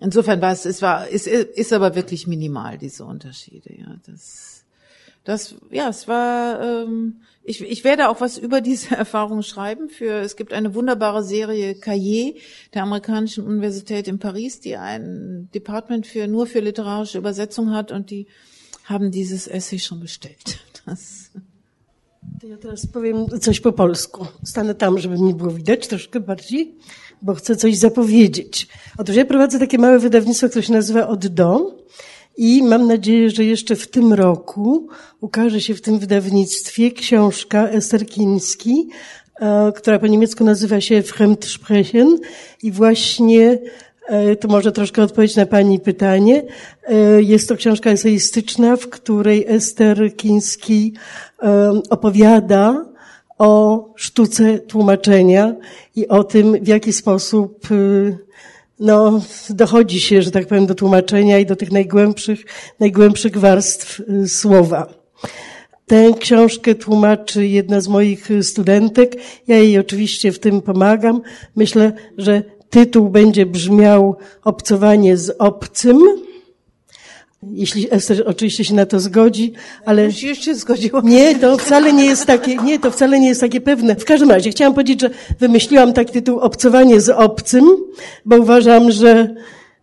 insofern 0.00 0.40
war 0.40 0.52
es, 0.52 0.64
es 0.64 0.80
war, 0.80 1.10
es 1.10 1.26
ist 1.26 1.72
aber 1.72 1.94
wirklich 1.94 2.26
minimal, 2.26 2.78
diese 2.78 3.04
Unterschiede, 3.04 3.74
ja, 3.78 3.96
das, 4.06 4.64
das, 5.24 5.54
ja, 5.70 5.88
es 5.88 6.08
war, 6.08 6.60
ähm, 6.62 7.20
ich, 7.44 7.60
ich 7.60 7.84
werde 7.84 8.08
auch 8.08 8.20
was 8.20 8.38
über 8.38 8.60
diese 8.60 8.94
Erfahrung 8.96 9.42
schreiben. 9.42 9.88
Für 9.88 10.20
es 10.20 10.36
gibt 10.36 10.52
eine 10.52 10.74
wunderbare 10.74 11.24
Serie 11.24 11.74
Cahiers 11.74 12.34
der 12.74 12.82
amerikanischen 12.82 13.44
Universität 13.44 14.08
in 14.08 14.18
Paris, 14.18 14.60
die 14.60 14.76
ein 14.76 15.48
Department 15.54 16.06
für 16.06 16.26
nur 16.26 16.46
für 16.46 16.60
literarische 16.60 17.18
Übersetzung 17.18 17.72
hat 17.72 17.92
und 17.92 18.10
die 18.10 18.26
haben 18.84 19.10
dieses 19.10 19.46
Essay 19.46 19.78
schon 19.78 20.00
bestellt. 20.00 20.58
Das 20.84 21.30
ja 22.42 22.56
teraz 22.56 22.86
powiem 22.86 23.26
coś 23.40 23.60
po 23.60 23.72
polsku. 23.72 24.26
Stanę 24.44 24.74
tam, 24.74 24.98
żeby 24.98 25.18
mnie 25.18 25.34
było 25.34 25.50
widać 25.50 25.86
troszkę 25.86 26.20
bardziej, 26.20 26.74
bo 27.22 27.34
chcę 27.34 27.56
coś 27.56 27.76
zapowiedzieć. 27.76 28.68
Otóż 28.98 29.16
ja 29.16 29.24
prowadzę 29.24 29.58
takie 29.58 29.78
małe 29.78 29.98
wydawnictwo, 29.98 30.48
które 30.48 30.62
się 30.62 30.72
nazywa 30.72 31.08
Od 31.08 31.26
Do. 31.26 31.76
I 32.36 32.62
mam 32.62 32.86
nadzieję, 32.86 33.30
że 33.30 33.44
jeszcze 33.44 33.76
w 33.76 33.88
tym 33.88 34.12
roku 34.12 34.88
ukaże 35.20 35.60
się 35.60 35.74
w 35.74 35.80
tym 35.80 35.98
wydawnictwie 35.98 36.90
książka 36.90 37.68
Ester 37.68 38.06
Kiński, 38.06 38.88
e, 39.40 39.72
która 39.76 39.98
po 39.98 40.06
niemiecku 40.06 40.44
nazywa 40.44 40.80
się 40.80 41.02
Fremdsprechen 41.02 42.18
i 42.62 42.72
właśnie 42.72 43.58
e, 44.08 44.36
to 44.36 44.48
może 44.48 44.72
troszkę 44.72 45.02
odpowiedź 45.02 45.36
na 45.36 45.46
Pani 45.46 45.80
pytanie. 45.80 46.42
E, 46.82 47.22
jest 47.22 47.48
to 47.48 47.56
książka 47.56 47.90
eseistyczna, 47.90 48.76
w 48.76 48.88
której 48.88 49.44
Ester 49.48 50.16
Kiński 50.16 50.92
opowiada 51.90 52.86
o 53.38 53.84
sztuce 53.96 54.58
tłumaczenia 54.58 55.54
i 55.96 56.08
o 56.08 56.24
tym, 56.24 56.64
w 56.64 56.68
jaki 56.68 56.92
sposób 56.92 57.68
no, 58.82 59.20
dochodzi 59.50 60.00
się, 60.00 60.22
że 60.22 60.30
tak 60.30 60.46
powiem, 60.46 60.66
do 60.66 60.74
tłumaczenia 60.74 61.38
i 61.38 61.46
do 61.46 61.56
tych 61.56 61.72
najgłębszych, 61.72 62.44
najgłębszych 62.80 63.38
warstw 63.38 64.00
y, 64.00 64.28
słowa. 64.28 64.86
Tę 65.86 66.12
książkę 66.18 66.74
tłumaczy 66.74 67.46
jedna 67.46 67.80
z 67.80 67.88
moich 67.88 68.28
studentek. 68.42 69.16
Ja 69.46 69.56
jej 69.56 69.78
oczywiście 69.78 70.32
w 70.32 70.38
tym 70.38 70.62
pomagam. 70.62 71.22
Myślę, 71.56 71.92
że 72.18 72.42
tytuł 72.70 73.08
będzie 73.08 73.46
brzmiał 73.46 74.16
Obcowanie 74.44 75.16
z 75.16 75.36
obcym 75.38 75.98
jeśli 77.50 77.94
Ester 77.94 78.22
oczywiście 78.26 78.64
się 78.64 78.74
na 78.74 78.86
to 78.86 79.00
zgodzi, 79.00 79.52
ale... 79.84 80.04
Już, 80.04 80.22
już 80.22 80.38
się 80.38 80.54
zgodziła. 80.54 81.00
Nie, 81.04 81.34
to 81.34 81.58
wcale 81.58 81.92
nie 81.92 82.04
jest 82.04 82.26
takie, 82.26 82.56
nie, 82.56 82.78
to 82.78 82.90
wcale 82.90 83.20
nie 83.20 83.28
jest 83.28 83.40
takie 83.40 83.60
pewne. 83.60 83.96
W 83.96 84.04
każdym 84.04 84.30
razie 84.30 84.50
chciałam 84.50 84.74
powiedzieć, 84.74 85.00
że 85.00 85.10
wymyśliłam 85.40 85.92
taki 85.92 86.12
tytuł 86.12 86.38
Obcowanie 86.38 87.00
z 87.00 87.08
obcym, 87.08 87.64
bo 88.24 88.36
uważam, 88.36 88.90
że, 88.90 89.34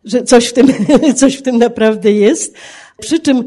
że 0.03 0.24
coś 0.24 0.45
w 0.45 0.53
tym, 0.53 0.68
coś 1.16 1.36
w 1.36 1.41
tym 1.41 1.57
naprawdę 1.57 2.12
jest. 2.12 2.53
Przy 2.99 3.20
czym 3.20 3.43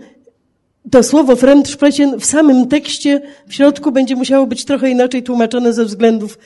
to 0.90 1.02
słowo 1.02 1.36
Fremdsprechen 1.36 2.20
w 2.20 2.24
samym 2.24 2.68
tekście 2.68 3.22
w 3.48 3.54
środku 3.54 3.92
będzie 3.92 4.16
musiało 4.16 4.46
być 4.46 4.64
trochę 4.64 4.90
inaczej 4.90 5.22
tłumaczone 5.22 5.72
ze 5.72 5.84
względów 5.84 6.38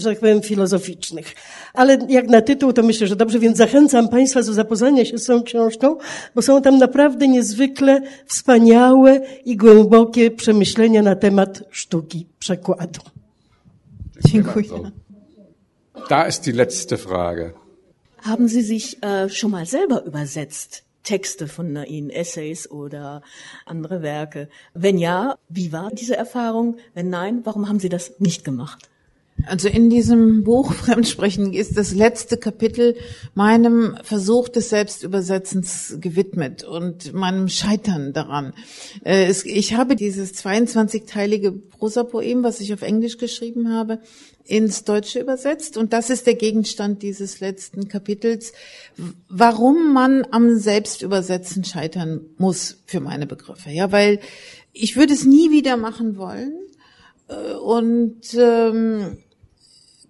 że 0.00 0.10
tak 0.10 0.20
powiem, 0.20 0.42
filozoficznych. 0.42 1.34
Ale 1.74 1.98
jak 2.08 2.28
na 2.28 2.40
tytuł, 2.40 2.72
to 2.72 2.82
myślę, 2.82 3.06
że 3.06 3.16
dobrze, 3.16 3.38
więc 3.38 3.56
zachęcam 3.56 4.08
Państwa 4.08 4.42
do 4.42 4.52
zapoznania 4.52 5.04
się 5.04 5.18
z 5.18 5.24
tą 5.24 5.42
książką, 5.42 5.96
bo 6.34 6.42
są 6.42 6.62
tam 6.62 6.78
naprawdę 6.78 7.28
niezwykle 7.28 8.02
wspaniałe 8.26 9.20
i 9.44 9.56
głębokie 9.56 10.30
przemyślenia 10.30 11.02
na 11.02 11.16
temat 11.16 11.62
sztuki 11.70 12.26
przekładu. 12.38 13.00
Dziękuję. 14.26 14.90
Da 16.08 16.26
ist 16.28 16.44
die 16.44 16.52
letzte 16.52 16.96
Frage. 16.96 17.52
Haben 18.22 18.48
Sie 18.48 18.62
sich 18.62 18.98
äh, 19.02 19.28
schon 19.30 19.50
mal 19.50 19.66
selber 19.66 20.04
übersetzt? 20.04 20.84
Texte 21.02 21.46
von 21.46 21.76
Ihnen, 21.84 22.10
Essays 22.10 22.70
oder 22.70 23.22
andere 23.64 24.02
Werke? 24.02 24.48
Wenn 24.74 24.98
ja, 24.98 25.36
wie 25.48 25.72
war 25.72 25.90
diese 25.90 26.16
Erfahrung? 26.16 26.76
Wenn 26.94 27.08
nein, 27.08 27.40
warum 27.44 27.68
haben 27.68 27.80
Sie 27.80 27.88
das 27.88 28.12
nicht 28.18 28.44
gemacht? 28.44 28.90
Also 29.46 29.68
in 29.68 29.88
diesem 29.88 30.44
Buch 30.44 30.72
Fremdsprechen 30.74 31.52
ist 31.52 31.76
das 31.76 31.94
letzte 31.94 32.36
Kapitel 32.36 32.96
meinem 33.34 33.96
Versuch 34.02 34.48
des 34.48 34.70
Selbstübersetzens 34.70 35.98
gewidmet 36.00 36.64
und 36.64 37.12
meinem 37.12 37.48
Scheitern 37.48 38.12
daran. 38.12 38.52
Äh, 39.04 39.32
ich 39.44 39.74
habe 39.74 39.96
dieses 39.96 40.34
22-teilige 40.34 41.52
Prosapoem, 41.52 42.42
was 42.42 42.60
ich 42.60 42.72
auf 42.72 42.82
Englisch 42.82 43.18
geschrieben 43.18 43.72
habe, 43.72 44.00
ins 44.44 44.84
Deutsche 44.84 45.20
übersetzt 45.20 45.76
und 45.76 45.92
das 45.92 46.08
ist 46.08 46.26
der 46.26 46.34
Gegenstand 46.34 47.02
dieses 47.02 47.40
letzten 47.40 47.88
Kapitels, 47.88 48.54
warum 49.28 49.92
man 49.92 50.26
am 50.30 50.58
Selbstübersetzen 50.58 51.64
scheitern 51.64 52.22
muss 52.38 52.78
für 52.86 53.00
meine 53.00 53.26
Begriffe. 53.26 53.70
Ja, 53.70 53.92
weil 53.92 54.20
ich 54.72 54.96
würde 54.96 55.12
es 55.12 55.26
nie 55.26 55.50
wieder 55.50 55.76
machen 55.76 56.16
wollen 56.16 56.54
äh, 57.28 57.54
und 57.54 58.22
ähm, 58.34 59.18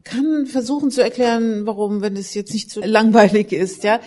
kann 0.08 0.46
versuchen 0.46 0.90
zu 0.90 1.02
erklären, 1.02 1.66
warum, 1.66 2.00
wenn 2.00 2.16
es 2.16 2.34
jetzt 2.34 2.52
nicht 2.52 2.70
zu 2.70 2.80
langweilig 2.80 3.52
ist, 3.52 3.84
ja. 3.84 4.00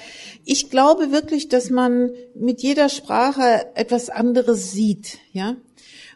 Ich 0.43 0.69
glaube 0.69 1.11
wirklich, 1.11 1.47
dass 1.49 1.69
man 1.69 2.11
mit 2.35 2.61
jeder 2.61 2.89
Sprache 2.89 3.67
etwas 3.75 4.09
anderes 4.09 4.71
sieht, 4.71 5.19
ja. 5.31 5.57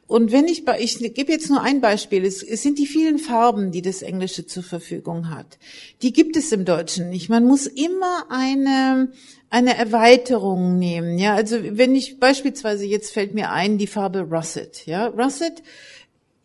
Und 0.07 0.31
wenn 0.31 0.47
ich, 0.47 0.63
ich 0.77 1.13
gebe 1.15 1.31
jetzt 1.31 1.49
nur 1.49 1.63
ein 1.63 1.81
Beispiel, 1.81 2.25
es, 2.25 2.43
es 2.43 2.61
sind 2.61 2.77
die 2.77 2.85
vielen 2.85 3.17
Farben, 3.17 3.71
die 3.71 3.81
das 3.81 4.03
Englische 4.03 4.45
zur 4.45 4.61
Verfügung 4.61 5.31
hat. 5.31 5.57
Die 6.03 6.13
gibt 6.13 6.37
es 6.37 6.51
im 6.51 6.63
Deutschen 6.63 7.09
nicht. 7.09 7.27
Man 7.27 7.45
muss 7.45 7.65
immer 7.65 8.25
eine, 8.29 9.11
eine 9.49 9.75
Erweiterung 9.75 10.77
nehmen, 10.77 11.17
ja. 11.17 11.33
Also 11.33 11.57
wenn 11.59 11.95
ich 11.95 12.19
beispielsweise, 12.19 12.85
jetzt 12.85 13.13
fällt 13.13 13.33
mir 13.33 13.51
ein, 13.51 13.79
die 13.79 13.87
Farbe 13.87 14.21
Russet, 14.21 14.85
ja. 14.85 15.07
Russet, 15.07 15.63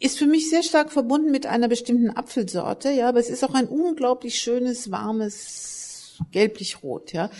ist 0.01 0.19
für 0.19 0.27
mich 0.27 0.49
sehr 0.49 0.63
stark 0.63 0.91
verbunden 0.91 1.31
mit 1.31 1.47
einer 1.47 1.69
bestimmten 1.69 2.11
Apfelsorte, 2.11 2.91
ja, 2.91 3.09
aber 3.09 3.21
es 3.21 3.29
ist 3.29 3.45
auch 3.45 3.55
ein 3.55 3.69
unglaublich 3.69 4.39
schönes, 4.39 4.91
warmes 4.91 6.17
gelblich-rot, 6.33 7.13
ja. 7.13 7.31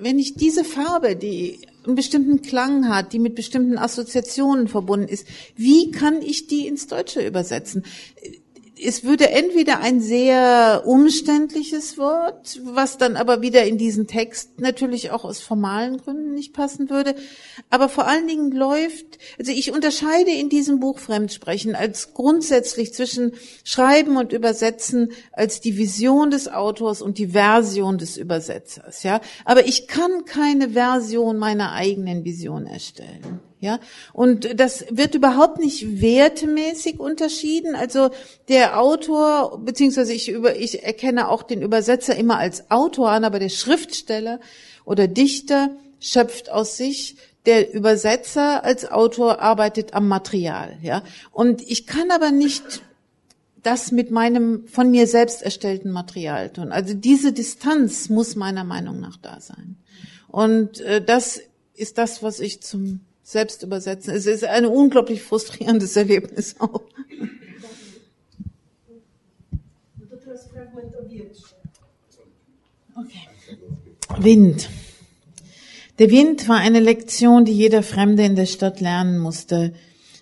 Wenn 0.00 0.18
ich 0.18 0.34
diese 0.34 0.64
Farbe, 0.64 1.16
die 1.16 1.60
einen 1.84 1.94
bestimmten 1.94 2.42
Klang 2.42 2.88
hat, 2.88 3.12
die 3.12 3.18
mit 3.18 3.34
bestimmten 3.34 3.78
Assoziationen 3.78 4.68
verbunden 4.68 5.08
ist, 5.08 5.26
wie 5.56 5.90
kann 5.90 6.22
ich 6.22 6.46
die 6.46 6.66
ins 6.66 6.86
Deutsche 6.86 7.26
übersetzen? 7.26 7.84
Es 8.82 9.04
würde 9.04 9.30
entweder 9.30 9.80
ein 9.80 10.00
sehr 10.00 10.82
umständliches 10.86 11.96
Wort, 11.96 12.60
was 12.64 12.98
dann 12.98 13.16
aber 13.16 13.40
wieder 13.40 13.64
in 13.64 13.78
diesen 13.78 14.06
Text 14.06 14.60
natürlich 14.60 15.10
auch 15.10 15.24
aus 15.24 15.40
formalen 15.40 15.98
Gründen 15.98 16.34
nicht 16.34 16.52
passen 16.52 16.90
würde. 16.90 17.14
Aber 17.70 17.88
vor 17.88 18.06
allen 18.06 18.26
Dingen 18.26 18.50
läuft, 18.50 19.18
also 19.38 19.52
ich 19.52 19.72
unterscheide 19.72 20.30
in 20.30 20.48
diesem 20.48 20.80
Buch 20.80 20.98
Fremdsprechen 20.98 21.74
als 21.74 22.14
grundsätzlich 22.14 22.92
zwischen 22.92 23.32
Schreiben 23.62 24.16
und 24.16 24.32
Übersetzen 24.32 25.12
als 25.32 25.60
die 25.60 25.76
Vision 25.76 26.30
des 26.30 26.48
Autors 26.48 27.00
und 27.00 27.18
die 27.18 27.28
Version 27.28 27.98
des 27.98 28.16
Übersetzers, 28.16 29.02
ja. 29.02 29.20
Aber 29.44 29.66
ich 29.66 29.86
kann 29.86 30.24
keine 30.24 30.70
Version 30.70 31.38
meiner 31.38 31.72
eigenen 31.72 32.24
Vision 32.24 32.66
erstellen. 32.66 33.40
Ja, 33.64 33.80
und 34.12 34.60
das 34.60 34.84
wird 34.90 35.14
überhaupt 35.14 35.58
nicht 35.58 36.02
wertemäßig 36.02 37.00
unterschieden. 37.00 37.74
Also 37.74 38.10
der 38.48 38.78
Autor, 38.78 39.58
beziehungsweise 39.64 40.12
ich 40.12 40.28
über, 40.28 40.54
ich 40.54 40.82
erkenne 40.82 41.30
auch 41.30 41.42
den 41.42 41.62
Übersetzer 41.62 42.14
immer 42.14 42.36
als 42.36 42.70
Autor 42.70 43.08
an, 43.08 43.24
aber 43.24 43.38
der 43.38 43.48
Schriftsteller 43.48 44.38
oder 44.84 45.08
Dichter 45.08 45.70
schöpft 45.98 46.50
aus 46.50 46.76
sich. 46.76 47.16
Der 47.46 47.72
Übersetzer 47.72 48.64
als 48.64 48.90
Autor 48.90 49.40
arbeitet 49.40 49.94
am 49.94 50.08
Material, 50.08 50.76
ja. 50.82 51.02
Und 51.32 51.62
ich 51.62 51.86
kann 51.86 52.10
aber 52.10 52.32
nicht 52.32 52.82
das 53.62 53.92
mit 53.92 54.10
meinem 54.10 54.66
von 54.66 54.90
mir 54.90 55.06
selbst 55.06 55.40
erstellten 55.40 55.90
Material 55.90 56.50
tun. 56.50 56.70
Also 56.70 56.92
diese 56.92 57.32
Distanz 57.32 58.10
muss 58.10 58.36
meiner 58.36 58.64
Meinung 58.64 59.00
nach 59.00 59.16
da 59.16 59.40
sein. 59.40 59.76
Und 60.28 60.82
äh, 60.82 61.02
das 61.02 61.40
ist 61.74 61.96
das, 61.98 62.22
was 62.22 62.40
ich 62.40 62.60
zum 62.62 63.00
Selbstübersetzen. 63.24 64.14
Es 64.14 64.26
ist 64.26 64.44
ein 64.44 64.66
unglaublich 64.66 65.22
frustrierendes 65.22 65.96
Erlebnis 65.96 66.56
auch. 66.60 66.82
Okay. 72.96 73.28
Wind. 74.18 74.68
Der 75.98 76.10
Wind 76.10 76.48
war 76.48 76.58
eine 76.58 76.80
Lektion, 76.80 77.44
die 77.44 77.52
jeder 77.52 77.82
Fremde 77.82 78.24
in 78.24 78.36
der 78.36 78.46
Stadt 78.46 78.80
lernen 78.80 79.18
musste. 79.18 79.72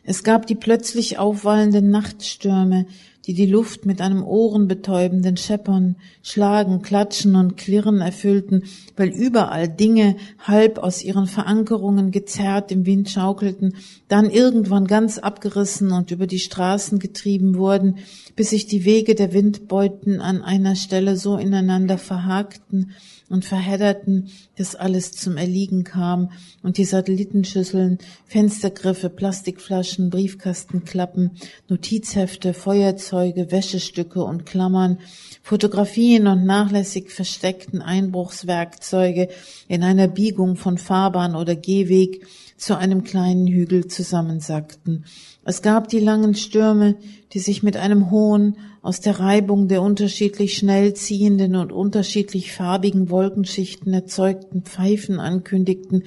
Es 0.05 0.23
gab 0.23 0.47
die 0.47 0.55
plötzlich 0.55 1.19
aufwallenden 1.19 1.91
Nachtstürme, 1.91 2.87
die 3.27 3.35
die 3.35 3.47
Luft 3.47 3.87
mit 3.87 4.01
einem 4.01 4.25
ohrenbetäubenden 4.25 5.37
Scheppern, 5.37 5.97
Schlagen, 6.23 6.83
Klatschen 6.83 7.37
und 7.37 7.57
Klirren 7.57 8.01
erfüllten, 8.01 8.65
weil 8.97 9.09
überall 9.09 9.69
Dinge 9.69 10.17
halb 10.41 10.79
aus 10.79 11.05
ihren 11.05 11.27
Verankerungen 11.27 12.11
gezerrt 12.11 12.73
im 12.73 12.85
Wind 12.85 13.11
schaukelten, 13.11 13.77
dann 14.09 14.29
irgendwann 14.29 14.87
ganz 14.87 15.19
abgerissen 15.19 15.93
und 15.93 16.11
über 16.11 16.27
die 16.27 16.41
Straßen 16.41 16.99
getrieben 16.99 17.57
wurden, 17.57 17.99
bis 18.35 18.51
sich 18.51 18.67
die 18.67 18.85
Wege 18.85 19.15
der 19.15 19.33
Windbeuten 19.33 20.21
an 20.21 20.43
einer 20.43 20.75
Stelle 20.75 21.17
so 21.17 21.37
ineinander 21.37 21.99
verhakten, 21.99 22.93
und 23.33 23.47
verhedderten, 23.47 24.29
dass 24.57 24.75
alles 24.75 25.13
zum 25.13 25.39
Erliegen 25.39 25.85
kam 25.85 26.31
und 26.63 26.77
die 26.77 26.85
Satellitenschüsseln, 26.85 27.99
Fenstergriffe, 28.27 29.09
Plastikflaschen, 29.09 30.11
Briefkastenklappen, 30.11 31.31
Notizhefte, 31.69 32.53
Feuerzeuge, 32.53 33.51
Wäschestücke 33.51 34.23
und 34.23 34.45
Klammern, 34.45 34.99
Fotografien 35.43 36.27
und 36.27 36.45
nachlässig 36.45 37.11
versteckten 37.11 37.81
Einbruchswerkzeuge 37.81 39.29
in 39.67 39.83
einer 39.83 40.09
Biegung 40.09 40.57
von 40.57 40.77
Fahrbahn 40.77 41.35
oder 41.35 41.57
Gehweg 41.57 42.27
zu 42.59 42.77
einem 42.77 43.03
kleinen 43.03 43.47
Hügel 43.47 43.87
zusammensackten. 43.87 45.07
Es 45.45 45.63
gab 45.63 45.89
die 45.89 45.99
langen 45.99 46.35
Stürme, 46.35 46.97
die 47.33 47.39
sich 47.39 47.63
mit 47.63 47.77
einem 47.77 48.11
hohen, 48.11 48.59
aus 48.83 49.01
der 49.01 49.21
Reibung 49.21 49.69
der 49.69 49.81
unterschiedlich 49.83 50.57
schnell 50.57 50.95
ziehenden 50.95 51.57
und 51.57 51.73
unterschiedlich 51.73 52.53
farbigen 52.53 53.11
Wolkenschichten 53.11 53.93
erzeugten 53.93 54.63
Pfeifen 54.63 55.21
ankündigten, 55.21 56.05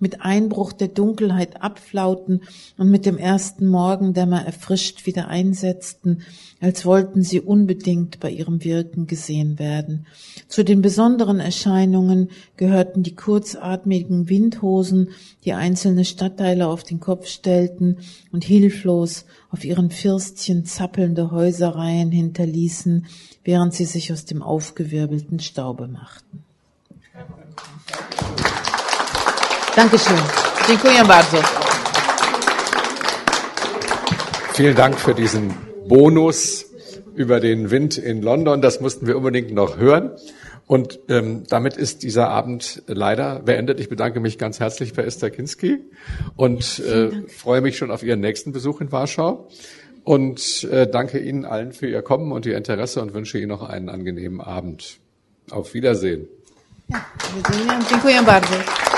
mit 0.00 0.22
Einbruch 0.22 0.72
der 0.72 0.88
Dunkelheit 0.88 1.62
abflauten 1.62 2.42
und 2.76 2.90
mit 2.90 3.06
dem 3.06 3.18
ersten 3.18 3.66
Morgendämmer 3.66 4.44
erfrischt 4.44 5.06
wieder 5.06 5.28
einsetzten, 5.28 6.22
als 6.60 6.84
wollten 6.84 7.22
sie 7.22 7.40
unbedingt 7.40 8.20
bei 8.20 8.30
ihrem 8.30 8.64
Wirken 8.64 9.06
gesehen 9.06 9.58
werden. 9.58 10.06
Zu 10.48 10.64
den 10.64 10.82
besonderen 10.82 11.40
Erscheinungen 11.40 12.30
gehörten 12.56 13.02
die 13.02 13.14
kurzatmigen 13.14 14.28
Windhosen, 14.28 15.10
die 15.44 15.52
einzelne 15.52 16.04
Stadtteile 16.04 16.66
auf 16.68 16.82
den 16.84 17.00
Kopf 17.00 17.26
stellten 17.26 17.98
und 18.32 18.44
hilflos 18.44 19.24
auf 19.50 19.64
ihren 19.64 19.90
Firstchen 19.90 20.64
zappelnde 20.64 21.30
Häuserreihen 21.30 22.10
hinterließen, 22.10 23.06
während 23.44 23.74
sie 23.74 23.84
sich 23.84 24.12
aus 24.12 24.24
dem 24.24 24.42
aufgewirbelten 24.42 25.40
Staube 25.40 25.88
machten. 25.88 26.44
Dankeschön. 29.78 30.16
Dziękuję 30.68 31.04
bardzo. 31.04 31.36
Vielen 34.54 34.74
Dank 34.74 34.98
für 34.98 35.14
diesen 35.14 35.54
Bonus 35.88 36.66
über 37.14 37.40
den 37.40 37.70
Wind 37.70 37.96
in 37.96 38.22
London. 38.22 38.60
Das 38.60 38.80
mussten 38.80 39.06
wir 39.06 39.16
unbedingt 39.16 39.52
noch 39.52 39.76
hören. 39.76 40.10
Und 40.66 40.98
ähm, 41.08 41.44
damit 41.48 41.76
ist 41.76 42.02
dieser 42.02 42.28
Abend 42.28 42.82
leider 42.88 43.38
beendet. 43.38 43.78
Ich 43.78 43.88
bedanke 43.88 44.18
mich 44.18 44.36
ganz 44.36 44.58
herzlich 44.58 44.94
bei 44.94 45.04
Esther 45.04 45.30
Kinski 45.30 45.78
und 46.34 46.80
äh, 46.80 47.10
freue 47.28 47.60
mich 47.60 47.78
schon 47.78 47.92
auf 47.92 48.02
Ihren 48.02 48.18
nächsten 48.18 48.50
Besuch 48.50 48.80
in 48.80 48.90
Warschau. 48.90 49.48
Und 50.02 50.64
äh, 50.64 50.88
danke 50.90 51.20
Ihnen 51.20 51.44
allen 51.44 51.70
für 51.72 51.86
Ihr 51.86 52.02
Kommen 52.02 52.32
und 52.32 52.46
Ihr 52.46 52.56
Interesse 52.56 53.00
und 53.00 53.14
wünsche 53.14 53.38
Ihnen 53.38 53.50
noch 53.50 53.62
einen 53.62 53.90
angenehmen 53.90 54.40
Abend. 54.40 54.98
Auf 55.50 55.72
Wiedersehen. 55.72 56.26
Ja, 56.88 57.06
dziękuję 57.90 58.22
bardzo. 58.22 58.97